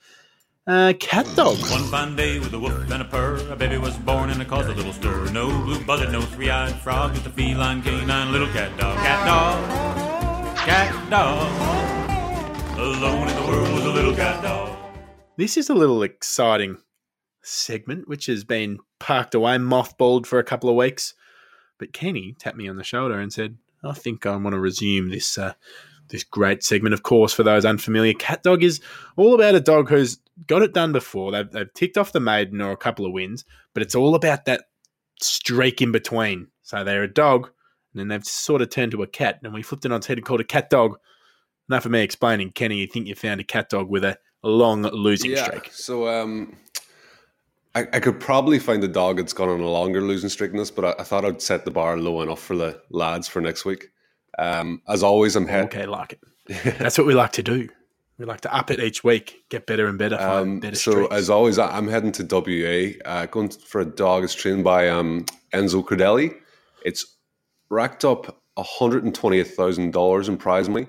Uh, 0.67 0.93
cat 1.01 1.27
dog. 1.35 1.57
One 1.71 1.85
fine 1.85 2.15
day 2.15 2.39
with 2.39 2.53
a 2.53 2.59
woof 2.59 2.91
and 2.91 3.01
a 3.01 3.07
purr, 3.07 3.37
a 3.51 3.57
baby 3.57 3.79
was 3.79 3.97
born 3.97 4.29
and 4.29 4.43
it 4.43 4.49
caused 4.49 4.69
a 4.69 4.75
little 4.75 4.93
stir. 4.93 5.31
No 5.31 5.49
blue 5.49 5.83
buzzard, 5.83 6.13
no 6.13 6.21
three-eyed 6.21 6.75
frog, 6.81 7.15
just 7.15 7.25
a 7.25 7.31
feline 7.31 7.81
canine 7.81 8.33
little 8.33 8.49
cat 8.49 8.79
dog. 8.79 8.99
Cat 8.99 9.27
dog, 9.27 10.57
cat 10.59 11.11
dog. 11.11 12.79
Alone 12.79 13.29
in 13.29 13.35
the 13.35 13.49
world 13.49 13.73
was 13.73 13.85
a 13.87 13.91
little 13.91 14.15
cat 14.15 14.43
dog. 14.43 14.77
This 15.39 15.57
is 15.57 15.71
a 15.71 15.75
little 15.75 16.03
exciting 16.03 16.77
segment, 17.43 18.07
which 18.07 18.27
has 18.27 18.45
been 18.45 18.79
parked 18.99 19.35
away, 19.35 19.57
mothballed 19.57 20.27
for 20.27 20.39
a 20.39 20.45
couple 20.45 20.69
of 20.69 20.77
weeks. 20.77 21.15
But 21.79 21.93
Kenny 21.93 22.35
tapped 22.39 22.57
me 22.57 22.69
on 22.69 22.77
the 22.77 22.85
shoulder 22.85 23.19
and 23.19 23.33
said, 23.33 23.57
"I 23.85 23.93
think 23.93 24.27
I 24.27 24.37
want 24.37 24.55
to 24.55 24.61
resume 24.61 25.11
this 25.11 25.39
uh, 25.39 25.55
this 26.09 26.25
great 26.25 26.63
segment." 26.63 26.95
Of 26.95 27.03
course, 27.03 27.33
for 27.33 27.43
those 27.43 27.65
unfamiliar, 27.65 28.15
Cat 28.15 28.43
Dog 28.43 28.63
is 28.63 28.81
all 29.17 29.35
about 29.35 29.55
a 29.55 29.61
dog 29.61 29.89
who's 29.89 30.19
got 30.47 30.63
it 30.63 30.75
done 30.75 30.93
before. 30.93 31.33
They've, 31.33 31.51
they've 31.51 31.75
ticked 31.75 31.99
off 31.99 32.13
the 32.13 32.21
maiden 32.21 32.61
or 32.61 32.73
a 32.73 32.77
couple 32.77 33.07
of 33.07 33.13
wins, 33.13 33.45
but 33.75 33.83
it's 33.83 33.95
all 33.95 34.15
about 34.15 34.45
that 34.45 34.65
streak 35.21 35.83
in 35.83 35.93
between. 35.93 36.49
So 36.63 36.85
they're 36.85 37.03
a 37.03 37.13
dog, 37.13 37.51
and 37.93 38.01
then 38.01 38.09
they've 38.09 38.25
sort 38.25 38.63
of 38.63 38.71
turned 38.71 38.93
to 38.93 39.03
a 39.03 39.07
cat, 39.07 39.41
and 39.43 39.55
we 39.55 39.63
flipped 39.63 39.85
it 39.85 39.93
on 39.93 39.99
its 39.99 40.07
head 40.07 40.19
and 40.19 40.27
called 40.27 40.41
it 40.41 40.49
Cat 40.49 40.71
Dog. 40.71 40.99
Enough 41.71 41.87
of 41.87 41.93
me 41.93 42.01
explaining, 42.01 42.53
Kenny. 42.53 42.79
You 42.79 42.87
think 42.87 43.07
you 43.07 43.15
found 43.15 43.41
a 43.41 43.45
cat 43.45 43.69
dog 43.69 43.89
with 43.89 44.05
a 44.05 44.19
long 44.43 44.83
losing 44.83 45.37
streak? 45.37 45.71
So 45.73 46.09
um, 46.09 46.57
I, 47.79 47.97
I 47.97 48.01
could 48.01 48.19
probably 48.19 48.59
find 48.59 48.83
a 48.83 48.89
dog 48.89 49.19
that's 49.19 49.33
gone 49.33 49.49
on 49.49 49.61
a 49.61 49.69
longer 49.69 50.01
losing 50.01 50.29
streak 50.29 50.51
than 50.51 50.59
this, 50.59 50.71
but 50.71 50.85
I, 50.85 51.01
I 51.01 51.05
thought 51.05 51.25
I'd 51.25 51.41
set 51.41 51.65
the 51.65 51.71
bar 51.71 51.97
low 51.97 52.23
enough 52.23 52.41
for 52.41 52.57
the 52.57 52.81
lads 52.91 53.29
for 53.29 53.41
next 53.41 53.65
week. 53.65 53.91
Um, 54.39 54.83
as 54.89 55.03
always, 55.03 55.37
I'm 55.37 55.47
head. 55.47 55.67
Okay, 55.67 55.87
like 55.87 56.15
it. 56.47 56.79
That's 56.79 56.99
what 56.99 57.07
we 57.07 57.15
like 57.15 57.33
to 57.33 57.43
do. 57.43 57.69
We 58.19 58.25
like 58.25 58.41
to 58.41 58.53
up 58.55 58.71
it 58.73 58.81
each 58.81 59.05
week, 59.05 59.45
get 59.49 59.67
better 59.67 59.87
and 59.87 59.97
better, 59.97 60.21
Um, 60.21 60.59
better 60.59 60.75
so 60.75 60.91
streaks. 60.91 61.15
as 61.15 61.31
always, 61.31 61.57
I'm 61.59 61.87
heading 61.87 62.11
to 62.13 62.25
WA, 62.25 62.99
uh, 63.09 63.27
going 63.27 63.51
for 63.51 63.81
a 63.81 63.85
dog 63.85 64.23
that's 64.23 64.35
trained 64.35 64.65
by 64.65 64.89
um, 64.89 65.25
Enzo 65.53 65.85
Credelli. 65.85 66.35
It's 66.85 67.17
racked 67.71 68.05
up 68.05 68.43
$128,000 68.59 70.29
in 70.29 70.37
prize 70.37 70.69
money. 70.69 70.89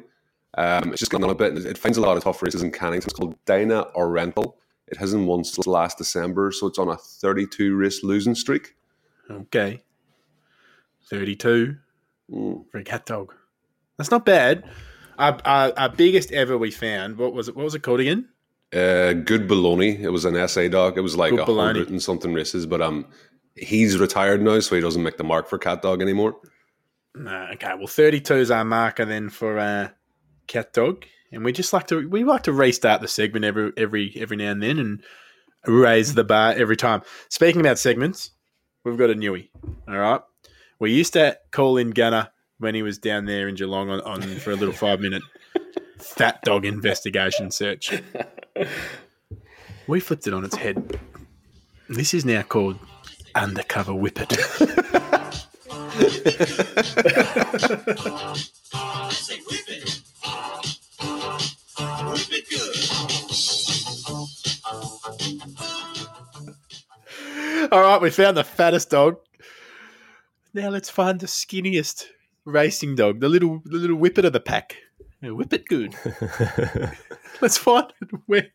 Um, 0.58 0.91
it's 0.91 1.00
just 1.00 1.12
gone 1.12 1.24
on 1.24 1.29
a 1.29 1.36
bit. 1.36 1.55
It 1.65 1.77
finds 1.77 2.00
a 2.00 2.01
lot 2.01 2.17
of 2.17 2.24
tough 2.24 2.41
races 2.41 2.63
in 2.63 2.72
Cannington. 2.72 3.03
It's 3.05 3.13
called 3.13 3.36
Dana 3.46 3.81
or 3.93 4.10
Rental. 4.10 4.58
It 4.91 4.98
hasn't 4.98 5.27
won 5.27 5.43
since 5.43 5.67
last 5.67 5.98
December, 5.98 6.51
so 6.51 6.67
it's 6.67 6.79
on 6.79 6.89
a 6.89 6.98
32 6.98 7.75
race 7.75 8.03
losing 8.03 8.36
streak. 8.36 8.75
okay, 9.29 9.81
thirty-two 11.09 11.75
Mm. 12.31 12.70
for 12.72 12.77
a 12.77 12.83
cat 12.83 13.07
dog. 13.07 13.33
That's 13.98 14.11
not 14.11 14.24
bad. 14.24 14.64
Our, 15.18 15.40
our, 15.46 15.74
our 15.75 15.90
biggest 15.90 16.31
ever 16.31 16.57
we 16.59 16.70
found. 16.70 17.18
What 17.18 17.33
was 17.33 17.48
it? 17.48 17.55
What 17.55 17.64
was 17.64 17.74
it 17.74 17.81
called 17.81 18.00
again? 18.01 18.29
Uh, 18.72 19.14
good 19.14 19.48
baloney. 19.50 20.00
It 20.00 20.11
was 20.11 20.25
an 20.25 20.48
SA 20.48 20.68
dog. 20.68 20.96
It 20.98 21.01
was 21.01 21.18
like 21.18 21.33
a 21.33 21.44
hundred 21.44 21.90
and 21.90 22.00
something 22.01 22.31
races, 22.31 22.68
but 22.68 22.83
um, 22.83 23.07
he's 23.55 23.98
retired 23.98 24.44
now, 24.44 24.59
so 24.59 24.75
he 24.75 24.81
doesn't 24.81 25.01
make 25.01 25.18
the 25.18 25.24
mark 25.24 25.48
for 25.50 25.57
cat 25.57 25.81
dog 25.81 26.03
anymore. 26.03 26.35
Okay. 27.18 27.74
Well, 27.77 27.87
thirty-two 27.87 28.35
is 28.35 28.51
our 28.51 28.64
marker 28.64 29.05
then 29.05 29.29
for 29.29 29.57
uh, 29.57 29.90
cat 30.46 30.72
dog, 30.74 31.03
and 31.31 31.44
we 31.44 31.51
just 31.51 31.74
like 31.74 31.87
to 31.87 32.07
we 32.09 32.24
like 32.24 32.44
to 32.44 32.53
restart 32.53 33.01
the 33.01 33.07
segment 33.07 33.46
every 33.46 33.72
every 33.77 34.13
every 34.18 34.37
now 34.37 34.51
and 34.51 34.63
then 34.63 34.79
and 34.79 35.03
raise 35.65 36.13
the 36.13 36.24
bar 36.24 36.53
every 36.53 36.77
time. 36.77 37.01
Speaking 37.29 37.61
about 37.61 37.79
segments, 37.79 38.31
we've 38.83 38.98
got 38.98 39.09
a 39.09 39.15
newie. 39.15 39.50
All 39.87 39.98
right, 39.98 40.22
we 40.79 40.92
used 40.92 41.13
to 41.13 41.37
call 41.51 41.77
in 41.77 41.92
Gunner 41.92 42.29
when 42.57 42.75
he 42.75 42.81
was 42.81 42.98
down 42.98 43.25
there 43.25 43.48
in 43.48 43.55
Geelong 43.55 43.89
on, 43.89 44.01
on 44.01 44.22
for 44.22 44.51
a 44.51 44.55
little 44.55 44.74
five-minute 44.74 45.24
fat 45.98 46.42
dog 46.44 46.65
investigation 46.65 47.51
search. 47.51 48.01
We 49.87 50.00
flipped 50.00 50.27
it 50.27 50.33
on 50.33 50.46
its 50.46 50.55
head. 50.55 51.00
This 51.87 52.13
is 52.13 52.24
now 52.24 52.44
called 52.44 52.77
undercover 53.33 53.94
whippet. 53.94 54.35
Say 62.40 62.56
whip 62.56 62.70
it. 62.70 62.90
Whip 63.30 64.30
it 65.25 65.50
good. 67.60 67.72
All 67.72 67.82
right, 67.82 68.02
we 68.02 68.10
found 68.10 68.38
the 68.38 68.44
fattest 68.44 68.90
dog. 68.90 69.18
Now 70.54 70.70
let's 70.70 70.90
find 70.90 71.20
the 71.20 71.28
skinniest 71.28 72.06
racing 72.46 72.96
dog, 72.96 73.20
the 73.20 73.30
little 73.30 73.62
the 73.66 73.78
little 73.78 73.98
whippet 73.98 74.25
of 74.25 74.34
the 74.34 74.40
pack. 74.40 74.78
Yeah, 75.22 75.32
whip 75.32 75.54
it 75.54 75.66
good. 75.68 75.96
let's 77.42 77.58
find 77.58 77.92
it. 78.02 78.10
Where 78.25 78.48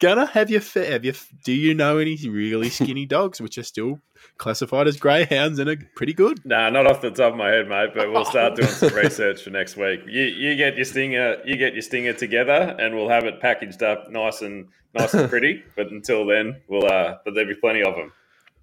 Gunner, 0.00 0.26
have 0.26 0.50
you 0.50 0.60
fa- 0.60 0.86
have 0.86 1.04
you 1.04 1.12
do 1.44 1.52
you 1.52 1.74
know 1.74 1.98
any 1.98 2.16
really 2.28 2.70
skinny 2.70 3.06
dogs 3.06 3.40
which 3.40 3.58
are 3.58 3.62
still 3.62 4.00
classified 4.38 4.86
as 4.88 4.96
greyhounds 4.96 5.58
and 5.58 5.68
are 5.68 5.76
pretty 5.96 6.12
good? 6.14 6.44
Nah, 6.44 6.70
not 6.70 6.86
off 6.86 7.00
the 7.02 7.10
top 7.10 7.32
of 7.32 7.38
my 7.38 7.48
head, 7.48 7.68
mate. 7.68 7.90
But 7.94 8.10
we'll 8.10 8.24
start 8.24 8.56
doing 8.56 8.68
some 8.68 8.94
research 8.94 9.42
for 9.42 9.50
next 9.50 9.76
week. 9.76 10.00
You 10.06 10.22
you 10.22 10.56
get 10.56 10.76
your 10.76 10.84
stinger, 10.84 11.36
you 11.44 11.56
get 11.56 11.74
your 11.74 11.82
stinger 11.82 12.12
together, 12.12 12.74
and 12.78 12.94
we'll 12.94 13.08
have 13.10 13.24
it 13.24 13.40
packaged 13.40 13.82
up 13.82 14.10
nice 14.10 14.40
and 14.42 14.68
nice 14.94 15.14
and 15.14 15.28
pretty. 15.28 15.62
But 15.76 15.90
until 15.90 16.26
then, 16.26 16.60
we'll 16.68 16.86
uh, 16.90 17.16
but 17.24 17.34
there'll 17.34 17.48
be 17.48 17.60
plenty 17.60 17.82
of 17.82 17.94
them. 17.96 18.12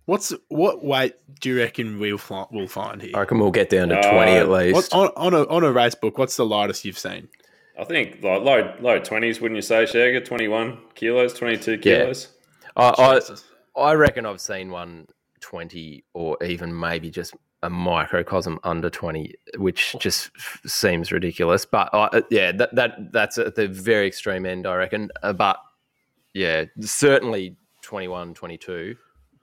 What's 0.05 0.33
what 0.47 0.85
weight 0.85 1.15
do 1.41 1.49
you 1.49 1.57
reckon 1.59 1.99
we'll 1.99 2.17
fi- 2.17 2.45
we'll 2.49 2.67
find 2.69 3.01
here? 3.01 3.11
I 3.13 3.19
reckon 3.19 3.39
we'll 3.39 3.51
get 3.51 3.69
down 3.69 3.89
to 3.89 3.99
Uh, 3.99 4.13
20 4.13 4.31
at 4.31 4.47
What, 4.47 4.63
least. 4.75 4.93
on, 4.93 5.09
on 5.17 5.33
a 5.33 5.43
on 5.47 5.63
a 5.65 5.71
race 5.71 5.95
book, 5.95 6.17
what's 6.17 6.37
the 6.37 6.45
lightest 6.45 6.85
you've 6.85 6.97
seen? 6.97 7.27
I 7.77 7.83
think 7.83 8.23
like 8.23 8.41
low 8.41 8.73
low 8.79 8.99
twenties, 8.99 9.39
wouldn't 9.39 9.55
you 9.57 9.61
say, 9.61 9.83
Shagger? 9.85 10.23
Twenty 10.23 10.47
one 10.47 10.79
kilos, 10.95 11.33
twenty 11.33 11.57
two 11.57 11.77
kilos. 11.77 12.29
I, 12.75 13.19
I, 13.77 13.81
I 13.81 13.93
reckon 13.93 14.25
I've 14.25 14.41
seen 14.41 14.69
one 14.69 15.07
20 15.41 16.03
or 16.13 16.37
even 16.43 16.77
maybe 16.77 17.09
just 17.09 17.35
a 17.63 17.69
microcosm 17.69 18.59
under 18.63 18.89
20, 18.89 19.33
which 19.57 19.95
just 19.99 20.29
f- 20.35 20.61
seems 20.65 21.11
ridiculous. 21.11 21.65
But 21.65 21.89
uh, 21.93 22.21
yeah, 22.29 22.51
that, 22.51 22.75
that 22.75 23.11
that's 23.11 23.37
at 23.37 23.55
the 23.55 23.67
very 23.67 24.07
extreme 24.07 24.45
end, 24.45 24.67
I 24.67 24.75
reckon. 24.75 25.09
Uh, 25.23 25.33
but 25.33 25.57
yeah, 26.33 26.65
certainly 26.81 27.55
21, 27.81 28.33
22, 28.33 28.95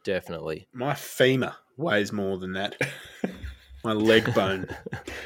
definitely. 0.04 0.68
My 0.72 0.94
femur 0.94 1.54
weighs 1.76 2.12
more 2.12 2.38
than 2.38 2.52
that. 2.52 2.76
My 3.84 3.92
leg 3.92 4.32
bone. 4.34 4.66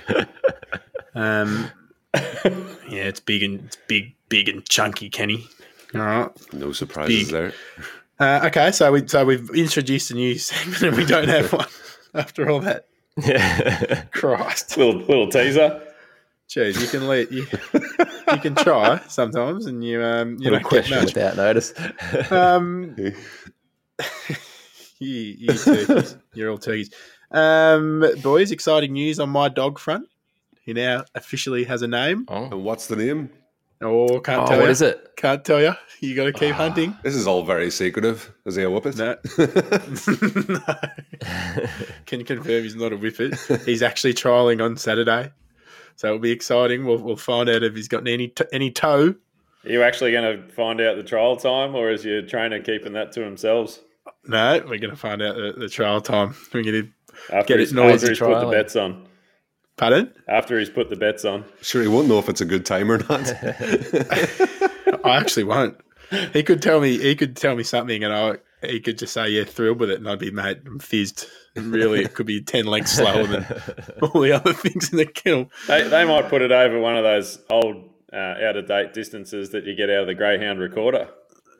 Um, 1.15 1.69
yeah, 2.45 3.05
it's 3.05 3.21
big 3.21 3.43
and 3.43 3.65
it's 3.67 3.77
big, 3.87 4.15
big 4.29 4.49
and 4.49 4.65
chunky, 4.69 5.11
Kenny. 5.11 5.47
All 5.95 6.01
right. 6.01 6.53
No 6.53 6.73
surprises 6.73 7.25
Big. 7.25 7.33
there. 7.33 7.53
Uh, 8.21 8.47
okay, 8.47 8.73
so 8.73 8.93
we 8.93 9.07
so 9.07 9.25
we've 9.25 9.49
introduced 9.51 10.11
a 10.11 10.15
new 10.15 10.37
segment 10.39 10.83
and 10.83 10.97
we 10.97 11.05
don't 11.05 11.29
have 11.29 11.53
one 11.53 11.67
after 12.15 12.49
all 12.51 12.61
that. 12.61 12.87
Yeah. 13.17 14.03
Christ, 14.13 14.77
Little 14.77 14.97
little 15.01 15.29
teaser. 15.29 15.83
jeez, 16.49 16.81
you 16.81 16.87
can 16.89 17.07
let 17.07 17.31
you 17.33 17.47
you 18.33 18.39
can 18.41 18.55
try 18.55 19.01
sometimes, 19.09 19.67
and 19.67 19.83
you 19.85 20.03
um 20.03 20.37
you 20.39 20.51
Little 20.51 20.61
question 20.69 20.97
much. 20.99 21.15
without 21.15 21.37
notice. 21.37 21.73
Um, 22.31 22.95
you, 24.99 25.11
you 25.39 25.49
turkeys. 25.55 26.17
You're 26.35 26.51
all 26.51 26.59
turkeys. 26.59 26.91
Um, 27.31 28.05
boys, 28.23 28.51
exciting 28.51 28.93
news 28.93 29.21
on 29.21 29.31
my 29.31 29.49
dog 29.49 29.79
front. 29.79 30.09
He 30.69 30.75
now 30.75 31.07
officially 31.15 31.65
has 31.65 31.81
a 31.81 31.89
name. 31.89 32.27
oh, 32.29 32.45
And 32.45 32.63
what's 32.63 32.89
the 32.89 32.97
name? 32.97 33.31
Oh, 33.81 34.21
can't 34.21 34.43
Oh, 34.43 34.47
tell 34.49 34.59
what 34.59 34.65
you. 34.67 34.71
is 34.71 34.83
it? 34.83 35.13
Can't 35.17 35.43
tell 35.43 35.63
you. 35.63 35.73
You 36.01 36.15
got 36.15 36.25
to 36.25 36.33
keep 36.35 36.53
ah. 36.53 36.59
hunting. 36.59 36.95
This 37.03 37.15
is 37.15 37.27
all 37.27 37.43
very 37.43 37.71
secretive. 37.71 38.31
Is 38.45 38.57
he 38.57 38.65
a 38.65 38.67
whippet? 38.69 38.99
No. 38.99 39.17
no. 40.47 40.61
Can 42.05 42.23
confirm 42.23 42.65
he's 42.65 42.77
not 42.77 42.93
a 42.93 42.99
whippet. 42.99 43.65
He's 43.65 43.83
actually 43.83 44.13
trialing 44.13 44.63
on 44.63 44.77
Saturday, 44.77 45.33
so 45.97 46.09
it'll 46.09 46.19
be 46.19 46.33
exciting. 46.33 46.85
We'll, 46.85 46.99
we'll 46.99 47.17
find 47.17 47.49
out 47.49 47.63
if 47.63 47.75
he's 47.75 47.89
got 47.89 48.07
any 48.07 48.29
t- 48.29 48.45
any 48.53 48.71
toe. 48.71 49.15
Are 49.65 49.71
you 49.71 49.83
actually 49.83 50.13
going 50.13 50.37
to 50.37 50.53
find 50.53 50.83
out 50.83 50.97
the 50.97 51.03
trial 51.03 51.37
time, 51.37 51.75
or 51.75 51.91
is 51.91 52.05
your 52.05 52.21
trainer 52.21 52.61
keeping 52.61 52.93
that 52.93 53.13
to 53.13 53.21
themselves 53.21 53.81
No, 54.27 54.59
we're 54.69 54.77
going 54.77 54.91
to 54.91 54.97
find 54.97 55.23
out 55.23 55.37
the, 55.37 55.55
the 55.57 55.69
trial 55.71 56.03
time. 56.03 56.35
We're 56.53 56.63
going 56.63 56.83
to 56.85 56.89
after 57.35 57.55
Get 57.55 57.61
he's, 57.61 57.73
it 57.73 57.75
noisy 57.75 57.95
after 57.95 58.09
he's 58.11 58.19
put 58.19 58.41
the 58.41 58.51
bets 58.51 58.77
on? 58.77 59.08
Pardon. 59.79 60.13
After 60.29 60.59
he's 60.59 60.69
put 60.69 60.91
the 60.91 60.97
bets 60.97 61.25
on. 61.25 61.45
Sure, 61.63 61.81
he 61.81 61.89
won't 61.89 62.09
know 62.09 62.19
if 62.19 62.29
it's 62.29 62.43
a 62.43 62.45
good 62.45 62.67
time 62.67 62.91
or 62.93 62.99
not. 62.99 63.33
I 65.05 65.17
actually 65.17 65.45
won't. 65.45 65.79
He 66.33 66.43
could 66.43 66.61
tell 66.61 66.81
me. 66.81 66.99
He 66.99 67.15
could 67.15 67.37
tell 67.37 67.57
me 67.57 67.63
something, 67.63 68.03
and 68.05 68.13
I 68.13 68.37
he 68.67 68.81
could 68.81 68.99
just 68.99 69.13
say, 69.13 69.29
"Yeah, 69.29 69.45
thrilled 69.45 69.81
with 69.81 69.91
it," 69.91 69.99
and 69.99 70.09
I'd 70.09 70.19
be 70.19 70.31
mate, 70.31 70.59
I'm 70.67 70.79
fizzed. 70.79 71.27
And 71.55 71.73
really, 71.73 72.03
it 72.03 72.15
could 72.15 72.27
be 72.27 72.41
ten 72.41 72.67
lengths 72.67 72.93
slower 72.93 73.27
than 73.27 73.45
all 74.03 74.21
the 74.21 74.33
other 74.33 74.53
things 74.53 74.91
in 74.91 74.99
the 74.99 75.07
kennel. 75.07 75.51
They, 75.67 75.87
they 75.89 76.05
might 76.05 76.29
put 76.29 76.43
it 76.43 76.53
over 76.53 76.79
one 76.79 76.97
of 76.97 77.05
those 77.05 77.39
old, 77.51 77.91
uh, 78.13 78.17
out 78.17 78.57
of 78.57 78.67
date 78.67 78.93
distances 78.95 79.51
that 79.51 79.65
you 79.65 79.75
get 79.75 79.91
out 79.91 80.03
of 80.03 80.07
the 80.07 80.15
Greyhound 80.15 80.61
recorder. 80.61 81.09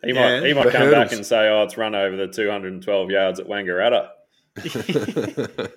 He 0.03 0.13
Yeah, 0.13 0.41
might 0.41 0.47
he 0.47 0.55
might 0.55 0.67
the 0.67 0.71
come 0.73 0.91
back 0.91 1.13
and 1.13 1.27
say, 1.27 1.49
"Oh, 1.49 1.63
it's 1.65 1.77
run 1.77 1.95
over 1.95 2.17
the 2.17 2.29
212 2.29 3.11
yards 3.11 3.41
at 3.41 3.47
Wangaratta." 3.47 4.11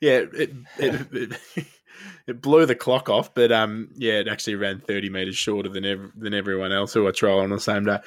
Yeah, 0.00 0.24
it 0.32 0.52
it, 0.78 1.12
it 1.12 1.40
it 2.26 2.42
blew 2.42 2.66
the 2.66 2.74
clock 2.74 3.08
off, 3.08 3.34
but 3.34 3.50
um, 3.52 3.90
yeah, 3.94 4.14
it 4.14 4.28
actually 4.28 4.54
ran 4.56 4.80
thirty 4.80 5.10
meters 5.10 5.36
shorter 5.36 5.68
than 5.68 5.84
ev- 5.84 6.12
than 6.16 6.34
everyone 6.34 6.72
else 6.72 6.94
who 6.94 7.06
I 7.06 7.10
trialing 7.10 7.44
on 7.44 7.50
the 7.50 7.60
same 7.60 7.84
day. 7.84 7.98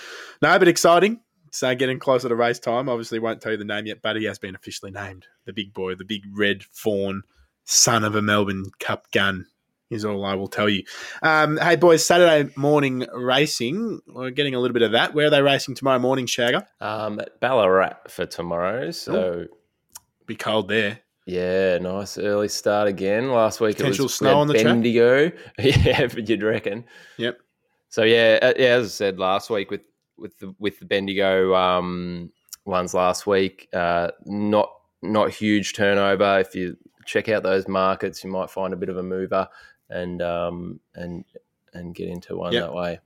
No, 0.41 0.57
but 0.59 0.67
exciting. 0.67 1.19
So 1.53 1.75
getting 1.75 1.99
closer 1.99 2.29
to 2.29 2.35
race 2.35 2.59
time. 2.59 2.87
Obviously, 2.87 3.19
won't 3.19 3.41
tell 3.41 3.51
you 3.51 3.57
the 3.57 3.65
name 3.65 3.85
yet, 3.85 4.01
but 4.01 4.15
he 4.15 4.23
has 4.23 4.39
been 4.39 4.55
officially 4.55 4.91
named 4.91 5.25
the 5.45 5.51
big 5.51 5.73
boy, 5.73 5.95
the 5.95 6.05
big 6.05 6.23
red 6.33 6.63
fawn, 6.63 7.23
son 7.65 8.05
of 8.05 8.15
a 8.15 8.21
Melbourne 8.21 8.65
Cup 8.79 9.11
gun. 9.11 9.47
Is 9.89 10.05
all 10.05 10.23
I 10.23 10.35
will 10.35 10.47
tell 10.47 10.69
you. 10.69 10.85
Um, 11.21 11.57
hey 11.57 11.75
boys, 11.75 12.05
Saturday 12.05 12.49
morning 12.55 13.05
racing. 13.13 13.99
We're 14.07 14.29
getting 14.29 14.55
a 14.55 14.59
little 14.61 14.73
bit 14.73 14.83
of 14.83 14.93
that. 14.93 15.13
Where 15.13 15.27
are 15.27 15.29
they 15.29 15.41
racing 15.41 15.75
tomorrow 15.75 15.99
morning, 15.99 16.27
Shagger? 16.27 16.65
Um, 16.79 17.19
Ballarat 17.41 17.95
for 18.07 18.25
tomorrow. 18.25 18.91
So 18.91 19.47
Be 20.25 20.37
cold 20.37 20.69
there. 20.69 21.00
Yeah, 21.25 21.77
nice 21.77 22.17
early 22.17 22.47
start 22.47 22.87
again. 22.87 23.31
Last 23.31 23.61
week 23.61 23.77
Potential 23.77 24.03
it 24.03 24.05
was 24.05 24.15
snow 24.15 24.39
on 24.39 24.47
the 24.47 24.53
track? 24.53 24.65
Bendigo. 24.65 25.31
yeah, 25.59 26.07
but 26.07 26.27
you'd 26.27 26.43
reckon. 26.43 26.83
Yep. 27.17 27.39
So 27.89 28.03
yeah, 28.03 28.53
yeah, 28.57 28.67
as 28.67 28.85
I 28.85 28.89
said 28.89 29.19
last 29.19 29.49
week 29.49 29.69
with 29.69 29.81
with 30.17 30.37
the 30.39 30.55
with 30.59 30.79
the 30.79 30.85
Bendigo 30.85 31.53
um, 31.55 32.31
ones 32.65 32.93
last 32.93 33.27
week, 33.27 33.67
uh, 33.73 34.11
not 34.25 34.71
not 35.01 35.31
huge 35.31 35.73
turnover. 35.73 36.39
If 36.39 36.55
you 36.55 36.77
check 37.05 37.29
out 37.29 37.43
those 37.43 37.67
markets, 37.67 38.23
you 38.23 38.29
might 38.29 38.49
find 38.49 38.73
a 38.73 38.77
bit 38.77 38.89
of 38.89 38.97
a 38.97 39.03
mover 39.03 39.47
and 39.89 40.21
um, 40.21 40.79
and 40.95 41.23
and 41.73 41.93
get 41.93 42.07
into 42.09 42.37
one 42.37 42.53
Yep. 42.53 42.63
that 42.63 42.73
way. 42.73 42.99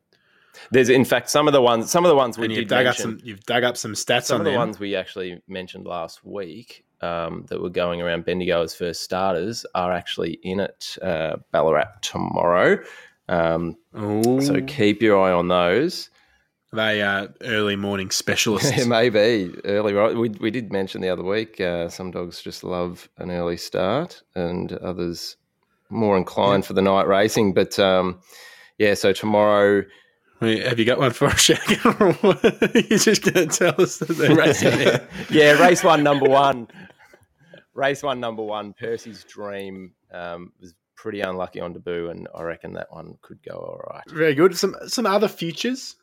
There's 0.71 0.89
in 0.89 1.03
fact 1.03 1.29
some 1.29 1.47
of 1.47 1.53
the 1.53 1.61
ones 1.61 1.91
some 1.91 2.05
of 2.05 2.09
the 2.09 2.15
ones 2.15 2.37
we 2.37 2.45
And 2.45 2.53
you've 2.53 2.61
did 2.61 2.69
dug 2.69 2.85
up 2.85 2.95
some. 2.95 3.19
You've 3.23 3.43
dug 3.43 3.63
up 3.63 3.75
some 3.75 3.91
stats 3.93 4.25
some 4.25 4.39
on 4.39 4.47
of 4.47 4.53
the 4.53 4.57
ones 4.57 4.79
we 4.79 4.95
actually 4.95 5.41
mentioned 5.47 5.85
last 5.85 6.23
week 6.23 6.84
um, 7.01 7.45
that 7.49 7.61
were 7.61 7.69
going 7.69 8.01
around 8.01 8.25
Bendigo 8.25 8.61
as 8.63 8.75
first 8.75 9.01
starters 9.01 9.65
are 9.75 9.91
actually 9.91 10.39
in 10.43 10.59
it 10.59 10.97
uh, 11.01 11.37
Ballarat 11.51 12.01
tomorrow. 12.01 12.83
Um, 13.27 13.77
so 13.93 14.61
keep 14.61 15.01
your 15.01 15.19
eye 15.19 15.31
on 15.31 15.47
those. 15.47 16.09
They 16.73 17.01
are 17.01 17.29
early 17.41 17.75
morning 17.75 18.11
specialists. 18.11 18.71
It 18.77 18.87
may 18.87 19.09
be 19.09 19.51
early. 19.63 19.93
Right, 19.93 20.15
we 20.15 20.29
we 20.29 20.51
did 20.51 20.71
mention 20.71 21.01
the 21.01 21.09
other 21.09 21.23
week. 21.23 21.59
Uh, 21.61 21.87
some 21.89 22.11
dogs 22.11 22.41
just 22.41 22.63
love 22.63 23.07
an 23.17 23.31
early 23.31 23.57
start, 23.57 24.21
and 24.35 24.73
others 24.73 25.37
more 25.89 26.17
inclined 26.17 26.65
for 26.65 26.73
the 26.73 26.81
night 26.81 27.07
racing. 27.07 27.53
But 27.53 27.79
um, 27.79 28.19
yeah, 28.77 28.93
so 28.93 29.13
tomorrow. 29.13 29.83
Wait, 30.41 30.65
Have 30.65 30.79
you 30.79 30.85
got 30.85 30.99
one 30.99 31.11
for 31.11 31.27
us, 31.27 31.33
Shaq? 31.47 32.89
You're 32.89 32.99
just 32.99 33.21
going 33.23 33.49
to 33.49 33.57
tell 33.57 33.81
us 33.81 33.97
that 33.99 34.09
they're 34.09 34.35
racing 34.35 34.77
there. 34.77 35.07
yeah, 35.29 35.53
race 35.61 35.83
one, 35.83 36.03
number 36.03 36.27
one. 36.29 36.67
Race 37.73 38.03
one, 38.03 38.19
number 38.19 38.43
one. 38.43 38.73
Percy's 38.73 39.23
Dream 39.23 39.93
um, 40.11 40.51
was 40.59 40.73
pretty 40.95 41.21
unlucky 41.21 41.59
on 41.59 41.73
debut, 41.73 42.09
and 42.09 42.27
I 42.33 42.43
reckon 42.43 42.73
that 42.73 42.87
one 42.91 43.17
could 43.21 43.39
go 43.43 43.55
all 43.55 43.81
right. 43.93 44.03
Very 44.09 44.33
good. 44.33 44.57
Some 44.57 44.75
some 44.87 45.05
other 45.05 45.27
futures. 45.27 45.95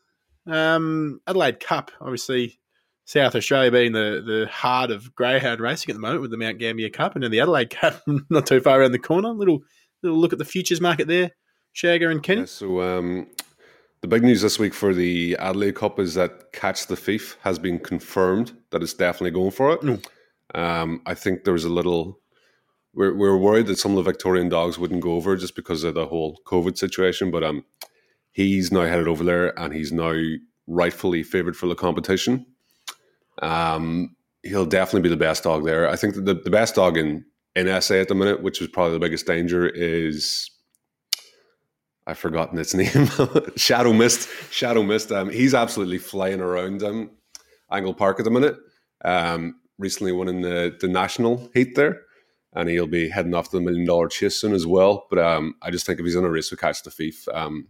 Um, 0.47 1.21
Adelaide 1.27 1.61
Cup, 1.61 1.91
obviously, 2.01 2.59
South 3.05 3.35
Australia 3.35 3.71
being 3.71 3.93
the, 3.93 4.23
the 4.25 4.49
heart 4.51 4.91
of 4.91 5.15
greyhound 5.15 5.61
racing 5.61 5.91
at 5.91 5.95
the 5.95 6.01
moment 6.01 6.23
with 6.23 6.31
the 6.31 6.37
Mount 6.37 6.59
Gambier 6.59 6.91
Cup, 6.91 7.15
and 7.15 7.23
then 7.23 7.31
the 7.31 7.41
Adelaide 7.41 7.71
Cup 7.71 8.03
not 8.31 8.47
too 8.47 8.61
far 8.61 8.81
around 8.81 8.93
the 8.93 8.99
corner. 8.99 9.31
Little 9.31 9.61
little 10.03 10.19
look 10.19 10.33
at 10.33 10.39
the 10.39 10.45
futures 10.45 10.81
market 10.81 11.07
there, 11.09 11.31
Shagger 11.75 12.11
and 12.11 12.23
Kenny. 12.23 12.41
Yeah, 12.41 12.47
so 12.47 12.81
um, 12.81 13.29
the 14.03 14.09
big 14.09 14.25
news 14.25 14.43
this 14.43 14.59
week 14.59 14.75
for 14.75 14.93
the 14.93 15.37
Adelaide 15.39 15.77
Cup 15.77 16.01
is 16.01 16.15
that 16.15 16.53
Catch 16.53 16.89
the 16.89 16.97
Thief 16.97 17.39
has 17.43 17.59
been 17.59 17.79
confirmed 17.79 18.53
that 18.71 18.83
it's 18.83 18.95
definitely 18.95 19.31
going 19.31 19.53
for 19.53 19.73
it. 19.73 19.83
Um, 20.57 21.01
I 21.07 21.15
think 21.15 21.45
there 21.45 21.53
was 21.53 21.65
a 21.65 21.71
little. 21.71 22.19
We're, 22.95 23.15
we're 23.15 23.39
worried 23.39 23.69
that 23.69 23.79
some 23.79 23.93
of 23.93 24.05
the 24.05 24.11
Victorian 24.11 24.49
dogs 24.49 24.79
wouldn't 24.79 25.01
go 25.01 25.13
over 25.13 25.37
just 25.37 25.55
because 25.55 25.83
of 25.85 25.95
the 25.95 26.07
whole 26.07 26.41
COVID 26.45 26.77
situation, 26.77 27.31
but 27.31 27.43
um, 27.43 27.65
he's 28.33 28.71
now 28.71 28.83
headed 28.83 29.09
over 29.09 29.25
there 29.25 29.59
and 29.59 29.73
he's 29.73 29.93
now 29.93 30.13
rightfully 30.67 31.23
favoured 31.23 31.57
for 31.57 31.69
the 31.69 31.75
competition. 31.75 32.45
Um, 33.41 34.15
he'll 34.43 34.67
definitely 34.67 35.09
be 35.09 35.15
the 35.15 35.17
best 35.17 35.45
dog 35.45 35.65
there. 35.65 35.89
I 35.89 35.97
think 35.97 36.17
that 36.17 36.27
the, 36.27 36.35
the 36.35 36.51
best 36.51 36.75
dog 36.75 36.99
in, 36.99 37.25
in 37.57 37.81
SA 37.81 37.95
at 37.95 38.09
the 38.09 38.15
minute, 38.15 38.43
which 38.43 38.61
is 38.61 38.69
probably 38.69 38.93
the 38.93 38.99
biggest 38.99 39.27
danger, 39.27 39.67
is 39.67 40.51
I've 42.07 42.19
forgotten 42.19 42.59
its 42.59 42.75
name. 42.75 43.09
Shadow 43.57 43.93
Mist. 43.93 44.29
Shadow 44.51 44.83
Mist. 44.83 45.13
Um, 45.13 45.31
he's 45.31 45.55
absolutely 45.55 45.99
flying 45.99 46.41
around 46.41 46.83
um, 46.83 47.11
Angle 47.71 47.95
Park 47.95 48.19
at 48.19 48.25
the 48.25 48.31
minute. 48.31 48.57
Um, 49.05 49.57
recently 49.79 50.13
won 50.13 50.29
in 50.29 50.41
the, 50.41 50.77
the 50.81 50.89
national 50.89 51.51
heat 51.55 51.75
there. 51.77 52.03
And 52.55 52.69
he'll 52.69 52.87
be 52.87 53.09
heading 53.09 53.35
off 53.35 53.51
to 53.51 53.57
the 53.57 53.63
million 53.63 53.87
dollar 53.87 54.09
chase 54.09 54.37
soon 54.37 54.53
as 54.53 54.67
well. 54.67 55.07
But 55.09 55.19
um, 55.21 55.55
I 55.63 55.71
just 55.71 55.87
think 55.87 55.99
if 55.99 56.05
he's 56.05 56.17
in 56.17 56.25
a 56.25 56.29
race 56.29 56.51
with 56.51 56.61
Catch 56.61 56.83
the 56.83 56.91
Thief, 56.91 57.27
um, 57.33 57.69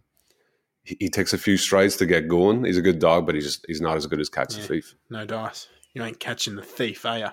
he, 0.83 0.97
he 0.99 1.09
takes 1.09 1.31
a 1.31 1.37
few 1.37 1.55
strides 1.55 1.95
to 1.97 2.05
get 2.05 2.27
going. 2.27 2.65
He's 2.65 2.77
a 2.77 2.81
good 2.81 2.99
dog, 2.99 3.25
but 3.25 3.33
he's 3.33 3.45
just 3.45 3.65
he's 3.65 3.79
not 3.79 3.95
as 3.95 4.05
good 4.07 4.19
as 4.19 4.27
Catch 4.27 4.55
Yeah. 4.55 4.61
the 4.61 4.67
Thief. 4.67 4.95
No 5.09 5.25
dice. 5.25 5.67
You 5.93 6.03
ain't 6.03 6.19
catching 6.19 6.55
the 6.57 6.63
thief, 6.63 7.05
are 7.05 7.17
you? 7.17 7.27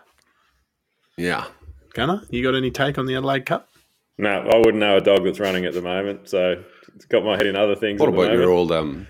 Yeah. 1.17 1.47
Gunner, 1.95 2.23
you 2.31 2.43
got 2.43 2.55
any 2.55 2.71
take 2.71 2.99
on 2.99 3.07
the 3.07 3.17
Adelaide 3.17 3.47
Cup? 3.47 3.69
No, 4.17 4.31
I 4.43 4.57
wouldn't 4.59 4.77
know 4.77 4.99
a 4.99 5.01
dog 5.01 5.25
that's 5.25 5.41
running 5.41 5.65
at 5.65 5.73
the 5.75 5.83
moment, 5.83 6.29
so 6.29 6.63
it's 6.95 7.05
got 7.07 7.25
my 7.25 7.37
head 7.37 7.47
in 7.47 7.57
other 7.57 7.75
things. 7.77 8.01
What 8.01 8.09
at 8.09 8.15
the 8.15 8.21
about 8.23 8.33
your 8.35 8.51
old 8.51 8.73
um? 8.73 9.07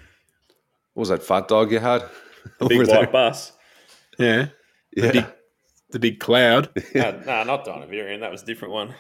What 0.94 1.00
was 1.02 1.08
that 1.10 1.22
fat 1.22 1.48
dog 1.48 1.70
you 1.72 1.78
had? 1.78 2.02
big 2.68 2.80
over 2.80 2.90
white 2.90 3.12
bus? 3.12 3.52
Yeah. 4.18 4.48
Yeah. 4.96 5.12
big- 5.12 5.26
The 5.90 5.98
big 5.98 6.20
cloud. 6.20 6.70
no, 6.94 7.10
no, 7.26 7.44
not 7.44 7.64
Dinavirian. 7.64 8.20
That 8.20 8.30
was 8.30 8.42
a 8.42 8.46
different 8.46 8.74
one. 8.74 8.94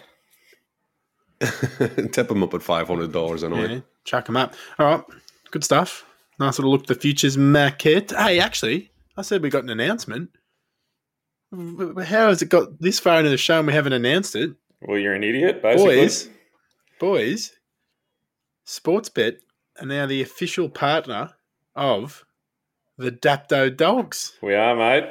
Tip 2.12 2.30
him 2.30 2.42
up 2.42 2.52
at 2.54 2.62
five 2.62 2.86
hundred 2.88 3.12
dollars 3.12 3.42
anyway. 3.44 3.74
Yeah, 3.74 3.80
chuck 4.04 4.26
them 4.26 4.36
up. 4.36 4.54
All 4.78 4.86
right, 4.86 5.04
good 5.50 5.64
stuff. 5.64 6.04
Nice 6.38 6.58
little 6.58 6.70
look 6.70 6.82
at 6.82 6.86
the 6.88 6.94
futures 6.94 7.36
market. 7.38 8.10
Hey, 8.10 8.40
actually, 8.40 8.90
I 9.16 9.22
said 9.22 9.42
we 9.42 9.48
got 9.50 9.62
an 9.64 9.70
announcement. 9.70 10.30
How 11.52 12.28
has 12.28 12.42
it 12.42 12.48
got 12.50 12.78
this 12.80 13.00
far 13.00 13.18
into 13.18 13.30
the 13.30 13.36
show 13.36 13.58
and 13.58 13.66
we 13.66 13.72
haven't 13.72 13.92
announced 13.94 14.36
it? 14.36 14.50
Well, 14.82 14.98
you're 14.98 15.14
an 15.14 15.24
idiot, 15.24 15.62
basically. 15.62 15.96
Boys, 15.96 16.28
boys, 16.98 17.52
Sportsbet 18.66 19.38
are 19.80 19.86
now 19.86 20.06
the 20.06 20.22
official 20.22 20.68
partner 20.68 21.32
of 21.74 22.24
the 22.98 23.10
Dapto 23.10 23.74
Dogs. 23.74 24.36
We 24.42 24.54
are, 24.54 24.76
mate. 24.76 25.10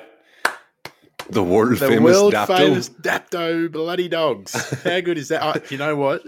The 1.29 1.43
world 1.43 1.73
The 1.73 1.87
famous 1.87 2.15
world 2.15 2.33
Dapto. 2.33 2.57
famous 2.57 2.89
Dapto 2.89 3.71
bloody 3.71 4.07
dogs. 4.07 4.53
How 4.83 4.99
good 5.01 5.17
is 5.17 5.27
that? 5.27 5.43
Oh, 5.43 5.61
you 5.69 5.77
know 5.77 5.95
what? 5.95 6.23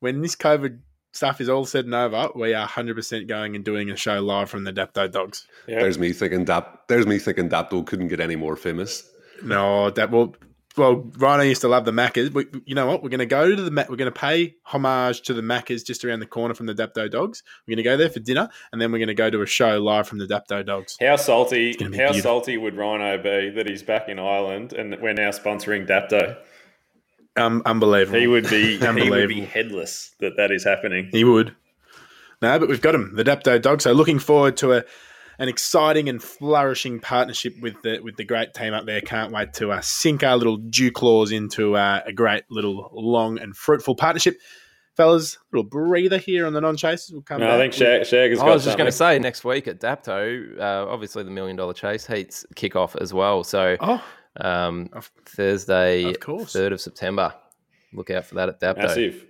When 0.00 0.22
this 0.22 0.34
COVID 0.34 0.80
stuff 1.12 1.40
is 1.40 1.48
all 1.48 1.64
said 1.64 1.84
and 1.84 1.94
over, 1.94 2.28
we 2.34 2.52
are 2.52 2.66
100% 2.66 3.28
going 3.28 3.54
and 3.54 3.64
doing 3.64 3.90
a 3.90 3.96
show 3.96 4.20
live 4.20 4.50
from 4.50 4.64
the 4.64 4.72
Dapto 4.72 5.10
dogs. 5.10 5.46
Yeah. 5.68 5.80
There's 5.80 5.98
me 5.98 6.12
thinking 6.12 6.44
Dap. 6.44 6.88
There's 6.88 7.06
me 7.06 7.18
thinking 7.18 7.48
Dapto 7.48 7.86
couldn't 7.86 8.08
get 8.08 8.20
any 8.20 8.36
more 8.36 8.56
famous. 8.56 9.08
No, 9.42 9.90
that 9.90 10.10
well, 10.10 10.34
well, 10.76 11.04
Rhino 11.18 11.42
used 11.42 11.60
to 11.60 11.68
love 11.68 11.84
the 11.84 11.92
Maccas. 11.92 12.32
We, 12.32 12.46
you 12.66 12.74
know 12.74 12.86
what? 12.86 13.02
We're 13.02 13.08
going 13.08 13.20
to 13.20 13.26
go 13.26 13.54
to 13.54 13.62
the 13.62 13.70
Mac. 13.70 13.88
We're 13.88 13.96
going 13.96 14.12
to 14.12 14.18
pay 14.18 14.56
homage 14.64 15.22
to 15.22 15.34
the 15.34 15.42
Maccas 15.42 15.84
just 15.84 16.04
around 16.04 16.20
the 16.20 16.26
corner 16.26 16.54
from 16.54 16.66
the 16.66 16.74
Dapto 16.74 17.10
Dogs. 17.10 17.42
We're 17.66 17.72
going 17.72 17.84
to 17.84 17.90
go 17.90 17.96
there 17.96 18.10
for 18.10 18.20
dinner, 18.20 18.48
and 18.72 18.80
then 18.80 18.90
we're 18.90 18.98
going 18.98 19.08
to 19.08 19.14
go 19.14 19.30
to 19.30 19.42
a 19.42 19.46
show 19.46 19.80
live 19.80 20.08
from 20.08 20.18
the 20.18 20.26
Dapto 20.26 20.66
Dogs. 20.66 20.96
How 21.00 21.16
salty? 21.16 21.72
How 21.80 21.88
beautiful. 21.88 22.20
salty 22.20 22.56
would 22.56 22.76
Rhino 22.76 23.22
be 23.22 23.50
that 23.50 23.68
he's 23.68 23.82
back 23.82 24.08
in 24.08 24.18
Ireland 24.18 24.72
and 24.72 24.96
we're 25.00 25.12
now 25.12 25.30
sponsoring 25.30 25.86
Dapto? 25.86 26.36
Um, 27.36 27.62
unbelievable. 27.66 28.18
He 28.18 28.26
would 28.26 28.48
be. 28.48 28.78
he 29.00 29.10
would 29.10 29.28
be 29.28 29.42
headless 29.42 30.14
that 30.20 30.36
that 30.36 30.50
is 30.50 30.64
happening. 30.64 31.08
He 31.12 31.24
would. 31.24 31.54
No, 32.42 32.58
but 32.58 32.68
we've 32.68 32.80
got 32.80 32.94
him, 32.94 33.14
the 33.14 33.24
Dapto 33.24 33.60
dog. 33.62 33.80
So 33.80 33.92
looking 33.92 34.18
forward 34.18 34.56
to 34.58 34.72
a 34.72 34.84
an 35.38 35.48
exciting 35.48 36.08
and 36.08 36.22
flourishing 36.22 37.00
partnership 37.00 37.54
with 37.60 37.74
the 37.82 38.00
with 38.00 38.16
the 38.16 38.24
great 38.24 38.54
team 38.54 38.72
up 38.74 38.86
there. 38.86 39.00
Can't 39.00 39.32
wait 39.32 39.52
to 39.54 39.70
uh, 39.72 39.80
sink 39.80 40.22
our 40.22 40.36
little 40.36 40.56
dew 40.56 40.90
claws 40.92 41.32
into 41.32 41.76
uh, 41.76 42.00
a 42.06 42.12
great 42.12 42.44
little 42.50 42.90
long 42.92 43.38
and 43.38 43.56
fruitful 43.56 43.94
partnership. 43.96 44.36
Fellas, 44.96 45.38
little 45.52 45.68
breather 45.68 46.18
here 46.18 46.46
on 46.46 46.52
the 46.52 46.60
non 46.60 46.76
chasers. 46.76 47.10
We'll 47.12 47.22
come 47.22 47.40
No, 47.40 47.46
back. 47.46 47.54
I 47.54 47.58
think 47.58 47.72
Shag, 47.72 48.06
Shag 48.06 48.30
has 48.30 48.38
got 48.38 48.48
I 48.48 48.54
was 48.54 48.64
just 48.64 48.78
going 48.78 48.86
to 48.86 48.92
say 48.92 49.18
next 49.18 49.44
week 49.44 49.66
at 49.66 49.80
Dapto, 49.80 50.56
uh, 50.60 50.86
obviously 50.88 51.24
the 51.24 51.32
million 51.32 51.56
dollar 51.56 51.74
chase 51.74 52.06
heats 52.06 52.46
kick 52.54 52.76
off 52.76 52.94
as 52.96 53.12
well. 53.12 53.42
So 53.42 53.76
Oh, 53.80 54.00
um, 54.40 54.88
Of- 54.92 55.10
Thursday, 55.26 56.04
of 56.04 56.20
course. 56.20 56.52
third 56.52 56.72
of 56.72 56.80
September. 56.80 57.34
Look 57.92 58.10
out 58.10 58.24
for 58.24 58.36
that 58.36 58.48
at 58.48 58.60
Dapto. 58.60 58.78
Massive. 58.78 59.26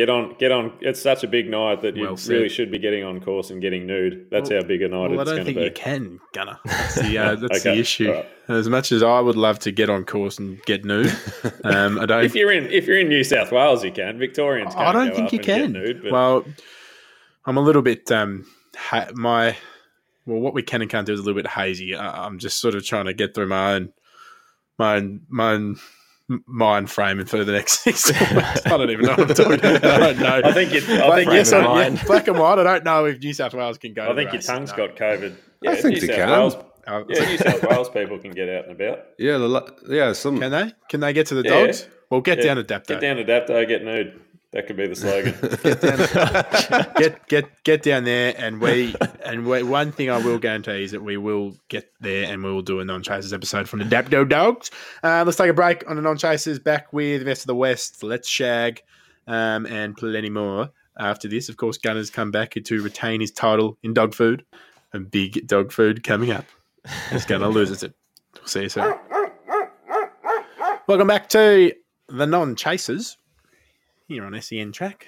Get 0.00 0.08
on, 0.08 0.34
get 0.38 0.50
on. 0.50 0.72
It's 0.80 1.02
such 1.02 1.24
a 1.24 1.28
big 1.28 1.50
night 1.50 1.82
that 1.82 1.94
you 1.94 2.04
Well 2.04 2.16
really 2.26 2.48
should 2.48 2.70
be 2.70 2.78
getting 2.78 3.04
on 3.04 3.20
course 3.20 3.50
and 3.50 3.60
getting 3.60 3.86
nude. 3.86 4.28
That's 4.30 4.48
how 4.50 4.62
big 4.62 4.80
a 4.80 4.88
night 4.88 5.10
well, 5.10 5.18
I 5.18 5.22
it's 5.22 5.30
don't 5.30 5.36
going 5.36 5.38
to 5.40 5.44
think 5.44 5.58
be. 5.58 5.64
you 5.64 5.70
can, 5.72 6.20
Gunner. 6.32 6.58
That's 6.64 6.94
the, 7.02 7.18
uh, 7.18 7.34
that's 7.34 7.62
the 7.64 7.74
issue. 7.74 8.10
right. 8.10 8.26
As 8.48 8.70
much 8.70 8.92
as 8.92 9.02
I 9.02 9.20
would 9.20 9.36
love 9.36 9.58
to 9.58 9.70
get 9.70 9.90
on 9.90 10.06
course 10.06 10.38
and 10.38 10.58
get 10.64 10.86
nude, 10.86 11.14
um, 11.64 11.98
I 12.00 12.06
don't. 12.06 12.24
If 12.24 12.34
you're 12.34 12.50
in, 12.50 12.64
if 12.68 12.86
you're 12.86 12.98
in 12.98 13.10
New 13.10 13.22
South 13.22 13.52
Wales, 13.52 13.84
you 13.84 13.92
can. 13.92 14.18
Victorians, 14.18 14.74
can't 14.74 14.86
I 14.86 14.92
don't 14.94 15.14
think 15.14 15.34
you 15.34 15.38
can. 15.38 15.72
Nude, 15.72 16.02
but 16.02 16.12
well, 16.12 16.46
I'm 17.44 17.58
a 17.58 17.60
little 17.60 17.82
bit 17.82 18.10
um, 18.10 18.46
ha- 18.74 19.10
my 19.12 19.54
well, 20.24 20.40
what 20.40 20.54
we 20.54 20.62
can 20.62 20.80
and 20.80 20.90
can't 20.90 21.06
do 21.06 21.12
is 21.12 21.20
a 21.20 21.22
little 21.22 21.42
bit 21.42 21.50
hazy. 21.50 21.94
I- 21.94 22.24
I'm 22.24 22.38
just 22.38 22.58
sort 22.58 22.74
of 22.74 22.86
trying 22.86 23.04
to 23.04 23.12
get 23.12 23.34
through 23.34 23.48
my 23.48 23.74
own 23.74 23.92
my 24.78 24.96
own, 24.96 25.20
my 25.28 25.52
own 25.52 25.76
mind 26.46 26.90
framing 26.90 27.26
for 27.26 27.44
the 27.44 27.52
next 27.52 27.80
six 27.84 28.06
weeks. 28.08 28.66
I 28.66 28.76
don't 28.76 28.90
even 28.90 29.04
know 29.06 29.12
what 29.16 29.30
I'm 29.30 29.34
talking 29.34 29.54
about. 29.54 29.84
I 29.84 29.98
don't 29.98 30.18
know. 30.20 30.40
I 30.44 30.52
think 30.52 30.72
you, 30.72 30.80
I 30.80 31.06
Black, 31.06 31.14
think, 31.18 31.30
yes, 31.32 31.50
you, 31.52 31.58
I- 31.58 31.62
mind. 31.64 31.96
yeah, 31.96 32.04
black 32.04 32.28
and 32.28 32.38
white. 32.38 32.58
I 32.58 32.62
don't 32.64 32.84
know 32.84 33.04
if 33.06 33.18
New 33.20 33.32
South 33.32 33.54
Wales 33.54 33.78
can 33.78 33.94
go. 33.94 34.04
I 34.04 34.08
to 34.08 34.14
think 34.14 34.30
the 34.30 34.34
your 34.34 34.38
races, 34.38 34.46
tongue's 34.48 34.70
no. 34.70 34.76
got 34.88 34.96
COVID. 34.96 35.36
Yeah, 35.62 35.74
think 35.74 35.94
New 35.94 36.00
they 36.00 36.06
South 36.06 36.16
can. 36.16 36.30
Wales, 36.30 36.56
Oh, 36.86 37.04
yeah, 37.08 37.24
New 37.26 37.36
South 37.38 37.62
Wales 37.62 37.88
people 37.90 38.18
can 38.18 38.30
get 38.32 38.48
out 38.48 38.64
and 38.64 38.72
about. 38.80 39.04
Yeah, 39.18 39.36
the 39.38 39.74
yeah, 39.88 40.12
some 40.12 40.40
Can 40.40 40.50
they? 40.50 40.72
Can 40.88 41.00
they 41.00 41.12
get 41.12 41.26
to 41.26 41.34
the 41.34 41.42
Yeah. 41.42 41.66
dogs? 41.66 41.86
Well, 42.08 42.20
get 42.22 42.38
Yeah, 42.38 42.44
down 42.54 42.56
to 42.56 42.64
Dapto. 42.64 42.86
Get 42.86 43.00
down 43.00 43.16
to 43.16 43.24
Dapto, 43.24 43.68
get 43.68 43.84
nude. 43.84 44.18
That 44.52 44.66
could 44.66 44.76
be 44.76 44.88
the 44.88 44.96
slogan. 44.96 45.34
get 46.96 47.28
get 47.28 47.62
get 47.62 47.82
down 47.84 48.02
there, 48.02 48.34
and 48.36 48.60
we 48.60 48.96
and 49.24 49.46
we, 49.46 49.62
one 49.62 49.92
thing 49.92 50.10
I 50.10 50.18
will 50.18 50.38
guarantee 50.38 50.82
is 50.82 50.90
that 50.90 51.04
we 51.04 51.16
will 51.16 51.54
get 51.68 51.92
there, 52.00 52.24
and 52.24 52.42
we 52.42 52.52
will 52.52 52.62
do 52.62 52.80
a 52.80 52.84
non 52.84 53.04
chasers 53.04 53.32
episode 53.32 53.68
from 53.68 53.78
the 53.78 53.84
Dapto 53.84 54.28
Dogs. 54.28 54.72
Uh, 55.04 55.22
let's 55.24 55.38
take 55.38 55.50
a 55.50 55.54
break 55.54 55.88
on 55.88 55.94
the 55.94 56.02
non 56.02 56.18
chasers. 56.18 56.58
Back 56.58 56.92
with 56.92 57.20
the 57.20 57.26
rest 57.26 57.42
of 57.42 57.46
the 57.46 57.54
West. 57.54 58.02
Let's 58.02 58.28
shag, 58.28 58.82
um, 59.28 59.66
and 59.66 59.96
plenty 59.96 60.30
more 60.30 60.70
after 60.98 61.28
this. 61.28 61.48
Of 61.48 61.56
course, 61.56 61.78
Gunner's 61.78 62.10
come 62.10 62.32
back 62.32 62.54
to 62.64 62.82
retain 62.82 63.20
his 63.20 63.30
title 63.30 63.78
in 63.84 63.94
dog 63.94 64.14
food, 64.14 64.44
and 64.92 65.08
big 65.08 65.46
dog 65.46 65.70
food 65.70 66.02
coming 66.02 66.32
up. 66.32 66.46
He's 67.12 67.24
going 67.24 67.40
to 67.42 67.48
lose 67.48 67.84
it. 67.84 67.94
We'll 68.34 68.48
see 68.48 68.62
you 68.62 68.68
soon. 68.68 68.96
Welcome 70.88 71.06
back 71.06 71.28
to 71.28 71.72
the 72.08 72.26
non 72.26 72.56
chasers 72.56 73.16
here 74.10 74.24
on 74.24 74.38
SEN 74.42 74.72
Track 74.72 75.06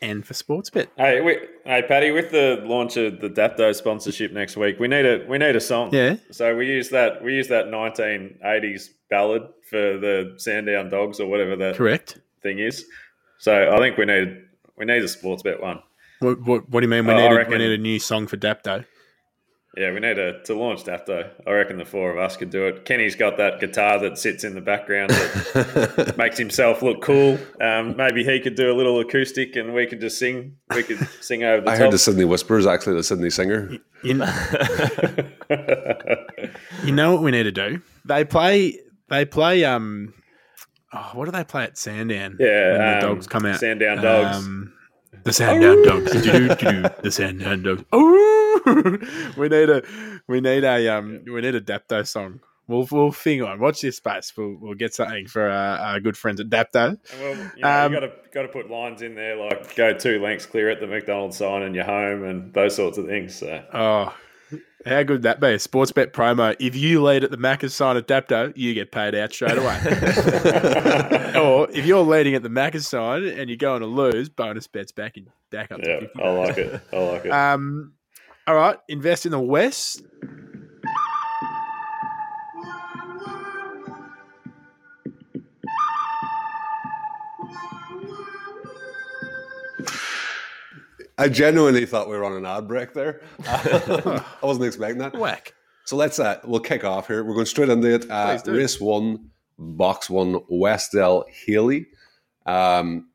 and 0.00 0.24
for 0.24 0.32
Sportsbet. 0.34 0.86
hey, 0.96 1.20
we, 1.20 1.38
hey, 1.64 1.82
Paddy, 1.82 2.12
with 2.12 2.30
the 2.30 2.60
launch 2.64 2.96
of 2.96 3.20
the 3.20 3.28
Dapto 3.28 3.74
sponsorship 3.74 4.32
next 4.32 4.56
week, 4.56 4.78
we 4.78 4.86
need 4.88 5.04
a 5.04 5.24
we 5.28 5.38
need 5.38 5.56
a 5.56 5.60
song. 5.60 5.90
Yeah. 5.92 6.16
So 6.30 6.56
we 6.56 6.66
use 6.68 6.88
that 6.90 7.22
we 7.22 7.34
use 7.34 7.48
that 7.48 7.66
1980s 7.66 8.90
ballad 9.10 9.42
for 9.68 9.98
the 9.98 10.34
Sandown 10.36 10.88
Dogs 10.88 11.18
or 11.20 11.26
whatever 11.26 11.56
that 11.56 11.74
Correct. 11.76 12.18
thing 12.42 12.60
is. 12.60 12.84
So 13.38 13.72
I 13.72 13.78
think 13.78 13.96
we 13.98 14.04
need 14.06 14.44
we 14.76 14.84
need 14.84 15.02
a 15.02 15.08
sports 15.08 15.42
bet 15.42 15.60
one. 15.60 15.80
What, 16.20 16.40
what, 16.42 16.68
what 16.70 16.80
do 16.80 16.86
you 16.86 16.88
mean? 16.90 17.04
We, 17.04 17.12
Oh, 17.14 17.16
need 17.16 17.46
a, 17.46 17.50
we 17.50 17.58
need 17.58 17.72
a 17.72 17.78
new 17.82 17.98
song 17.98 18.28
for 18.28 18.36
Dapto. 18.36 18.84
Yeah, 19.74 19.92
we 19.92 20.00
need 20.00 20.18
a 20.18 20.42
to 20.42 20.54
launch 20.54 20.84
that 20.84 21.06
though. 21.06 21.30
I 21.46 21.50
reckon 21.50 21.78
the 21.78 21.86
four 21.86 22.10
of 22.10 22.18
us 22.18 22.36
could 22.36 22.50
do 22.50 22.66
it. 22.66 22.84
Kenny's 22.84 23.16
got 23.16 23.38
that 23.38 23.58
guitar 23.58 23.98
that 24.00 24.18
sits 24.18 24.44
in 24.44 24.54
the 24.54 24.60
background 24.60 25.10
that 25.10 26.14
makes 26.18 26.36
himself 26.36 26.82
look 26.82 27.00
cool. 27.00 27.38
Um, 27.58 27.96
maybe 27.96 28.22
he 28.22 28.38
could 28.40 28.54
do 28.54 28.70
a 28.70 28.76
little 28.76 29.00
acoustic, 29.00 29.56
and 29.56 29.72
we 29.72 29.86
could 29.86 30.00
just 30.00 30.18
sing. 30.18 30.56
We 30.74 30.82
could 30.82 30.98
sing 31.22 31.42
over 31.42 31.62
the 31.62 31.70
I 31.70 31.72
top. 31.72 31.84
heard 31.84 31.92
the 31.92 31.98
Sydney 31.98 32.26
Whispers 32.26 32.66
actually 32.66 32.96
the 32.96 33.02
Sydney 33.02 33.30
singer. 33.30 33.70
You, 34.02 34.12
you 36.84 36.92
know 36.92 37.14
what 37.14 37.22
we 37.22 37.30
need 37.30 37.44
to 37.44 37.52
do? 37.52 37.80
They 38.04 38.24
play. 38.24 38.78
They 39.08 39.24
play. 39.24 39.64
Um. 39.64 40.12
Oh, 40.92 41.12
what 41.14 41.24
do 41.24 41.30
they 41.30 41.44
play 41.44 41.64
at 41.64 41.78
Sandown? 41.78 42.36
Yeah, 42.38 42.72
when 42.72 42.80
the 42.80 42.94
um, 42.94 43.00
dogs 43.00 43.26
come 43.26 43.46
out. 43.46 43.58
Sandown 43.58 44.02
Dogs. 44.02 44.36
Um, 44.36 44.74
the 45.24 45.32
Sandown 45.32 45.82
dogs. 45.84 46.12
Do-do-do-do. 46.22 46.82
the 47.02 47.10
Sandown 47.10 47.62
dogs. 47.62 47.84
Oh, 47.92 48.41
we 49.36 49.48
need 49.48 49.70
a. 49.70 49.82
We 50.28 50.40
need 50.40 50.64
a. 50.64 50.88
Um. 50.88 51.24
We 51.26 51.40
need 51.40 51.54
a 51.54 51.60
Dapto 51.60 52.06
song. 52.06 52.40
We'll 52.68 52.86
we'll 52.90 53.12
thing 53.12 53.42
on. 53.42 53.58
Watch 53.60 53.80
this 53.80 53.96
space. 53.96 54.32
We'll 54.36 54.56
we'll 54.60 54.74
get 54.74 54.94
something 54.94 55.26
for 55.26 55.48
our, 55.48 55.78
our 55.78 56.00
good 56.00 56.16
friends 56.16 56.40
at 56.40 56.48
Dapto. 56.48 56.96
Well, 57.20 57.30
you, 57.56 57.62
know, 57.62 57.86
Um, 57.86 57.92
you 57.92 58.00
got 58.00 58.06
to 58.06 58.12
got 58.32 58.42
to 58.42 58.48
put 58.48 58.70
lines 58.70 59.02
in 59.02 59.14
there 59.14 59.36
like 59.36 59.74
go 59.74 59.92
two 59.92 60.20
lengths 60.20 60.46
clear 60.46 60.70
at 60.70 60.80
the 60.80 60.86
McDonald's 60.86 61.36
sign 61.36 61.62
and 61.62 61.74
you're 61.74 61.84
home 61.84 62.24
and 62.24 62.54
those 62.54 62.76
sorts 62.76 62.98
of 62.98 63.06
things. 63.06 63.34
So 63.34 63.64
Oh, 63.74 64.14
how 64.86 65.02
good 65.02 65.22
that 65.22 65.40
be? 65.40 65.48
A 65.48 65.58
sports 65.58 65.92
bet 65.92 66.12
promo. 66.12 66.56
If 66.58 66.76
you 66.76 67.02
lead 67.02 67.24
at 67.24 67.30
the 67.30 67.36
Macca's 67.36 67.74
sign 67.74 67.96
at 67.96 68.06
Dapto, 68.06 68.52
you 68.56 68.74
get 68.74 68.92
paid 68.92 69.14
out 69.14 69.32
straight 69.32 69.58
away. 69.58 69.78
or 71.36 71.70
if 71.70 71.86
you're 71.86 72.02
leading 72.02 72.34
at 72.34 72.42
the 72.42 72.48
Macca's 72.48 72.86
sign 72.86 73.24
and 73.24 73.48
you're 73.48 73.56
going 73.56 73.80
to 73.80 73.86
lose, 73.86 74.28
bonus 74.28 74.66
bets 74.66 74.92
back 74.92 75.16
in 75.16 75.26
back 75.50 75.70
up 75.72 75.80
yeah, 75.82 76.00
to 76.00 76.08
50. 76.08 76.22
I 76.22 76.28
like 76.30 76.58
it. 76.58 76.80
I 76.92 76.96
like 76.98 77.24
it. 77.24 77.30
Um, 77.30 77.92
all 78.46 78.54
right, 78.54 78.78
invest 78.88 79.26
in 79.26 79.32
the 79.32 79.40
West. 79.40 80.02
I 91.18 91.28
genuinely 91.28 91.86
thought 91.86 92.08
we 92.08 92.16
were 92.16 92.24
on 92.24 92.32
an 92.32 92.44
ad 92.44 92.66
break 92.66 92.94
there. 92.94 93.20
I 93.46 94.24
wasn't 94.42 94.66
expecting 94.66 94.98
that. 94.98 95.14
Whack. 95.14 95.54
So 95.84 95.96
let's 95.96 96.18
uh, 96.18 96.40
we'll 96.44 96.60
kick 96.60 96.84
off 96.84 97.06
here. 97.06 97.22
We're 97.22 97.34
going 97.34 97.46
straight 97.46 97.68
into 97.68 97.94
it. 97.94 98.10
Uh, 98.10 98.38
race 98.46 98.80
one, 98.80 99.30
box 99.58 100.08
one, 100.10 100.40
Westdell 100.50 101.24
Haley. 101.46 101.86
Um, 102.46 103.08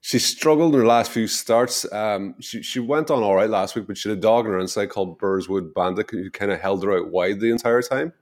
she 0.00 0.18
struggled 0.18 0.74
in 0.74 0.80
her 0.80 0.86
last 0.86 1.10
few 1.10 1.26
starts. 1.26 1.90
Um, 1.92 2.34
she 2.40 2.62
she 2.62 2.80
went 2.80 3.10
on 3.10 3.22
all 3.22 3.34
right 3.34 3.50
last 3.50 3.74
week, 3.74 3.86
but 3.86 3.98
she 3.98 4.08
had 4.08 4.18
a 4.18 4.20
dog 4.20 4.46
on 4.46 4.52
her 4.52 4.58
inside 4.58 4.90
called 4.90 5.18
Burswood 5.18 5.74
Bandit 5.74 6.10
who 6.10 6.30
kind 6.30 6.52
of 6.52 6.60
held 6.60 6.84
her 6.84 6.96
out 6.96 7.10
wide 7.10 7.40
the 7.40 7.50
entire 7.50 7.82
time. 7.82 8.12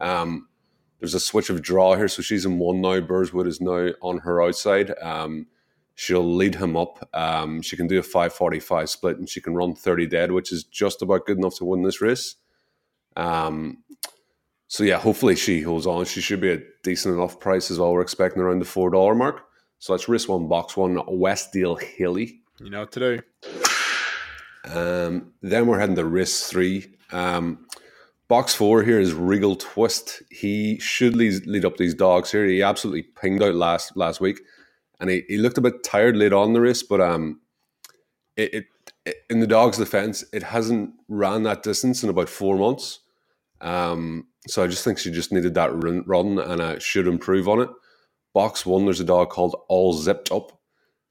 Um, 0.00 0.48
there's 1.00 1.14
a 1.14 1.20
switch 1.20 1.50
of 1.50 1.62
draw 1.62 1.94
here, 1.94 2.08
so 2.08 2.22
she's 2.22 2.44
in 2.44 2.58
one 2.58 2.80
now. 2.80 3.00
Burswood 3.00 3.46
is 3.46 3.60
now 3.60 3.90
on 4.02 4.18
her 4.18 4.42
outside. 4.42 4.92
Um, 5.00 5.46
she'll 5.94 6.34
lead 6.34 6.56
him 6.56 6.76
up. 6.76 7.08
Um, 7.12 7.62
she 7.62 7.76
can 7.76 7.86
do 7.86 7.98
a 7.98 8.02
545 8.02 8.90
split 8.90 9.18
and 9.18 9.28
she 9.28 9.40
can 9.40 9.54
run 9.54 9.74
30 9.74 10.06
dead, 10.06 10.32
which 10.32 10.52
is 10.52 10.64
just 10.64 11.02
about 11.02 11.26
good 11.26 11.38
enough 11.38 11.56
to 11.56 11.64
win 11.64 11.82
this 11.82 12.00
race. 12.00 12.36
Um, 13.16 13.78
so 14.68 14.84
yeah, 14.84 14.98
hopefully 14.98 15.34
she 15.34 15.62
holds 15.62 15.86
on. 15.86 16.04
She 16.04 16.20
should 16.20 16.40
be 16.40 16.52
a 16.52 16.62
decent 16.84 17.14
enough 17.14 17.40
price 17.40 17.70
as 17.70 17.78
well. 17.78 17.92
We're 17.92 18.02
expecting 18.02 18.42
around 18.42 18.60
the 18.60 18.64
four 18.64 18.90
dollar 18.90 19.14
mark. 19.14 19.47
So 19.78 19.92
that's 19.92 20.08
race 20.08 20.26
one, 20.26 20.48
box 20.48 20.76
one, 20.76 20.96
Westdale 20.96 21.80
Hilly. 21.80 22.40
You 22.60 22.70
know 22.70 22.80
what 22.80 22.92
to 22.92 23.00
do. 23.00 23.22
Um, 24.64 25.32
then 25.40 25.66
we're 25.66 25.78
heading 25.78 25.96
to 25.96 26.04
race 26.04 26.48
three. 26.48 26.94
Um, 27.12 27.66
box 28.26 28.54
four 28.54 28.82
here 28.82 29.00
is 29.00 29.14
Regal 29.14 29.56
Twist. 29.56 30.22
He 30.30 30.78
should 30.78 31.14
lead, 31.14 31.46
lead 31.46 31.64
up 31.64 31.76
these 31.76 31.94
dogs 31.94 32.32
here. 32.32 32.44
He 32.44 32.62
absolutely 32.62 33.02
pinged 33.02 33.42
out 33.42 33.54
last 33.54 33.96
last 33.96 34.20
week, 34.20 34.40
and 35.00 35.10
he, 35.10 35.22
he 35.28 35.38
looked 35.38 35.58
a 35.58 35.62
bit 35.62 35.84
tired 35.84 36.16
late 36.16 36.32
on 36.32 36.52
the 36.52 36.60
race. 36.60 36.82
But 36.82 37.00
um, 37.00 37.40
it, 38.36 38.54
it, 38.54 38.64
it 39.06 39.16
in 39.30 39.40
the 39.40 39.46
dog's 39.46 39.78
defense, 39.78 40.24
it 40.32 40.42
hasn't 40.42 40.90
ran 41.08 41.44
that 41.44 41.62
distance 41.62 42.02
in 42.02 42.10
about 42.10 42.28
four 42.28 42.56
months. 42.56 43.00
Um, 43.60 44.26
so 44.46 44.62
I 44.62 44.66
just 44.66 44.84
think 44.84 44.98
she 44.98 45.10
just 45.10 45.32
needed 45.32 45.54
that 45.54 45.72
run, 45.72 46.04
run 46.06 46.38
and 46.38 46.60
uh, 46.60 46.78
should 46.78 47.06
improve 47.06 47.48
on 47.48 47.60
it. 47.60 47.70
Box 48.38 48.64
one, 48.64 48.84
there's 48.84 49.00
a 49.00 49.04
dog 49.04 49.30
called 49.30 49.56
All 49.66 49.92
Zipped 49.92 50.30
Up. 50.30 50.52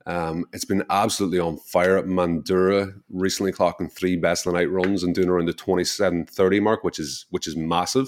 Um, 0.06 0.46
it's 0.54 0.64
been 0.64 0.86
absolutely 0.90 1.40
on 1.40 1.58
fire 1.58 1.98
at 1.98 2.06
Mandurah. 2.06 2.94
Recently 3.10 3.52
clocking 3.52 3.92
three 3.92 4.16
best 4.16 4.46
of 4.46 4.54
the 4.54 4.60
night 4.60 4.72
runs 4.72 5.04
and 5.04 5.14
doing 5.14 5.28
around 5.28 5.48
the 5.48 5.54
27-30 5.54 6.62
mark, 6.62 6.86
which 6.86 7.00
is 7.00 7.26
which 7.30 7.46
is 7.46 7.58
massive. 7.58 8.08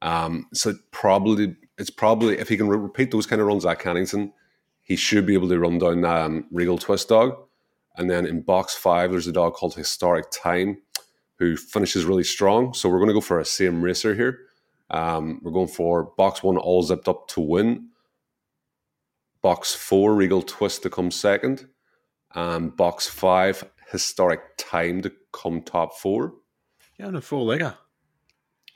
Um, 0.00 0.46
so 0.54 0.72
probably 0.90 1.54
it's 1.76 1.90
probably 1.90 2.38
if 2.38 2.48
he 2.48 2.56
can 2.56 2.66
re- 2.66 2.78
repeat 2.78 3.10
those 3.10 3.26
kind 3.26 3.42
of 3.42 3.46
runs 3.46 3.66
at 3.66 3.78
Cannington, 3.78 4.32
he 4.80 4.96
should 4.96 5.26
be 5.26 5.34
able 5.34 5.50
to 5.50 5.60
run 5.60 5.76
down 5.76 6.06
um, 6.06 6.46
Regal 6.50 6.78
Twist 6.78 7.10
Dog. 7.10 7.36
And 7.98 8.08
then 8.08 8.24
in 8.24 8.40
box 8.40 8.74
five, 8.74 9.10
there's 9.10 9.26
a 9.26 9.32
dog 9.32 9.52
called 9.52 9.74
Historic 9.74 10.30
Time, 10.30 10.80
who 11.36 11.58
finishes 11.58 12.06
really 12.06 12.24
strong. 12.24 12.72
So 12.72 12.88
we're 12.88 13.00
going 13.00 13.08
to 13.08 13.12
go 13.12 13.20
for 13.20 13.38
a 13.38 13.44
same 13.44 13.82
racer 13.82 14.14
here. 14.14 14.38
Um, 14.88 15.40
we're 15.42 15.52
going 15.52 15.68
for 15.68 16.04
box 16.16 16.42
one, 16.42 16.56
all 16.56 16.82
zipped 16.82 17.06
up 17.06 17.28
to 17.28 17.42
win. 17.42 17.89
Box 19.42 19.74
four, 19.74 20.14
Regal 20.14 20.42
Twist 20.42 20.82
to 20.82 20.90
come 20.90 21.10
second. 21.10 21.66
And 22.34 22.76
box 22.76 23.06
five, 23.08 23.64
historic 23.90 24.40
time 24.56 25.02
to 25.02 25.12
come 25.32 25.62
top 25.62 25.98
four. 25.98 26.34
Yeah, 26.98 27.06
and 27.08 27.16
a 27.16 27.20
four 27.20 27.44
legger. 27.46 27.76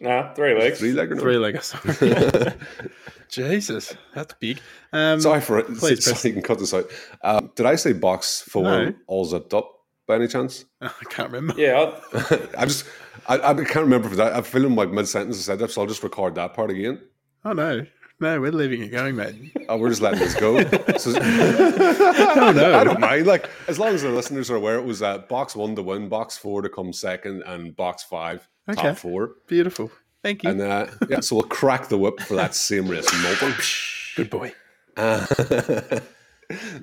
Nah, 0.00 0.35
three 0.35 0.59
legs. 0.59 0.79
Three 0.81 0.92
legger. 0.92 1.14
no? 1.14 1.20
Three 1.20 1.37
legger, 1.37 1.62
sorry. 1.62 2.55
Jesus, 3.29 3.94
that's 4.14 4.35
big. 4.35 4.61
Um, 4.92 5.20
Sorry 5.20 5.40
for 5.40 5.59
it. 5.59 5.66
Please, 5.66 6.05
so 6.05 6.11
Preston. 6.12 6.29
you 6.29 6.35
can 6.35 6.42
cut 6.42 6.59
this 6.59 6.74
out. 6.74 6.87
Um, 7.22 7.50
did 7.55 7.66
I 7.66 7.77
say 7.77 7.92
box 7.92 8.42
four 8.42 8.62
No. 8.64 8.94
all 9.07 9.24
zipped 9.24 9.55
up 9.55 9.70
by 10.07 10.16
any 10.16 10.27
chance? 10.29 10.64
I 10.81 10.90
can't 11.11 11.31
remember. 11.31 11.61
Yeah, 11.61 11.92
I, 12.12 12.48
I 12.59 12.66
just 12.66 12.87
I, 13.29 13.38
I 13.38 13.55
can't 13.55 13.77
remember 13.77 14.09
if 14.09 14.16
that. 14.16 14.35
I 14.35 14.42
feel 14.42 14.64
in 14.66 14.74
like 14.74 14.90
mid 14.90 15.07
sentence 15.09 15.38
I 15.38 15.40
said 15.42 15.59
that, 15.61 15.70
so 15.70 15.83
I'll 15.83 15.87
just 15.88 16.03
record 16.03 16.35
that 16.37 16.55
part 16.55 16.70
again. 16.70 17.00
Oh, 17.44 17.53
no. 17.53 17.87
No, 18.20 18.40
we're 18.40 18.53
leaving 18.53 18.83
it 18.83 18.88
going, 18.88 19.16
mate. 19.16 19.35
Oh, 19.68 19.77
we're 19.79 19.88
just 19.88 20.03
letting 20.03 20.20
this 20.20 20.35
go. 20.35 20.61
So, 20.98 21.12
Oh, 21.20 22.53
no. 22.55 22.79
I 22.79 22.85
don't 22.85 23.00
mind. 23.00 23.27
Like 23.27 23.48
as 23.66 23.79
long 23.79 23.94
as 23.94 24.03
the 24.03 24.11
listeners 24.11 24.50
are 24.50 24.57
aware, 24.57 24.77
it 24.79 24.85
was 24.85 25.00
uh, 25.03 25.18
box 25.18 25.57
one 25.57 25.74
to 25.77 25.83
win, 25.83 26.09
box 26.09 26.37
four 26.37 26.61
to 26.62 26.68
come 26.68 26.92
second, 26.92 27.42
and 27.46 27.74
box 27.74 28.03
five 28.03 28.46
Okay. 28.68 28.81
top 28.83 28.96
four. 28.98 29.37
Beautiful. 29.46 29.90
Thank 30.22 30.44
you. 30.44 30.50
And 30.50 30.61
uh, 30.61 30.87
yeah, 31.09 31.20
so 31.20 31.37
we'll 31.37 31.44
crack 31.48 31.88
the 31.88 31.98
whip 31.98 32.20
for 32.20 32.35
that 32.37 32.55
same 32.55 32.88
race. 32.88 33.11
Melbourne. 33.22 33.55
Good 34.16 34.31
boy. 34.31 34.53
Uh, 34.96 35.27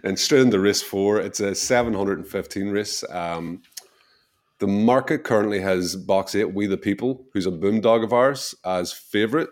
and 0.04 0.18
straight 0.20 0.42
into 0.42 0.60
race 0.60 0.82
four, 0.82 1.20
it's 1.20 1.40
a 1.40 1.54
715 1.56 2.70
race. 2.70 3.04
Um, 3.10 3.62
the 4.60 4.68
market 4.68 5.24
currently 5.24 5.60
has 5.62 5.96
box 5.96 6.36
eight, 6.36 6.54
We 6.54 6.68
the 6.68 6.78
People, 6.78 7.26
who's 7.34 7.48
a 7.48 7.52
boomdog 7.52 8.04
of 8.04 8.12
ours, 8.14 8.54
as 8.66 8.92
favourite. 8.92 9.48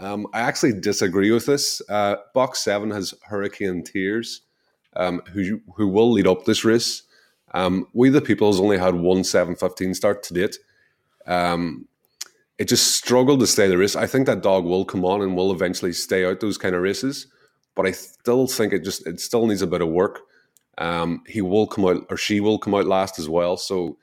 Um, 0.00 0.26
I 0.32 0.40
actually 0.40 0.78
disagree 0.80 1.30
with 1.30 1.46
this. 1.46 1.82
Uh, 1.88 2.16
box 2.34 2.60
seven 2.60 2.90
has 2.90 3.14
Hurricane 3.22 3.82
Tears, 3.82 4.42
um, 4.96 5.20
who 5.32 5.60
who 5.74 5.88
will 5.88 6.12
lead 6.12 6.26
up 6.26 6.44
this 6.44 6.64
race. 6.64 7.02
Um, 7.54 7.86
we 7.94 8.10
the 8.10 8.20
People 8.20 8.48
has 8.48 8.60
only 8.60 8.78
had 8.78 8.94
one 8.94 9.24
715 9.24 9.94
start 9.94 10.22
to 10.24 10.34
date. 10.34 10.58
Um, 11.26 11.88
it 12.58 12.68
just 12.68 12.94
struggled 12.94 13.40
to 13.40 13.46
stay 13.46 13.68
the 13.68 13.78
race. 13.78 13.96
I 13.96 14.06
think 14.06 14.26
that 14.26 14.42
dog 14.42 14.64
will 14.64 14.84
come 14.84 15.04
on 15.04 15.22
and 15.22 15.36
will 15.36 15.52
eventually 15.52 15.92
stay 15.92 16.24
out 16.24 16.40
those 16.40 16.58
kind 16.58 16.74
of 16.74 16.82
races 16.82 17.26
but 17.78 17.86
I 17.86 17.92
still 17.92 18.48
think 18.48 18.72
it 18.72 18.82
just 18.82 19.06
it 19.06 19.20
still 19.20 19.46
needs 19.46 19.62
a 19.62 19.66
bit 19.68 19.82
of 19.82 19.88
work. 19.88 20.22
Um, 20.78 21.22
he 21.28 21.40
will 21.40 21.68
come 21.68 21.84
out 21.84 22.06
or 22.10 22.16
she 22.16 22.40
will 22.40 22.58
come 22.58 22.74
out 22.74 22.86
last 22.86 23.20
as 23.20 23.28
well. 23.28 23.56
So 23.56 23.98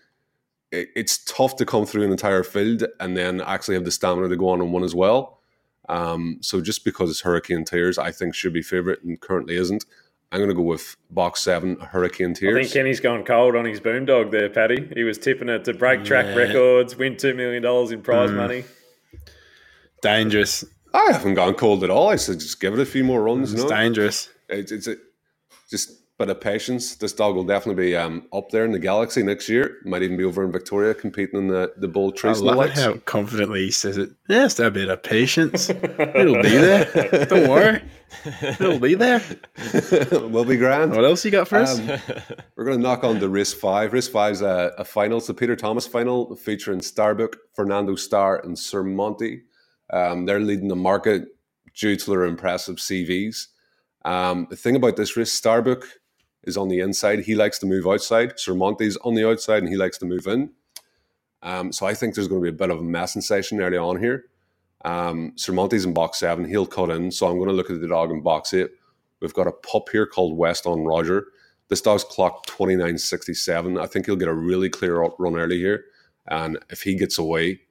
it, 0.71 0.87
it's 0.95 1.21
tough 1.25 1.57
to 1.57 1.65
come 1.65 1.85
through 1.85 2.03
an 2.03 2.11
entire 2.11 2.43
field 2.43 2.85
and 3.01 3.17
then 3.17 3.41
actually 3.41 3.75
have 3.75 3.83
the 3.83 3.91
stamina 3.91 4.29
to 4.29 4.37
go 4.37 4.47
on 4.47 4.61
and 4.61 4.71
win 4.71 4.85
as 4.85 4.95
well. 4.95 5.41
Um, 5.89 6.37
so 6.41 6.61
just 6.61 6.83
because 6.85 7.09
it's 7.09 7.21
Hurricane 7.21 7.63
Tears, 7.65 7.97
I 7.97 8.11
think 8.11 8.33
should 8.35 8.53
be 8.53 8.61
favourite 8.61 9.03
and 9.03 9.19
currently 9.19 9.55
isn't. 9.55 9.85
I'm 10.31 10.39
going 10.39 10.49
to 10.49 10.55
go 10.55 10.63
with 10.63 10.97
box 11.11 11.41
seven, 11.41 11.77
Hurricane 11.79 12.33
Tears. 12.33 12.55
I 12.57 12.61
think 12.61 12.73
Kenny's 12.73 12.99
gone 12.99 13.23
cold 13.23 13.55
on 13.55 13.63
his 13.65 13.79
boondog 13.79 14.31
there, 14.31 14.49
Paddy. 14.49 14.89
He 14.95 15.03
was 15.03 15.17
tipping 15.17 15.47
it 15.49 15.63
to 15.65 15.73
break 15.73 16.03
track 16.03 16.25
Yeah. 16.25 16.35
records, 16.35 16.95
win 16.97 17.15
$2 17.15 17.35
million 17.35 17.63
in 17.93 18.01
prize 18.01 18.31
Mm. 18.31 18.35
money. 18.35 18.63
Dangerous. 20.01 20.65
I 20.93 21.11
haven't 21.11 21.35
gone 21.35 21.53
cold 21.55 21.83
at 21.83 21.89
all. 21.89 22.09
I 22.09 22.15
said 22.15 22.39
just 22.39 22.59
give 22.59 22.73
it 22.73 22.79
a 22.79 22.85
few 22.85 23.03
more 23.03 23.21
runs. 23.23 23.53
It's 23.53 23.63
No, 23.63 23.69
dangerous. 23.69 24.29
it's, 24.49 24.71
it's 24.71 24.87
a, 24.87 24.95
just 25.69 25.89
a 25.91 25.93
bit 26.17 26.29
of 26.29 26.39
patience. 26.39 26.95
This 26.95 27.11
dog 27.13 27.35
will 27.35 27.43
definitely 27.43 27.83
be 27.87 27.95
um, 27.95 28.27
up 28.31 28.49
there 28.49 28.63
in 28.63 28.71
the 28.71 28.79
galaxy 28.79 29.21
next 29.21 29.49
year. 29.49 29.77
Might 29.83 30.01
even 30.01 30.15
be 30.15 30.23
over 30.23 30.43
in 30.45 30.51
Victoria 30.51 30.93
competing 30.93 31.37
in 31.39 31.47
the 31.47 31.73
the 31.77 31.87
bull 31.87 32.13
I 32.15 32.17
trees. 32.17 32.37
and 32.39 32.47
love 32.47 32.55
the 32.57 32.61
it 32.61 32.67
likes. 32.67 32.81
how 32.81 32.93
confidently 32.99 33.65
he 33.65 33.71
says 33.71 33.97
it. 33.97 34.11
Just 34.29 34.59
a 34.59 34.71
bit 34.71 34.89
of 34.89 35.03
patience. 35.03 35.69
It'll 35.69 36.41
be 36.41 36.49
there. 36.49 37.25
Don't 37.25 37.49
worry. 37.49 37.81
It'll 38.41 38.79
be 38.79 38.95
there. 38.95 39.21
we'll 40.11 40.45
be 40.45 40.57
grand. 40.57 40.91
What 40.95 41.03
else 41.03 41.25
you 41.25 41.31
got 41.31 41.47
for 41.49 41.57
us? 41.57 41.79
Um, 41.79 41.87
we're 42.55 42.63
going 42.65 42.77
to 42.77 42.83
knock 42.83 43.03
on 43.03 43.19
the 43.19 43.27
race 43.27 43.53
five. 43.53 43.91
Race 43.91 44.07
five 44.07 44.33
is 44.33 44.41
a, 44.41 44.73
a 44.77 44.85
final. 44.85 45.17
It's 45.17 45.27
the 45.27 45.33
Peter 45.33 45.55
Thomas 45.55 45.85
final 45.85 46.33
featuring 46.35 46.81
Starbuck, 46.81 47.35
Fernando 47.53 47.95
Star, 47.95 48.39
and 48.39 48.57
Sir 48.57 48.83
Monty. 48.83 49.43
Um, 49.91 50.25
they're 50.25 50.39
leading 50.39 50.69
the 50.69 50.75
market 50.75 51.25
due 51.75 51.97
to 51.97 52.09
their 52.09 52.23
impressive 52.23 52.77
CVs. 52.77 53.47
Um, 54.05 54.47
the 54.49 54.55
thing 54.55 54.75
about 54.75 54.95
this 54.95 55.17
race, 55.17 55.33
Starbuck 55.33 55.83
is 56.45 56.57
on 56.57 56.69
the 56.69 56.79
inside. 56.79 57.19
He 57.19 57.35
likes 57.35 57.59
to 57.59 57.65
move 57.65 57.87
outside. 57.87 58.39
Sir 58.39 58.53
Monty's 58.53 58.97
on 58.97 59.15
the 59.15 59.27
outside 59.27 59.63
and 59.63 59.69
he 59.69 59.77
likes 59.77 59.97
to 59.99 60.05
move 60.05 60.27
in. 60.27 60.51
Um, 61.41 61.71
so 61.71 61.85
I 61.85 61.93
think 61.93 62.15
there's 62.15 62.27
going 62.27 62.41
to 62.41 62.51
be 62.51 62.55
a 62.55 62.57
bit 62.57 62.71
of 62.71 62.79
a 62.79 62.83
messing 62.83 63.21
session 63.21 63.61
early 63.61 63.77
on 63.77 63.99
here. 63.99 64.25
Um, 64.83 65.33
Sir 65.35 65.53
Monty's 65.53 65.85
in 65.85 65.93
box 65.93 66.19
seven. 66.19 66.45
He'll 66.45 66.65
cut 66.65 66.89
in. 66.89 67.11
So 67.11 67.27
I'm 67.27 67.37
going 67.37 67.49
to 67.49 67.55
look 67.55 67.69
at 67.69 67.81
the 67.81 67.87
dog 67.87 68.11
in 68.11 68.21
box 68.21 68.53
eight. 68.53 68.69
We've 69.19 69.33
got 69.33 69.47
a 69.47 69.51
pup 69.51 69.89
here 69.91 70.05
called 70.05 70.37
West 70.37 70.65
on 70.65 70.83
Roger. 70.83 71.27
This 71.67 71.81
dog's 71.81 72.03
clocked 72.03 72.49
29.67. 72.49 73.81
I 73.81 73.87
think 73.87 74.05
he'll 74.05 74.15
get 74.15 74.27
a 74.27 74.33
really 74.33 74.69
clear 74.69 75.01
run 75.01 75.35
early 75.35 75.57
here. 75.57 75.85
And 76.27 76.59
if 76.69 76.83
he 76.83 76.95
gets 76.95 77.17
away, 77.17 77.61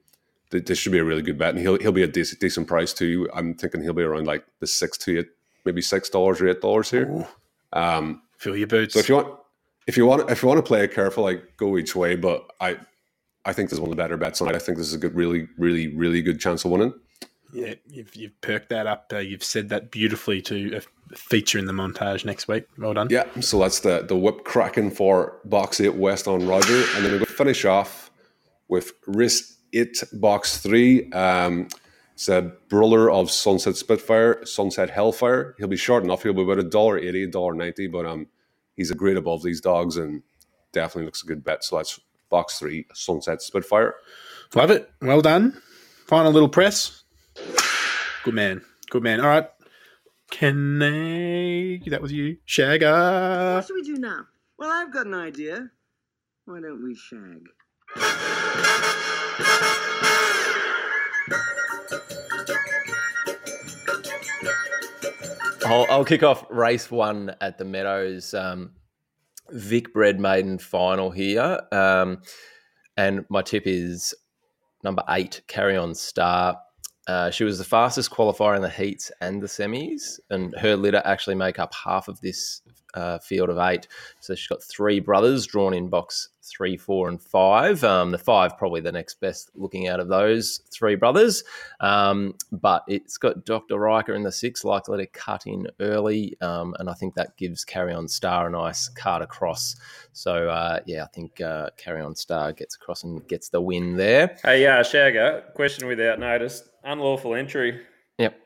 th- 0.51 0.65
this 0.65 0.77
should 0.77 0.91
be 0.91 0.99
a 0.99 1.03
really 1.03 1.21
good 1.21 1.37
bet. 1.37 1.51
And 1.51 1.59
he'll, 1.59 1.79
he'll 1.79 1.91
be 1.91 2.03
a 2.03 2.07
decent, 2.07 2.41
decent 2.41 2.67
price 2.67 2.93
too. 2.93 3.29
I'm 3.33 3.53
thinking 3.53 3.81
he'll 3.81 3.93
be 3.93 4.03
around 4.03 4.27
like 4.27 4.45
the 4.59 4.67
six 4.67 4.97
to 4.99 5.19
eight, 5.19 5.27
maybe 5.63 5.81
$6 5.81 6.13
or 6.13 6.33
$8 6.33 6.91
here. 6.91 7.27
Um, 7.71 8.21
Your 8.53 8.67
boots. 8.67 8.93
so 8.93 8.99
if 8.99 9.09
you 9.09 9.15
want, 9.15 9.39
if 9.87 9.97
you 9.97 10.05
want, 10.05 10.29
if 10.29 10.41
you 10.41 10.47
want 10.47 10.57
to 10.57 10.63
play 10.63 10.83
it 10.83 10.93
careful, 10.93 11.23
like 11.23 11.57
go 11.57 11.77
each 11.77 11.95
way. 11.95 12.15
But 12.15 12.51
I, 12.59 12.77
I 13.45 13.53
think 13.53 13.69
this 13.69 13.77
is 13.77 13.81
one 13.81 13.89
of 13.89 13.95
the 13.95 14.01
better 14.01 14.17
bets 14.17 14.39
tonight. 14.39 14.55
I 14.55 14.59
think 14.59 14.77
this 14.77 14.87
is 14.87 14.93
a 14.93 14.97
good, 14.97 15.15
really, 15.15 15.47
really, 15.57 15.95
really 15.95 16.21
good 16.21 16.39
chance 16.39 16.65
of 16.65 16.71
winning. 16.71 16.93
yeah, 17.53 17.75
you've, 17.87 18.15
you've 18.15 18.41
perked 18.41 18.69
that 18.69 18.87
up. 18.87 19.11
Uh, 19.13 19.19
you've 19.19 19.43
said 19.43 19.69
that 19.69 19.91
beautifully 19.91 20.41
to 20.43 20.77
a 20.77 21.15
feature 21.15 21.59
in 21.59 21.65
the 21.65 21.73
montage 21.73 22.25
next 22.25 22.47
week. 22.47 22.65
Well 22.77 22.93
done. 22.93 23.07
Yeah, 23.11 23.25
so 23.39 23.59
that's 23.59 23.79
the 23.81 24.03
the 24.05 24.15
whip 24.15 24.43
cracking 24.43 24.91
for 24.91 25.39
box 25.45 25.79
eight 25.79 25.95
West 25.95 26.27
on 26.27 26.47
Roger, 26.47 26.83
and 26.95 27.03
then 27.05 27.11
we're 27.11 27.19
going 27.19 27.25
to 27.25 27.33
finish 27.33 27.63
off 27.65 28.09
with 28.67 28.93
race 29.05 29.57
eight 29.73 30.03
box 30.13 30.57
three. 30.57 31.11
Um, 31.11 31.67
it's 32.15 32.29
a 32.29 32.53
brother 32.69 33.11
of 33.11 33.29
Sunset 33.29 33.75
Spitfire, 33.75 34.45
Sunset 34.45 34.89
Hellfire. 34.89 35.53
He'll 35.57 35.67
be 35.67 35.75
short 35.77 36.03
enough. 36.03 36.23
He'll 36.23 36.33
be 36.33 36.43
about 36.43 36.59
a 36.59 36.63
dollar 36.63 36.97
eighty, 36.97 37.23
a 37.23 37.27
dollar 37.27 37.53
ninety, 37.53 37.87
but 37.87 38.05
um, 38.05 38.27
he's 38.75 38.91
a 38.91 38.95
grade 38.95 39.17
above 39.17 39.43
these 39.43 39.61
dogs 39.61 39.97
and 39.97 40.21
definitely 40.71 41.05
looks 41.05 41.23
a 41.23 41.27
good 41.27 41.43
bet. 41.43 41.63
So 41.63 41.77
that's 41.77 41.99
box 42.29 42.59
three, 42.59 42.85
Sunset 42.93 43.41
Spitfire. 43.41 43.95
Love 44.53 44.71
it. 44.71 44.89
Well 45.01 45.21
done. 45.21 45.61
Final 46.07 46.31
little 46.31 46.49
press. 46.49 47.03
Good 48.23 48.33
man. 48.33 48.61
Good 48.89 49.03
man. 49.03 49.19
All 49.19 49.27
right. 49.27 49.47
Can 50.31 50.81
I? 50.81 51.81
That 51.89 52.01
was 52.01 52.11
you, 52.11 52.37
Shagger. 52.47 53.55
What 53.55 53.67
should 53.67 53.75
we 53.75 53.83
do 53.83 53.97
now? 53.97 54.25
Well, 54.57 54.71
I've 54.71 54.91
got 54.91 55.05
an 55.05 55.13
idea. 55.13 55.69
Why 56.45 56.61
don't 56.61 56.83
we 56.83 56.95
shag? 56.95 57.47
I'll, 65.65 65.87
I'll 65.89 66.05
kick 66.05 66.21
off 66.21 66.45
race 66.51 66.91
one 66.91 67.35
at 67.41 67.57
the 67.57 67.65
Meadows. 67.65 68.35
Um, 68.35 68.71
Vic 69.49 69.91
Bred 69.93 70.19
Maiden 70.19 70.59
final 70.59 71.09
here. 71.09 71.59
Um, 71.71 72.21
and 72.97 73.25
my 73.29 73.41
tip 73.41 73.63
is 73.65 74.13
number 74.83 75.03
eight, 75.09 75.41
Carry 75.47 75.75
On 75.75 75.95
Star. 75.95 76.57
Uh, 77.07 77.31
she 77.31 77.43
was 77.43 77.57
the 77.57 77.63
fastest 77.63 78.11
qualifier 78.11 78.55
in 78.55 78.61
the 78.61 78.69
heats 78.69 79.11
and 79.21 79.41
the 79.41 79.47
semis, 79.47 80.19
and 80.29 80.55
her 80.57 80.75
litter 80.75 81.01
actually 81.05 81.35
make 81.35 81.59
up 81.59 81.73
half 81.73 82.07
of 82.07 82.21
this 82.21 82.61
uh, 82.93 83.17
field 83.19 83.49
of 83.49 83.57
eight. 83.57 83.87
So 84.19 84.35
she's 84.35 84.47
got 84.47 84.63
three 84.63 84.99
brothers 84.99 85.45
drawn 85.45 85.73
in 85.73 85.89
box 85.89 86.29
three, 86.45 86.77
four, 86.77 87.09
and 87.09 87.21
five. 87.21 87.83
Um, 87.83 88.11
the 88.11 88.17
five 88.17 88.57
probably 88.57 88.81
the 88.81 88.91
next 88.91 89.19
best 89.19 89.51
looking 89.55 89.87
out 89.87 89.99
of 89.99 90.07
those 90.07 90.61
three 90.71 90.95
brothers, 90.95 91.43
um, 91.79 92.35
but 92.51 92.83
it's 92.87 93.17
got 93.17 93.45
Dr. 93.45 93.77
Riker 93.79 94.13
in 94.13 94.23
the 94.23 94.31
six, 94.31 94.63
likely 94.63 94.97
to 94.99 95.05
cut 95.07 95.47
in 95.47 95.67
early, 95.79 96.37
um, 96.41 96.75
and 96.79 96.89
I 96.89 96.93
think 96.93 97.15
that 97.15 97.37
gives 97.37 97.65
Carry 97.65 97.93
On 97.93 98.07
Star 98.07 98.47
a 98.47 98.51
nice 98.51 98.87
card 98.89 99.21
across. 99.21 99.75
So 100.13 100.49
uh, 100.49 100.79
yeah, 100.85 101.03
I 101.03 101.07
think 101.07 101.41
uh, 101.41 101.69
Carry 101.77 102.01
On 102.01 102.15
Star 102.15 102.53
gets 102.53 102.75
across 102.75 103.03
and 103.03 103.27
gets 103.27 103.49
the 103.49 103.61
win 103.61 103.97
there. 103.97 104.37
Hey, 104.43 104.65
uh, 104.67 104.83
Shagger, 104.83 105.53
question 105.53 105.87
without 105.87 106.19
notice. 106.19 106.63
Unlawful 106.83 107.35
entry. 107.35 107.81
Yep. 108.17 108.37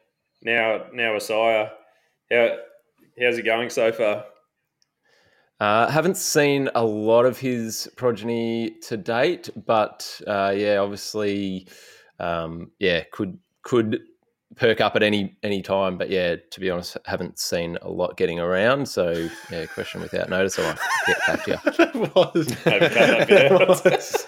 Now, 0.44 0.86
now 0.94 1.12
Asaya. 1.14 1.72
How, 2.32 2.58
how's 3.20 3.38
it 3.38 3.44
going 3.44 3.70
so 3.70 3.92
far? 3.92 4.26
Uh, 5.60 5.90
haven't 5.90 6.16
seen 6.16 6.70
a 6.74 6.84
lot 6.84 7.26
of 7.26 7.38
his 7.38 7.90
progeny 7.98 8.72
to 8.82 8.96
date, 8.96 9.50
but 9.66 10.22
uh, 10.26 10.54
yeah, 10.56 10.78
obviously, 10.78 11.68
um, 12.20 12.72
yeah, 12.80 13.04
could 13.12 13.38
could 13.64 14.00
perk 14.56 14.80
up 14.80 14.96
at 14.96 15.04
any 15.04 15.38
any 15.44 15.62
time. 15.62 15.98
But 15.98 16.10
yeah, 16.10 16.38
to 16.52 16.60
be 16.62 16.70
honest, 16.70 16.96
haven't 17.06 17.40
seen 17.40 17.78
a 17.82 17.90
lot 17.90 18.16
getting 18.16 18.40
around. 18.40 18.88
So 18.88 19.28
yeah, 19.52 19.66
question 19.66 20.00
without 20.02 20.30
notice. 20.30 20.58
I'll 20.58 20.78
get 21.08 21.18
back 21.28 21.44
to 21.44 21.52
you. 21.52 21.58
that 21.78 22.16
was. 22.16 22.48
That 22.48 22.80
bit 22.80 22.94
that 23.30 23.52
out. 23.52 23.68
was. 23.68 24.28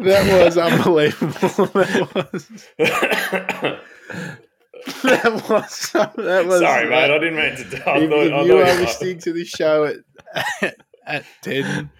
That 0.00 0.44
was 0.44 0.56
unbelievable. 0.56 1.66
That 2.78 3.90
was. 4.02 4.40
That 5.02 5.48
was. 5.48 5.90
That 5.92 6.46
was. 6.46 6.60
Sorry, 6.60 6.86
uh, 6.86 6.90
mate. 6.90 7.10
I 7.10 7.18
didn't 7.18 7.36
mean 7.36 7.56
to. 7.56 7.90
I 7.90 7.98
if, 7.98 8.10
thought, 8.10 8.26
if 8.26 8.32
I 8.32 8.42
you 8.42 8.58
are 8.58 8.74
listening 8.80 9.18
to 9.20 9.32
this 9.32 9.48
show 9.48 9.84
at 9.84 10.74
at 11.06 11.24
ten, 11.42 11.90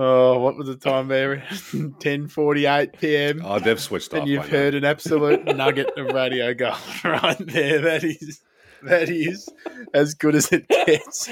Oh, 0.00 0.38
what 0.38 0.56
was 0.56 0.68
the 0.68 0.76
time 0.76 1.08
there? 1.08 1.38
10.48 1.48 3.00
p.m. 3.00 3.42
Oh, 3.44 3.58
they've 3.58 3.80
switched 3.80 4.14
off. 4.14 4.20
and 4.20 4.28
you've 4.28 4.44
by 4.44 4.48
heard 4.48 4.74
an 4.76 4.84
absolute 4.84 5.44
nugget 5.44 5.90
of 5.98 6.14
radio 6.14 6.54
gold 6.54 6.76
right 7.04 7.36
there. 7.40 7.80
That 7.80 8.04
is 8.04 8.40
that 8.84 9.08
is 9.08 9.48
as 9.92 10.14
good 10.14 10.36
as 10.36 10.52
it 10.52 10.68
gets. 10.68 11.28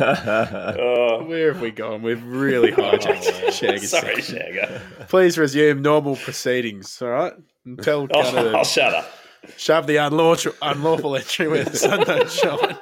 Oh, 0.00 1.24
Where 1.28 1.52
have 1.52 1.62
we 1.62 1.70
gone? 1.70 2.02
We've 2.02 2.24
really 2.24 2.72
oh, 2.72 2.76
hijacked 2.76 3.52
Shaggy's 3.52 3.90
sorry. 3.90 4.16
Shagger. 4.16 4.80
Please 5.08 5.38
resume 5.38 5.80
normal 5.80 6.16
proceedings, 6.16 7.00
all 7.00 7.08
right? 7.08 7.34
And 7.64 7.80
tell 7.80 8.08
oh, 8.10 8.20
I'll, 8.20 8.38
I'll 8.38 8.56
oh, 8.56 8.64
shut 8.64 8.94
up. 8.94 9.10
Shove 9.56 9.86
the 9.86 9.96
unlawful, 9.96 10.52
unlawful 10.62 11.16
entry 11.16 11.48
where 11.48 11.64
the 11.64 11.76
sun 11.76 12.00
don't 12.04 12.30
shine. 12.30 12.76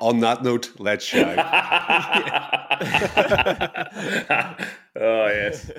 On 0.00 0.20
that 0.20 0.42
note, 0.42 0.72
let's 0.78 1.04
shag. 1.04 1.38
oh 4.96 5.26
yes. 5.26 5.70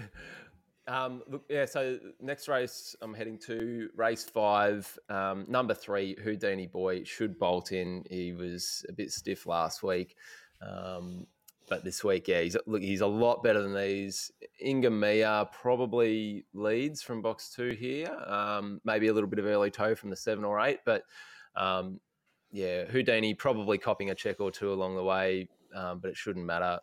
Um, 0.90 1.22
look, 1.28 1.44
yeah, 1.50 1.66
so 1.66 2.00
next 2.20 2.48
race 2.48 2.96
I'm 3.02 3.14
heading 3.14 3.38
to 3.46 3.90
race 3.96 4.24
five, 4.24 4.98
um, 5.08 5.46
number 5.48 5.76
three, 5.76 6.18
Houdini 6.24 6.66
Boy 6.66 7.04
should 7.04 7.38
bolt 7.38 7.72
in. 7.72 8.04
He 8.10 8.34
was 8.34 8.84
a 8.90 8.94
bit 8.94 9.12
stiff 9.12 9.46
last 9.46 9.84
week, 9.84 10.16
um, 10.68 11.28
but 11.70 11.84
this 11.84 12.04
week, 12.04 12.28
yeah, 12.28 12.42
he's 12.42 12.58
look, 12.66 12.82
he's 12.82 13.02
a 13.02 13.08
lot 13.08 13.44
better 13.44 13.62
than 13.62 13.76
these. 13.76 14.32
Inga 14.64 14.90
Mia 14.90 15.50
probably 15.52 16.46
leads 16.54 17.02
from 17.02 17.22
box 17.22 17.50
two 17.50 17.72
here, 17.72 18.12
um, 18.26 18.82
maybe 18.84 19.08
a 19.08 19.14
little 19.14 19.30
bit 19.30 19.40
of 19.40 19.46
early 19.46 19.72
toe 19.72 19.96
from 19.96 20.10
the 20.10 20.16
seven 20.16 20.44
or 20.44 20.60
eight, 20.60 20.80
but 20.86 21.04
um, 21.56 22.00
yeah, 22.52 22.86
Houdini 22.86 23.34
probably 23.34 23.78
copying 23.78 24.10
a 24.10 24.16
check 24.16 24.40
or 24.40 24.52
two 24.52 24.74
along 24.74 24.96
the 24.96 25.04
way, 25.04 25.48
um, 25.76 26.00
but 26.00 26.10
it 26.10 26.18
shouldn't 26.18 26.46
matter 26.46 26.80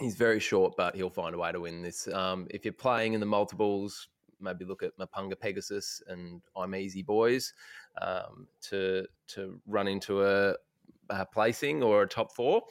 he's 0.00 0.14
very 0.14 0.40
short, 0.40 0.74
but 0.76 0.94
he'll 0.96 1.10
find 1.10 1.34
a 1.34 1.38
way 1.38 1.52
to 1.52 1.60
win 1.60 1.82
this. 1.82 2.08
Um, 2.08 2.46
if 2.50 2.64
you're 2.64 2.72
playing 2.72 3.12
in 3.12 3.20
the 3.20 3.26
multiples, 3.26 4.08
maybe 4.40 4.64
look 4.64 4.82
at 4.82 4.96
Mapunga 4.98 5.38
Pegasus 5.38 6.02
and 6.08 6.40
I'm 6.56 6.74
Easy 6.74 7.02
Boys 7.02 7.52
um, 8.00 8.46
to 8.62 9.06
to 9.28 9.60
run 9.66 9.86
into 9.86 10.24
a, 10.24 10.54
a 11.10 11.26
placing 11.26 11.82
or 11.82 12.02
a 12.02 12.08
top 12.08 12.34
four. 12.34 12.62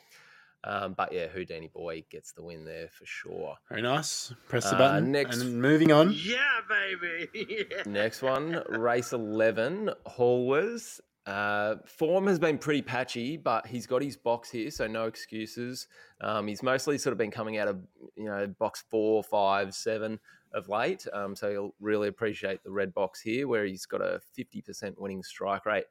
Um, 0.63 0.93
but 0.93 1.13
yeah, 1.13 1.27
Houdini 1.27 1.67
Boy 1.67 2.03
gets 2.09 2.33
the 2.33 2.43
win 2.43 2.65
there 2.65 2.89
for 2.89 3.05
sure. 3.05 3.55
Very 3.69 3.81
nice. 3.81 4.33
Press 4.49 4.69
the 4.69 4.75
Uh, 4.75 4.79
button. 4.79 5.11
next- 5.11 5.37
And 5.41 5.61
moving 5.61 5.91
on. 5.91 6.11
Yeah, 6.13 6.59
baby. 6.67 7.29
Yeah. 7.71 7.83
Next 7.85 8.21
one, 8.21 8.61
race 8.69 9.13
11, 9.13 9.91
Hallworth. 10.05 10.99
Uh, 11.25 11.75
form 11.85 12.27
has 12.27 12.39
been 12.39 12.57
pretty 12.57 12.81
patchy, 12.81 13.37
but 13.37 13.67
he's 13.67 13.85
got 13.85 14.01
his 14.01 14.17
box 14.17 14.49
here, 14.49 14.71
so 14.71 14.87
no 14.87 15.05
excuses. 15.05 15.87
Um, 16.21 16.47
he's 16.47 16.63
mostly 16.63 16.97
sort 16.97 17.11
of 17.11 17.17
been 17.19 17.29
coming 17.31 17.57
out 17.57 17.67
of 17.67 17.79
you 18.15 18.25
know 18.25 18.47
box 18.47 18.83
four, 18.89 19.23
five, 19.23 19.75
seven 19.75 20.19
of 20.53 20.67
late, 20.69 21.05
um, 21.13 21.35
so 21.35 21.51
he'll 21.51 21.75
really 21.79 22.07
appreciate 22.07 22.63
the 22.63 22.71
red 22.71 22.93
box 22.95 23.21
here, 23.21 23.47
where 23.47 23.65
he's 23.65 23.85
got 23.85 24.01
a 24.01 24.19
fifty 24.35 24.61
percent 24.61 24.99
winning 24.99 25.21
strike 25.21 25.67
rate. 25.67 25.85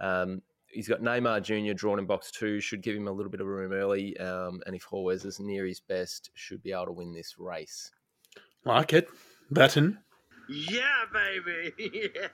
Um, 0.00 0.40
he's 0.72 0.88
got 0.88 1.00
Neymar 1.00 1.42
Jr. 1.42 1.74
drawn 1.74 1.98
in 1.98 2.06
box 2.06 2.30
two, 2.30 2.60
should 2.60 2.82
give 2.82 2.96
him 2.96 3.08
a 3.08 3.12
little 3.12 3.30
bit 3.30 3.40
of 3.40 3.46
room 3.46 3.72
early, 3.72 4.16
um, 4.18 4.60
and 4.66 4.74
if 4.76 4.84
Hallworth 4.86 5.24
is 5.24 5.40
near 5.40 5.66
his 5.66 5.80
best, 5.80 6.30
should 6.34 6.62
be 6.62 6.72
able 6.72 6.86
to 6.86 6.92
win 6.92 7.12
this 7.12 7.36
race. 7.38 7.90
Like 8.64 8.92
it. 8.92 9.08
Button. 9.50 9.98
Yeah, 10.48 11.04
baby. 11.12 11.72
Yeah. 12.14 12.28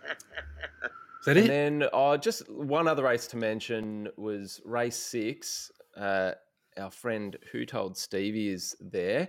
Is 1.21 1.27
that 1.27 1.37
And 1.39 1.47
it? 1.47 1.49
then 1.49 1.89
uh, 1.93 2.17
just 2.19 2.51
one 2.51 2.87
other 2.87 3.03
race 3.05 3.27
to 3.29 3.37
mention 3.39 4.09
was 4.17 4.61
race 4.65 4.97
six. 4.97 5.71
Uh, 5.97 6.33
our 6.77 6.91
friend 6.91 7.37
who 7.51 7.65
told 7.65 7.97
Stevie 7.97 8.49
is 8.51 8.77
there. 8.81 9.29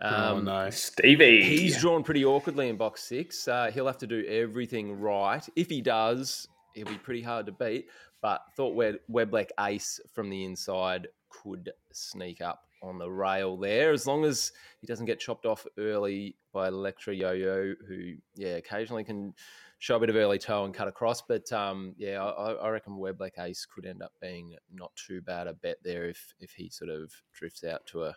oh, 0.00 0.36
Um, 0.38 0.44
no. 0.44 0.70
Stevie. 0.70 1.44
He's 1.44 1.78
drawn 1.80 2.02
pretty 2.02 2.24
awkwardly 2.24 2.68
in 2.68 2.76
box 2.76 3.02
six. 3.04 3.46
Uh, 3.46 3.70
he'll 3.72 3.86
have 3.86 3.98
to 3.98 4.06
do 4.08 4.24
everything 4.26 4.98
right. 4.98 5.46
If 5.54 5.68
he 5.70 5.80
does, 5.82 6.48
he'll 6.74 6.86
be 6.86 6.98
pretty 6.98 7.22
hard 7.22 7.46
to 7.46 7.52
beat. 7.52 7.86
But 8.22 8.42
thought 8.56 8.74
Web- 8.74 9.00
Weblek 9.10 9.50
Ace 9.60 10.00
from 10.12 10.30
the 10.30 10.44
inside 10.44 11.08
could 11.28 11.70
sneak 11.92 12.40
up 12.40 12.62
on 12.82 12.98
the 12.98 13.10
rail 13.10 13.56
there, 13.56 13.92
as 13.92 14.06
long 14.06 14.24
as 14.24 14.52
he 14.80 14.86
doesn't 14.86 15.06
get 15.06 15.20
chopped 15.20 15.46
off 15.46 15.66
early 15.78 16.36
by 16.52 16.68
Electra 16.68 17.14
Yo-Yo, 17.14 17.74
who 17.86 18.14
yeah 18.34 18.56
occasionally 18.56 19.04
can 19.04 19.34
show 19.78 19.96
a 19.96 20.00
bit 20.00 20.08
of 20.10 20.16
early 20.16 20.38
toe 20.38 20.64
and 20.64 20.74
cut 20.74 20.88
across. 20.88 21.22
But 21.22 21.50
um, 21.52 21.94
yeah, 21.98 22.22
I, 22.22 22.52
I 22.52 22.68
reckon 22.70 22.94
Weblek 22.98 23.38
Ace 23.38 23.66
could 23.66 23.86
end 23.86 24.02
up 24.02 24.12
being 24.20 24.54
not 24.72 24.92
too 24.96 25.20
bad 25.20 25.46
a 25.46 25.54
bet 25.54 25.78
there 25.82 26.08
if 26.08 26.34
if 26.40 26.52
he 26.52 26.68
sort 26.70 26.90
of 26.90 27.12
drifts 27.32 27.64
out 27.64 27.86
to 27.86 28.04
a 28.04 28.16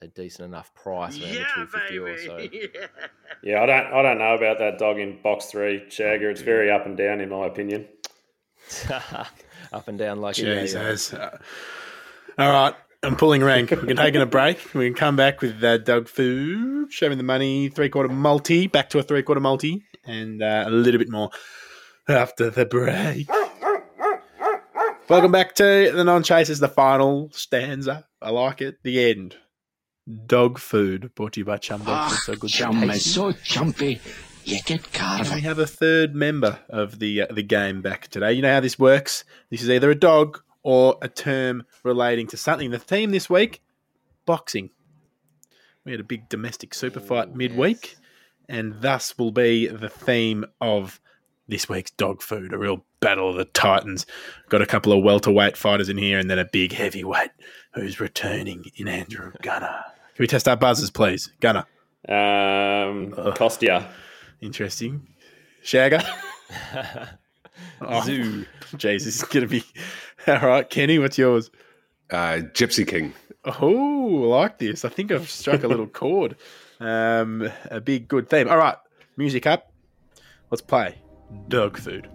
a 0.00 0.06
decent 0.08 0.46
enough 0.46 0.72
price, 0.74 1.20
around 1.20 1.32
the 1.32 1.38
yeah, 1.38 1.54
250 1.54 1.98
or 1.98 2.18
so. 2.18 2.36
baby. 2.36 2.68
Yeah. 2.74 2.86
Yeah, 3.42 3.62
I 3.62 3.66
don't. 3.66 3.86
I 3.86 4.02
don't 4.02 4.18
know 4.18 4.34
about 4.34 4.58
that 4.58 4.78
dog 4.78 4.98
in 4.98 5.20
box 5.22 5.46
three, 5.46 5.84
Shagger. 5.88 6.30
It's 6.30 6.40
very 6.40 6.70
up 6.70 6.86
and 6.86 6.96
down, 6.96 7.20
in 7.20 7.28
my 7.28 7.46
opinion. 7.46 7.86
Up 9.72 9.88
and 9.88 9.98
down 9.98 10.20
like 10.20 10.38
a 10.38 10.42
yo-yo. 10.42 10.60
Jesus. 10.62 11.12
Uh, 11.12 11.38
all 12.38 12.50
right. 12.50 12.74
I'm 13.02 13.16
pulling 13.16 13.44
rank. 13.44 13.70
We 13.70 13.76
can 13.76 13.96
take 13.96 14.14
a 14.16 14.26
break. 14.26 14.74
We 14.74 14.86
can 14.86 14.94
come 14.94 15.14
back 15.14 15.40
with 15.40 15.62
uh, 15.62 15.78
Dog 15.78 16.08
Food. 16.08 16.92
Show 16.92 17.08
me 17.08 17.14
the 17.14 17.22
money. 17.22 17.68
Three 17.68 17.88
quarter 17.88 18.08
multi. 18.08 18.66
Back 18.66 18.90
to 18.90 18.98
a 18.98 19.02
three 19.02 19.22
quarter 19.22 19.40
multi. 19.40 19.84
And 20.04 20.42
uh, 20.42 20.64
a 20.66 20.70
little 20.70 20.98
bit 20.98 21.10
more 21.10 21.30
after 22.08 22.50
the 22.50 22.66
break. 22.66 23.28
Welcome 25.08 25.32
back 25.32 25.54
to 25.54 25.92
the 25.94 26.04
non 26.04 26.22
chasers, 26.22 26.58
the 26.58 26.68
final 26.68 27.30
stanza. 27.32 28.06
I 28.20 28.30
like 28.30 28.60
it. 28.60 28.82
The 28.82 29.10
end. 29.10 29.36
Dog 30.26 30.58
food 30.58 31.14
brought 31.14 31.34
to 31.34 31.40
you 31.40 31.44
by 31.44 31.58
Chum 31.58 31.82
Dog. 31.82 32.10
Food. 32.10 32.18
so 32.18 32.34
good. 32.34 32.50
so 32.50 32.64
Chum 32.64 32.90
is 32.90 33.14
so 33.14 33.32
chumpy, 33.32 34.00
you 34.48 34.62
get 34.62 35.00
And 35.02 35.28
we 35.34 35.42
have 35.42 35.58
a 35.58 35.66
third 35.66 36.14
member 36.14 36.58
of 36.70 36.98
the 36.98 37.22
uh, 37.22 37.26
the 37.30 37.42
game 37.42 37.82
back 37.82 38.08
today. 38.08 38.32
You 38.32 38.42
know 38.42 38.52
how 38.52 38.60
this 38.60 38.78
works. 38.78 39.24
This 39.50 39.62
is 39.62 39.68
either 39.68 39.90
a 39.90 39.94
dog 39.94 40.40
or 40.62 40.96
a 41.02 41.08
term 41.08 41.64
relating 41.84 42.26
to 42.28 42.36
something. 42.36 42.70
The 42.70 42.78
theme 42.78 43.10
this 43.10 43.28
week: 43.28 43.60
boxing. 44.24 44.70
We 45.84 45.92
had 45.92 46.00
a 46.00 46.04
big 46.04 46.28
domestic 46.28 46.74
super 46.74 47.00
fight 47.00 47.34
midweek, 47.34 47.96
and 48.48 48.80
thus 48.80 49.16
will 49.18 49.32
be 49.32 49.66
the 49.66 49.88
theme 49.88 50.44
of 50.60 51.00
this 51.46 51.68
week's 51.68 51.90
dog 51.92 52.22
food. 52.22 52.52
A 52.52 52.58
real 52.58 52.84
battle 53.00 53.30
of 53.30 53.36
the 53.36 53.44
titans. 53.44 54.06
Got 54.48 54.62
a 54.62 54.66
couple 54.66 54.92
of 54.92 55.04
welterweight 55.04 55.56
fighters 55.56 55.90
in 55.90 55.98
here, 55.98 56.18
and 56.18 56.30
then 56.30 56.38
a 56.38 56.44
big 56.46 56.72
heavyweight 56.72 57.30
who's 57.74 58.00
returning 58.00 58.64
in 58.76 58.88
Andrew 58.88 59.32
Gunner. 59.42 59.84
Can 60.14 60.22
we 60.22 60.26
test 60.26 60.48
our 60.48 60.56
buzzers, 60.56 60.90
please, 60.90 61.30
Gunner? 61.40 61.66
Um, 62.08 63.12
Kostya. 63.34 63.88
Interesting. 64.40 65.06
Shagger. 65.64 66.02
Oh, 67.80 68.02
Zoo. 68.02 68.44
Jesus, 68.76 69.22
it's 69.22 69.32
going 69.32 69.46
to 69.46 69.48
be. 69.48 69.64
All 70.26 70.48
right, 70.48 70.68
Kenny, 70.68 70.98
what's 70.98 71.18
yours? 71.18 71.50
Uh, 72.10 72.40
Gypsy 72.52 72.86
King. 72.86 73.14
Oh, 73.44 74.24
I 74.24 74.36
like 74.40 74.58
this. 74.58 74.84
I 74.84 74.88
think 74.88 75.12
I've 75.12 75.30
struck 75.30 75.62
a 75.62 75.68
little 75.68 75.86
chord. 76.00 76.36
Um, 76.80 77.50
a 77.70 77.80
big, 77.80 78.08
good 78.08 78.28
theme. 78.28 78.48
All 78.48 78.56
right, 78.56 78.76
music 79.16 79.46
up. 79.46 79.72
Let's 80.50 80.62
play 80.62 80.96
dog 81.48 81.78
food. 81.78 82.08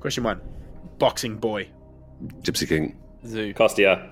Question 0.00 0.24
one 0.24 0.40
Boxing 0.98 1.36
boy. 1.36 1.68
Gypsy 2.42 2.68
King. 2.68 2.96
Zoo. 3.26 3.52
Kostya. 3.54 4.10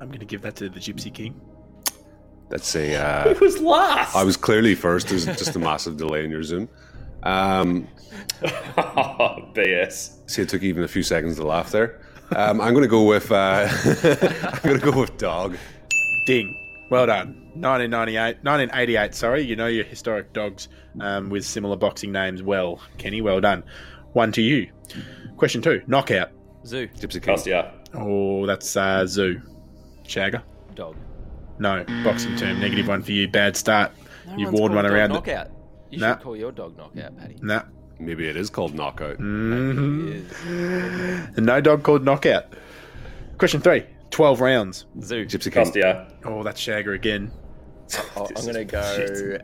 I'm 0.00 0.08
going 0.08 0.20
to 0.20 0.26
give 0.26 0.42
that 0.42 0.56
to 0.56 0.68
the 0.68 0.80
Gypsy 0.80 1.12
King. 1.12 1.40
That's 2.54 2.76
a. 2.76 2.94
Uh, 2.94 3.34
was 3.40 3.58
last. 3.58 4.14
I 4.14 4.22
was 4.22 4.36
clearly 4.36 4.76
first. 4.76 5.08
There's 5.08 5.26
just 5.26 5.56
a 5.56 5.58
massive 5.58 5.96
delay 5.96 6.24
in 6.24 6.30
your 6.30 6.44
Zoom. 6.44 6.68
Um, 7.24 7.88
oh, 8.78 9.50
BS. 9.54 10.30
see, 10.30 10.42
it 10.42 10.48
took 10.48 10.62
even 10.62 10.84
a 10.84 10.88
few 10.88 11.02
seconds 11.02 11.36
to 11.36 11.44
laugh 11.44 11.72
there. 11.72 12.00
Um, 12.36 12.60
I'm 12.60 12.72
going 12.72 12.84
to 12.84 12.88
go 12.88 13.02
with. 13.02 13.32
Uh, 13.32 13.66
I'm 14.52 14.62
going 14.62 14.78
to 14.78 14.92
go 14.92 15.00
with 15.00 15.18
dog. 15.18 15.56
Ding. 16.26 16.56
Well 16.90 17.06
done. 17.06 17.34
1998, 17.54 18.44
1988, 18.44 19.14
sorry. 19.14 19.42
You 19.42 19.56
know 19.56 19.66
your 19.66 19.84
historic 19.84 20.32
dogs 20.32 20.68
um, 21.00 21.30
with 21.30 21.44
similar 21.44 21.76
boxing 21.76 22.12
names 22.12 22.40
well, 22.40 22.80
Kenny. 22.98 23.20
Well 23.20 23.40
done. 23.40 23.64
One 24.12 24.30
to 24.30 24.42
you. 24.42 24.70
Question 25.36 25.60
two 25.60 25.82
Knockout. 25.88 26.30
Zoo. 26.64 26.86
Gypsy 26.86 27.20
King. 27.20 27.34
Kostya. 27.34 27.72
Oh, 27.94 28.46
that's 28.46 28.76
uh, 28.76 29.06
Zoo. 29.06 29.42
Shagger? 30.04 30.42
Dog. 30.76 30.94
No, 31.58 31.84
boxing 32.04 32.36
term. 32.36 32.60
Negative 32.60 32.86
one 32.88 33.02
for 33.02 33.12
you. 33.12 33.28
Bad 33.28 33.56
start. 33.56 33.92
No 34.26 34.36
You've 34.36 34.46
one's 34.48 34.60
worn 34.60 34.74
one 34.74 34.84
dog 34.84 34.92
around. 34.92 35.08
Knockout. 35.10 35.48
You 35.90 36.00
Nah. 36.00 36.14
should 36.14 36.22
call 36.22 36.36
your 36.36 36.52
dog 36.52 36.76
knockout, 36.76 37.16
Paddy. 37.16 37.36
Nah. 37.42 37.62
Maybe 38.00 38.26
it 38.26 38.36
is 38.36 38.50
called 38.50 38.74
knockout. 38.74 39.18
Mhm. 39.18 40.24
Yes. 41.28 41.36
No 41.38 41.60
dog 41.60 41.82
called 41.84 42.04
knockout. 42.04 42.46
Question 43.38 43.60
three. 43.60 43.84
12 44.10 44.40
rounds. 44.40 44.86
Zoo. 45.00 45.24
Gypsy 45.26 45.52
King. 45.52 46.06
Oh, 46.24 46.42
that's 46.42 46.60
Shagger 46.60 46.94
again. 46.94 47.30
Oh, 48.16 48.26
I'm 48.36 48.42
going 48.42 48.54
to 48.54 48.64
go 48.64 48.96
shit. 48.96 49.42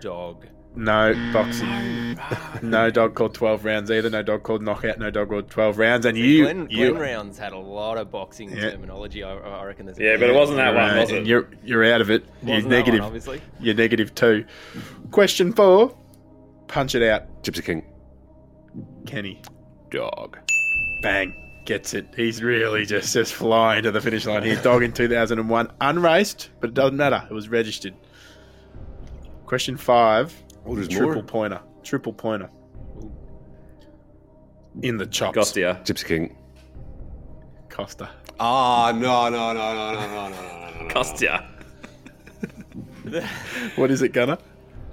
dog. 0.00 0.46
No 0.76 1.14
boxing. 1.32 2.18
no 2.62 2.90
dog 2.90 3.14
called 3.14 3.32
12 3.34 3.64
rounds 3.64 3.90
either. 3.90 4.10
No 4.10 4.22
dog 4.22 4.42
called 4.42 4.62
knockout. 4.62 4.98
No 4.98 5.10
dog 5.10 5.28
called 5.28 5.48
12 5.48 5.78
rounds. 5.78 6.04
And 6.06 6.18
you, 6.18 6.44
Glenn, 6.44 6.66
you, 6.70 6.90
Glenn 6.90 7.00
Rounds 7.00 7.38
had 7.38 7.52
a 7.52 7.58
lot 7.58 7.96
of 7.96 8.10
boxing 8.10 8.50
Yeah. 8.50 8.70
terminology. 8.70 9.22
I, 9.22 9.34
I 9.36 9.64
reckon. 9.64 9.86
There's 9.86 9.98
a 9.98 10.02
Yeah, 10.02 10.16
but 10.16 10.30
it 10.30 10.34
wasn't 10.34 10.56
that 10.58 10.72
you're, 10.72 10.82
one, 10.82 10.96
was 10.98 11.10
it? 11.12 11.26
You're, 11.26 11.48
you're 11.64 11.84
out 11.94 12.00
of 12.00 12.10
it. 12.10 12.24
You're 12.42 12.56
Wasn't 12.56 12.70
that 12.70 12.76
one, 12.76 12.86
negative. 12.86 13.00
obviously. 13.04 13.40
You're 13.60 13.74
negative 13.74 14.14
two. 14.14 14.44
Question 15.12 15.52
four. 15.52 15.96
Punch 16.66 16.94
it 16.96 17.02
out, 17.08 17.42
Gypsy 17.42 17.64
King. 17.64 17.84
Kenny. 19.06 19.40
Dog. 19.90 20.38
Bang. 21.02 21.40
Gets 21.66 21.94
it. 21.94 22.08
He's 22.16 22.42
really 22.42 22.84
just, 22.84 23.14
just 23.14 23.32
flying 23.32 23.84
to 23.84 23.90
the 23.90 24.00
finish 24.00 24.26
line 24.26 24.42
here. 24.42 24.60
Dog 24.60 24.82
in 24.82 24.92
2001. 24.92 25.70
Unraced, 25.80 26.50
but 26.60 26.70
it 26.70 26.74
doesn't 26.74 26.96
matter. 26.96 27.26
It 27.30 27.32
was 27.32 27.48
registered. 27.48 27.94
Question 29.46 29.76
five. 29.76 30.34
Oh, 30.66 30.74
there's 30.74 30.88
Triple 30.88 31.14
more. 31.14 31.22
pointer. 31.22 31.60
Triple 31.82 32.12
pointer. 32.12 32.50
In 34.82 34.96
the 34.96 35.06
chops. 35.06 35.36
Kostya. 35.36 35.80
Gypsy 35.84 36.04
King. 36.06 36.36
Kostya. 37.68 38.08
Ah, 38.40 38.92
no, 38.94 39.28
no, 39.28 39.52
no, 39.52 39.74
no, 39.74 39.92
no, 39.92 40.06
no, 40.06 40.28
no, 40.28 40.78
no, 40.80 40.86
no. 40.86 40.88
Kostya. 40.94 41.46
What 43.76 43.90
is 43.90 44.02
it, 44.02 44.12
Gunner? 44.12 44.38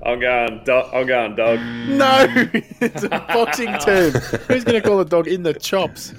I'm 0.05 0.19
going. 0.19 0.61
Do- 0.65 0.73
I'm 0.93 1.07
going 1.07 1.35
dog. 1.35 1.59
No! 1.87 2.25
it's 2.81 3.03
a 3.03 3.09
boxing 3.09 3.71
term. 3.79 4.11
Who's 4.47 4.63
going 4.63 4.81
to 4.81 4.81
call 4.81 4.99
a 4.99 5.05
dog 5.05 5.27
in 5.27 5.43
the 5.43 5.53
chops? 5.53 6.13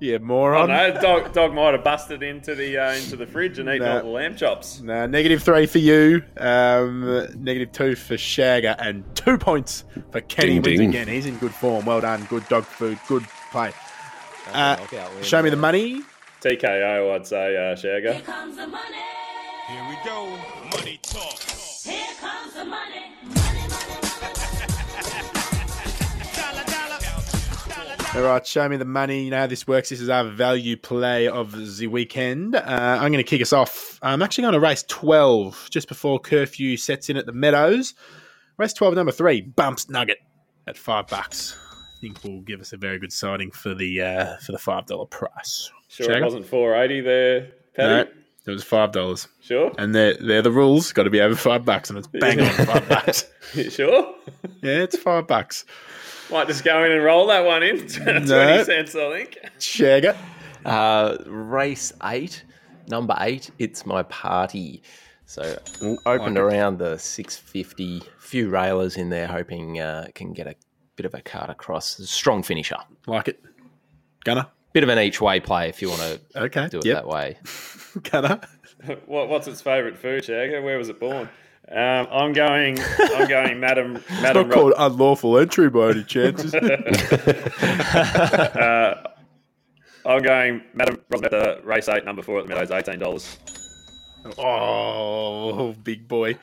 Yeah, 0.00 0.16
Oh 0.16 0.24
moron. 0.24 0.68
no, 0.68 1.00
dog. 1.00 1.32
Dog 1.32 1.54
might 1.54 1.72
have 1.72 1.84
busted 1.84 2.22
into 2.22 2.54
the 2.54 2.76
uh, 2.78 2.92
into 2.94 3.16
the 3.16 3.26
fridge 3.26 3.58
and 3.58 3.68
eaten 3.68 3.82
No. 3.86 3.96
all 3.98 4.02
the 4.02 4.08
lamb 4.08 4.36
chops. 4.36 4.80
Nah, 4.80 5.06
negative 5.06 5.42
three 5.42 5.66
for 5.66 5.78
you. 5.78 6.22
Um, 6.36 7.26
negative 7.42 7.72
two 7.72 7.94
for 7.94 8.14
Shagger, 8.16 8.74
and 8.78 9.04
two 9.14 9.38
points 9.38 9.84
for 10.10 10.20
Kenny. 10.20 10.54
Ding, 10.58 10.62
Wins 10.62 10.78
ding. 10.80 10.88
again. 10.90 11.08
He's 11.08 11.26
in 11.26 11.38
good 11.38 11.54
form. 11.54 11.86
Well 11.86 12.00
done. 12.00 12.24
Good 12.28 12.46
dog 12.48 12.64
food. 12.64 12.98
Good 13.08 13.24
play. 13.50 13.72
Uh, 14.52 14.76
knockout 14.78 15.24
show 15.24 15.42
me 15.42 15.48
the 15.50 15.56
money. 15.56 16.02
TKO, 16.42 17.14
I'd 17.14 17.26
say, 17.26 17.56
uh, 17.56 17.74
Shagger. 17.74 18.12
Here 18.14 18.20
comes 18.22 18.56
the 18.56 18.66
money. 18.66 18.98
Here 19.68 19.86
we 19.88 19.96
go. 20.04 20.26
Money 20.76 20.98
talk. 21.02 21.40
All 28.14 28.22
right, 28.22 28.46
show 28.46 28.68
me 28.68 28.76
the 28.76 28.84
money. 28.84 29.24
You 29.24 29.30
know 29.30 29.38
how 29.40 29.46
this 29.48 29.66
works. 29.66 29.88
This 29.88 30.00
is 30.00 30.08
our 30.08 30.22
value 30.24 30.76
play 30.76 31.26
of 31.26 31.76
the 31.78 31.88
weekend. 31.88 32.54
Uh, 32.54 32.62
I'm 32.64 33.10
going 33.10 33.14
to 33.14 33.28
kick 33.28 33.42
us 33.42 33.52
off. 33.52 33.98
I'm 34.02 34.22
actually 34.22 34.42
going 34.42 34.52
to 34.54 34.60
race 34.60 34.84
12 34.86 35.66
just 35.70 35.88
before 35.88 36.20
curfew 36.20 36.76
sets 36.76 37.10
in 37.10 37.16
at 37.16 37.26
the 37.26 37.32
Meadows. 37.32 37.94
Race 38.56 38.72
12, 38.72 38.94
number 38.94 39.10
three, 39.10 39.40
Bumps 39.40 39.88
Nugget 39.90 40.18
at 40.68 40.78
five 40.78 41.08
bucks. 41.08 41.56
I 41.72 42.00
think 42.02 42.22
will 42.22 42.40
give 42.42 42.60
us 42.60 42.72
a 42.72 42.76
very 42.76 43.00
good 43.00 43.12
sighting 43.12 43.50
for 43.50 43.74
the 43.74 44.00
uh, 44.02 44.36
for 44.38 44.52
the 44.52 44.58
five 44.58 44.86
dollar 44.86 45.06
price. 45.06 45.70
Sure, 45.88 46.06
Shagger? 46.06 46.18
it 46.18 46.24
wasn't 46.24 46.46
480 46.46 47.00
there, 47.00 47.50
Paddy. 47.74 48.10
No, 48.10 48.10
it 48.46 48.50
was 48.54 48.62
five 48.62 48.92
dollars, 48.92 49.26
Sure. 49.40 49.72
and 49.76 49.92
they're 49.94 50.14
they're 50.14 50.42
the 50.42 50.52
rules. 50.52 50.92
Got 50.92 51.04
to 51.04 51.10
be 51.10 51.20
over 51.20 51.34
five 51.34 51.64
bucks, 51.64 51.88
and 51.90 51.98
it's 51.98 52.06
bang 52.08 52.40
on 52.40 52.50
five 52.66 52.88
bucks. 52.88 53.24
Sure? 53.70 54.14
Yeah, 54.62 54.82
it's 54.82 54.98
five 54.98 55.26
bucks. 55.26 55.64
Might 56.30 56.46
just 56.48 56.64
go 56.64 56.84
in 56.84 56.92
and 56.92 57.02
roll 57.04 57.26
that 57.28 57.44
one 57.44 57.62
in. 57.62 57.86
20 57.88 58.20
No. 58.26 58.62
cents, 58.64 58.94
I 58.94 59.10
think. 59.12 59.38
Shagger. 59.58 60.16
Uh, 60.64 61.18
race 61.26 61.92
eight, 62.04 62.44
number 62.88 63.14
eight. 63.20 63.50
It's 63.58 63.84
my 63.84 64.02
party. 64.04 64.82
So 65.26 65.58
opened 66.06 66.38
around 66.38 66.78
the 66.78 66.98
six 66.98 67.36
fifty. 67.36 68.02
Few 68.18 68.48
railers 68.48 68.96
in 68.96 69.10
there, 69.10 69.26
hoping 69.26 69.80
uh, 69.80 70.06
can 70.14 70.32
get 70.32 70.46
a 70.46 70.54
bit 70.96 71.04
of 71.06 71.14
a 71.14 71.20
card 71.20 71.50
across. 71.50 71.98
Strong 72.08 72.44
finisher. 72.44 72.76
Like 73.06 73.28
it, 73.28 73.40
Gunner. 74.24 74.46
Bit 74.72 74.82
of 74.82 74.88
an 74.88 74.98
each 74.98 75.20
way 75.20 75.38
play 75.40 75.68
if 75.68 75.80
you 75.82 75.88
want 75.90 76.00
to 76.00 76.20
Okay, 76.44 76.68
do 76.68 76.78
it 76.78 76.86
yep. 76.86 76.96
that 77.04 77.08
way. 77.08 77.36
Gunner. 78.10 78.40
What, 79.06 79.30
what's 79.30 79.46
its 79.48 79.62
favourite 79.62 79.96
food, 79.96 80.24
Shagger? 80.24 80.62
Where 80.62 80.76
was 80.76 80.90
it 80.90 81.00
born? 81.00 81.30
Um, 81.70 82.06
I'm 82.10 82.32
going. 82.32 82.78
I'm 82.80 83.28
going, 83.28 83.58
Madam. 83.60 83.96
It's 84.08 84.22
Madam. 84.22 84.48
not 84.48 84.54
called 84.54 84.74
unlawful 84.76 85.38
entry 85.38 85.70
by 85.70 85.90
any 85.90 86.04
chance, 86.04 86.44
is 86.44 86.54
it? 86.54 86.62
uh, 88.56 88.94
I'm 90.06 90.22
going, 90.22 90.62
Madam. 90.74 91.00
Rosetta, 91.08 91.60
race 91.64 91.88
eight, 91.88 92.04
number 92.04 92.22
four 92.22 92.40
at 92.40 92.46
the 92.46 92.54
Meadows, 92.54 92.70
eighteen 92.70 92.98
dollars. 92.98 93.38
Oh, 94.38 95.72
big 95.82 96.06
boy. 96.08 96.38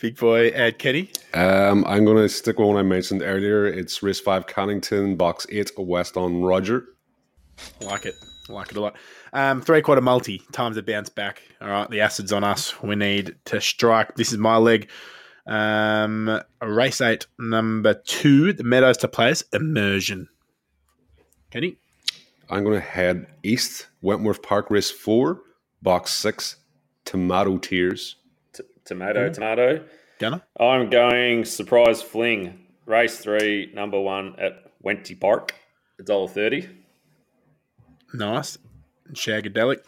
Big 0.00 0.16
boy. 0.16 0.48
Ed 0.48 0.78
Kenny. 0.78 1.10
Um, 1.34 1.84
I'm 1.86 2.04
going 2.04 2.16
to 2.16 2.28
stick 2.28 2.58
with 2.58 2.68
one 2.68 2.76
I 2.76 2.82
mentioned 2.82 3.22
earlier. 3.22 3.66
It's 3.66 4.02
race 4.02 4.18
five, 4.20 4.46
Cannington, 4.46 5.16
box 5.18 5.46
eight, 5.50 5.70
West 5.76 6.16
on 6.16 6.42
Roger. 6.42 6.84
Like 7.80 8.06
it. 8.06 8.14
Like 8.50 8.70
it 8.70 8.76
a 8.76 8.80
lot. 8.80 8.96
Um, 9.32 9.60
three 9.60 9.82
quarter 9.82 10.00
multi. 10.00 10.42
Times 10.52 10.76
to 10.76 10.82
bounce 10.82 11.08
back. 11.08 11.42
All 11.60 11.68
right. 11.68 11.88
The 11.88 12.00
acid's 12.00 12.32
on 12.32 12.44
us. 12.44 12.82
We 12.82 12.96
need 12.96 13.36
to 13.46 13.60
strike. 13.60 14.16
This 14.16 14.32
is 14.32 14.38
my 14.38 14.56
leg. 14.56 14.90
Um, 15.46 16.40
race 16.62 17.00
eight, 17.00 17.26
number 17.38 17.94
two. 17.94 18.52
The 18.52 18.64
Meadows 18.64 18.98
to 18.98 19.08
place. 19.08 19.42
Immersion. 19.52 20.28
Kenny. 21.50 21.78
I'm 22.48 22.64
going 22.64 22.74
to 22.74 22.80
head 22.80 23.26
east, 23.42 23.86
Wentworth 24.02 24.42
Park, 24.42 24.70
race 24.70 24.90
four, 24.90 25.40
box 25.82 26.12
six, 26.12 26.56
Tomato 27.04 27.58
Tears. 27.58 28.16
T- 28.52 28.64
tomato, 28.84 29.32
tomato. 29.32 29.84
Gunner. 30.18 30.42
I'm 30.58 30.90
going 30.90 31.44
surprise 31.44 32.02
fling, 32.02 32.66
race 32.86 33.18
three, 33.18 33.70
number 33.72 34.00
one 34.00 34.34
at 34.38 34.64
Wenty 34.84 35.18
Park. 35.18 35.54
A 36.00 36.02
dollar 36.02 36.28
thirty. 36.28 36.68
Nice. 38.14 38.58
Shagadelic. 39.12 39.78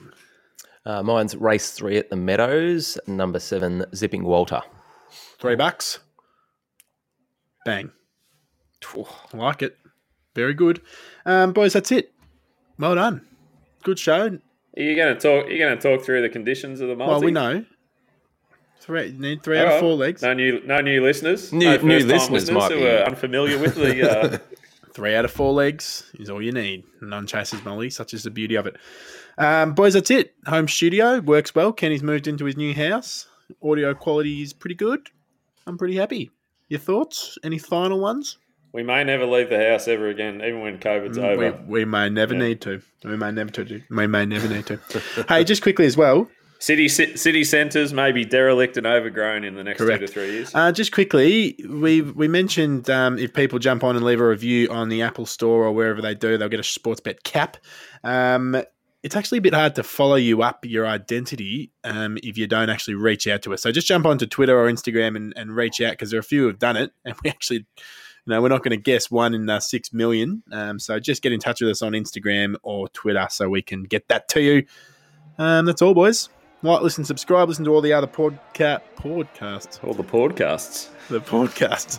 Uh, 0.84 1.02
mine's 1.02 1.36
race 1.36 1.70
three 1.72 1.96
at 1.96 2.10
the 2.10 2.16
Meadows. 2.16 2.98
Number 3.06 3.38
seven, 3.38 3.84
Zipping 3.94 4.24
Walter. 4.24 4.60
Three 5.38 5.54
bucks. 5.56 6.00
Bang. 7.64 7.92
Like 9.32 9.62
it. 9.62 9.76
Very 10.34 10.54
good. 10.54 10.80
Um, 11.24 11.52
boys, 11.52 11.72
that's 11.72 11.92
it. 11.92 12.12
Well 12.78 12.94
done. 12.96 13.24
Good 13.84 13.98
show. 13.98 14.38
Are 14.76 14.82
you 14.82 14.96
going 14.96 15.14
to 15.14 15.20
talk? 15.20 15.48
You're 15.48 15.58
going 15.58 15.78
to 15.78 15.82
talk 15.96 16.04
through 16.04 16.22
the 16.22 16.28
conditions 16.28 16.80
of 16.80 16.88
the 16.88 16.96
multi? 16.96 17.10
Well, 17.10 17.20
we 17.20 17.30
know. 17.30 17.64
Three, 18.80 19.08
you 19.08 19.18
need 19.18 19.42
three 19.44 19.58
All 19.60 19.66
out 19.66 19.72
of 19.74 19.80
four 19.80 19.94
legs. 19.94 20.22
No 20.22 20.34
new, 20.34 20.60
no 20.64 20.80
new 20.80 21.02
listeners. 21.02 21.52
New- 21.52 21.66
no 21.66 21.76
new 21.76 22.00
first-time 22.08 22.32
listeners 22.32 22.50
might 22.50 22.72
who 22.72 22.78
be. 22.78 22.88
are 22.88 23.04
unfamiliar 23.04 23.58
with 23.58 23.76
the. 23.76 24.10
Uh, 24.10 24.38
Three 24.92 25.14
out 25.14 25.24
of 25.24 25.30
four 25.30 25.52
legs 25.52 26.10
is 26.14 26.28
all 26.28 26.42
you 26.42 26.52
need. 26.52 26.84
Non-Chasers 27.00 27.64
Molly, 27.64 27.88
such 27.88 28.12
is 28.12 28.24
the 28.24 28.30
beauty 28.30 28.56
of 28.56 28.66
it. 28.66 28.76
Um, 29.38 29.72
boys, 29.72 29.94
that's 29.94 30.10
it. 30.10 30.34
Home 30.46 30.68
studio 30.68 31.20
works 31.20 31.54
well. 31.54 31.72
Kenny's 31.72 32.02
moved 32.02 32.26
into 32.26 32.44
his 32.44 32.56
new 32.56 32.74
house. 32.74 33.26
Audio 33.62 33.94
quality 33.94 34.42
is 34.42 34.52
pretty 34.52 34.74
good. 34.74 35.08
I'm 35.66 35.78
pretty 35.78 35.96
happy. 35.96 36.30
Your 36.68 36.80
thoughts? 36.80 37.38
Any 37.42 37.58
final 37.58 38.00
ones? 38.00 38.36
we 38.72 38.82
may 38.82 39.04
never 39.04 39.26
leave 39.26 39.50
the 39.50 39.62
house 39.70 39.86
ever 39.86 40.08
again, 40.08 40.36
even 40.36 40.60
when 40.62 40.78
COVID's 40.78 41.18
We, 41.18 41.24
over. 41.24 41.62
we 41.66 41.84
may 41.84 42.08
never 42.08 42.34
need 42.34 42.62
to. 42.62 42.80
We 43.04 43.16
may 43.16 43.30
never 43.30 43.50
to. 43.50 43.82
We 43.90 44.06
may 44.06 44.24
never 44.24 44.48
need 44.48 44.66
to. 44.66 44.78
hey, 45.28 45.44
just 45.44 45.62
quickly 45.62 45.84
as 45.84 45.96
well. 45.96 46.28
City 46.62 46.86
city 46.86 47.42
centres 47.42 47.92
may 47.92 48.12
be 48.12 48.24
derelict 48.24 48.76
and 48.76 48.86
overgrown 48.86 49.42
in 49.42 49.56
the 49.56 49.64
next 49.64 49.78
Correct. 49.78 49.98
two 49.98 50.06
to 50.06 50.12
three 50.12 50.30
years. 50.30 50.54
Uh, 50.54 50.70
just 50.70 50.92
quickly, 50.92 51.58
we 51.68 52.02
we 52.02 52.28
mentioned 52.28 52.88
um, 52.88 53.18
if 53.18 53.34
people 53.34 53.58
jump 53.58 53.82
on 53.82 53.96
and 53.96 54.04
leave 54.04 54.20
a 54.20 54.28
review 54.28 54.68
on 54.70 54.88
the 54.88 55.02
Apple 55.02 55.26
Store 55.26 55.64
or 55.64 55.72
wherever 55.72 56.00
they 56.00 56.14
do, 56.14 56.38
they'll 56.38 56.48
get 56.48 56.60
a 56.60 56.62
Sportsbet 56.62 57.24
cap. 57.24 57.56
Um, 58.04 58.62
it's 59.02 59.16
actually 59.16 59.38
a 59.38 59.40
bit 59.40 59.54
hard 59.54 59.74
to 59.74 59.82
follow 59.82 60.14
you 60.14 60.42
up 60.42 60.64
your 60.64 60.86
identity 60.86 61.72
um, 61.82 62.16
if 62.22 62.38
you 62.38 62.46
don't 62.46 62.70
actually 62.70 62.94
reach 62.94 63.26
out 63.26 63.42
to 63.42 63.52
us. 63.52 63.62
So 63.62 63.72
just 63.72 63.88
jump 63.88 64.06
onto 64.06 64.26
Twitter 64.26 64.56
or 64.56 64.70
Instagram 64.70 65.16
and, 65.16 65.32
and 65.36 65.56
reach 65.56 65.80
out 65.80 65.94
because 65.94 66.12
there 66.12 66.18
are 66.18 66.20
a 66.20 66.22
few 66.22 66.42
who 66.42 66.46
have 66.46 66.60
done 66.60 66.76
it, 66.76 66.92
and 67.04 67.16
we 67.24 67.30
actually, 67.30 67.56
you 67.56 67.64
know, 68.28 68.40
we're 68.40 68.50
not 68.50 68.62
going 68.62 68.70
to 68.70 68.76
guess 68.76 69.10
one 69.10 69.34
in 69.34 69.50
uh, 69.50 69.58
six 69.58 69.92
million. 69.92 70.44
Um, 70.52 70.78
so 70.78 71.00
just 71.00 71.22
get 71.22 71.32
in 71.32 71.40
touch 71.40 71.60
with 71.60 71.70
us 71.70 71.82
on 71.82 71.90
Instagram 71.90 72.54
or 72.62 72.86
Twitter 72.90 73.26
so 73.30 73.48
we 73.48 73.62
can 73.62 73.82
get 73.82 74.06
that 74.06 74.28
to 74.28 74.40
you. 74.40 74.64
Um, 75.38 75.64
that's 75.64 75.82
all, 75.82 75.94
boys. 75.94 76.28
Like, 76.62 76.82
listen, 76.82 77.04
subscribe, 77.04 77.48
listen 77.48 77.64
to 77.64 77.72
all 77.74 77.80
the 77.80 77.92
other 77.92 78.06
podca- 78.06 78.80
podcasts 78.96 79.82
All 79.82 79.94
the 79.94 80.04
podcasts. 80.04 80.88
the 81.08 81.20
podcasts, 81.20 81.98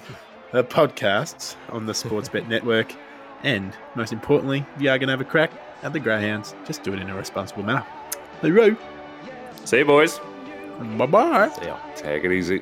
the 0.53 0.63
podcasts 0.63 1.55
on 1.69 1.85
the 1.85 1.93
Sportsbet 1.93 2.47
Network, 2.47 2.93
and 3.43 3.73
most 3.95 4.13
importantly, 4.13 4.65
if 4.75 4.81
you 4.81 4.89
are 4.89 4.97
going 4.97 5.07
to 5.07 5.11
have 5.13 5.19
a 5.21 5.25
crack 5.25 5.51
at 5.83 5.91
the 5.91 5.99
Greyhounds, 5.99 6.55
just 6.65 6.81
do 6.83 6.93
it 6.93 6.99
in 6.99 7.09
a 7.09 7.15
responsible 7.15 7.63
manner. 7.63 7.85
Hooroo! 8.41 8.77
See 9.65 9.79
you, 9.79 9.85
boys. 9.85 10.19
Bye 10.97 11.05
bye. 11.07 11.49
Take 11.95 12.23
it 12.23 12.31
easy. 12.31 12.61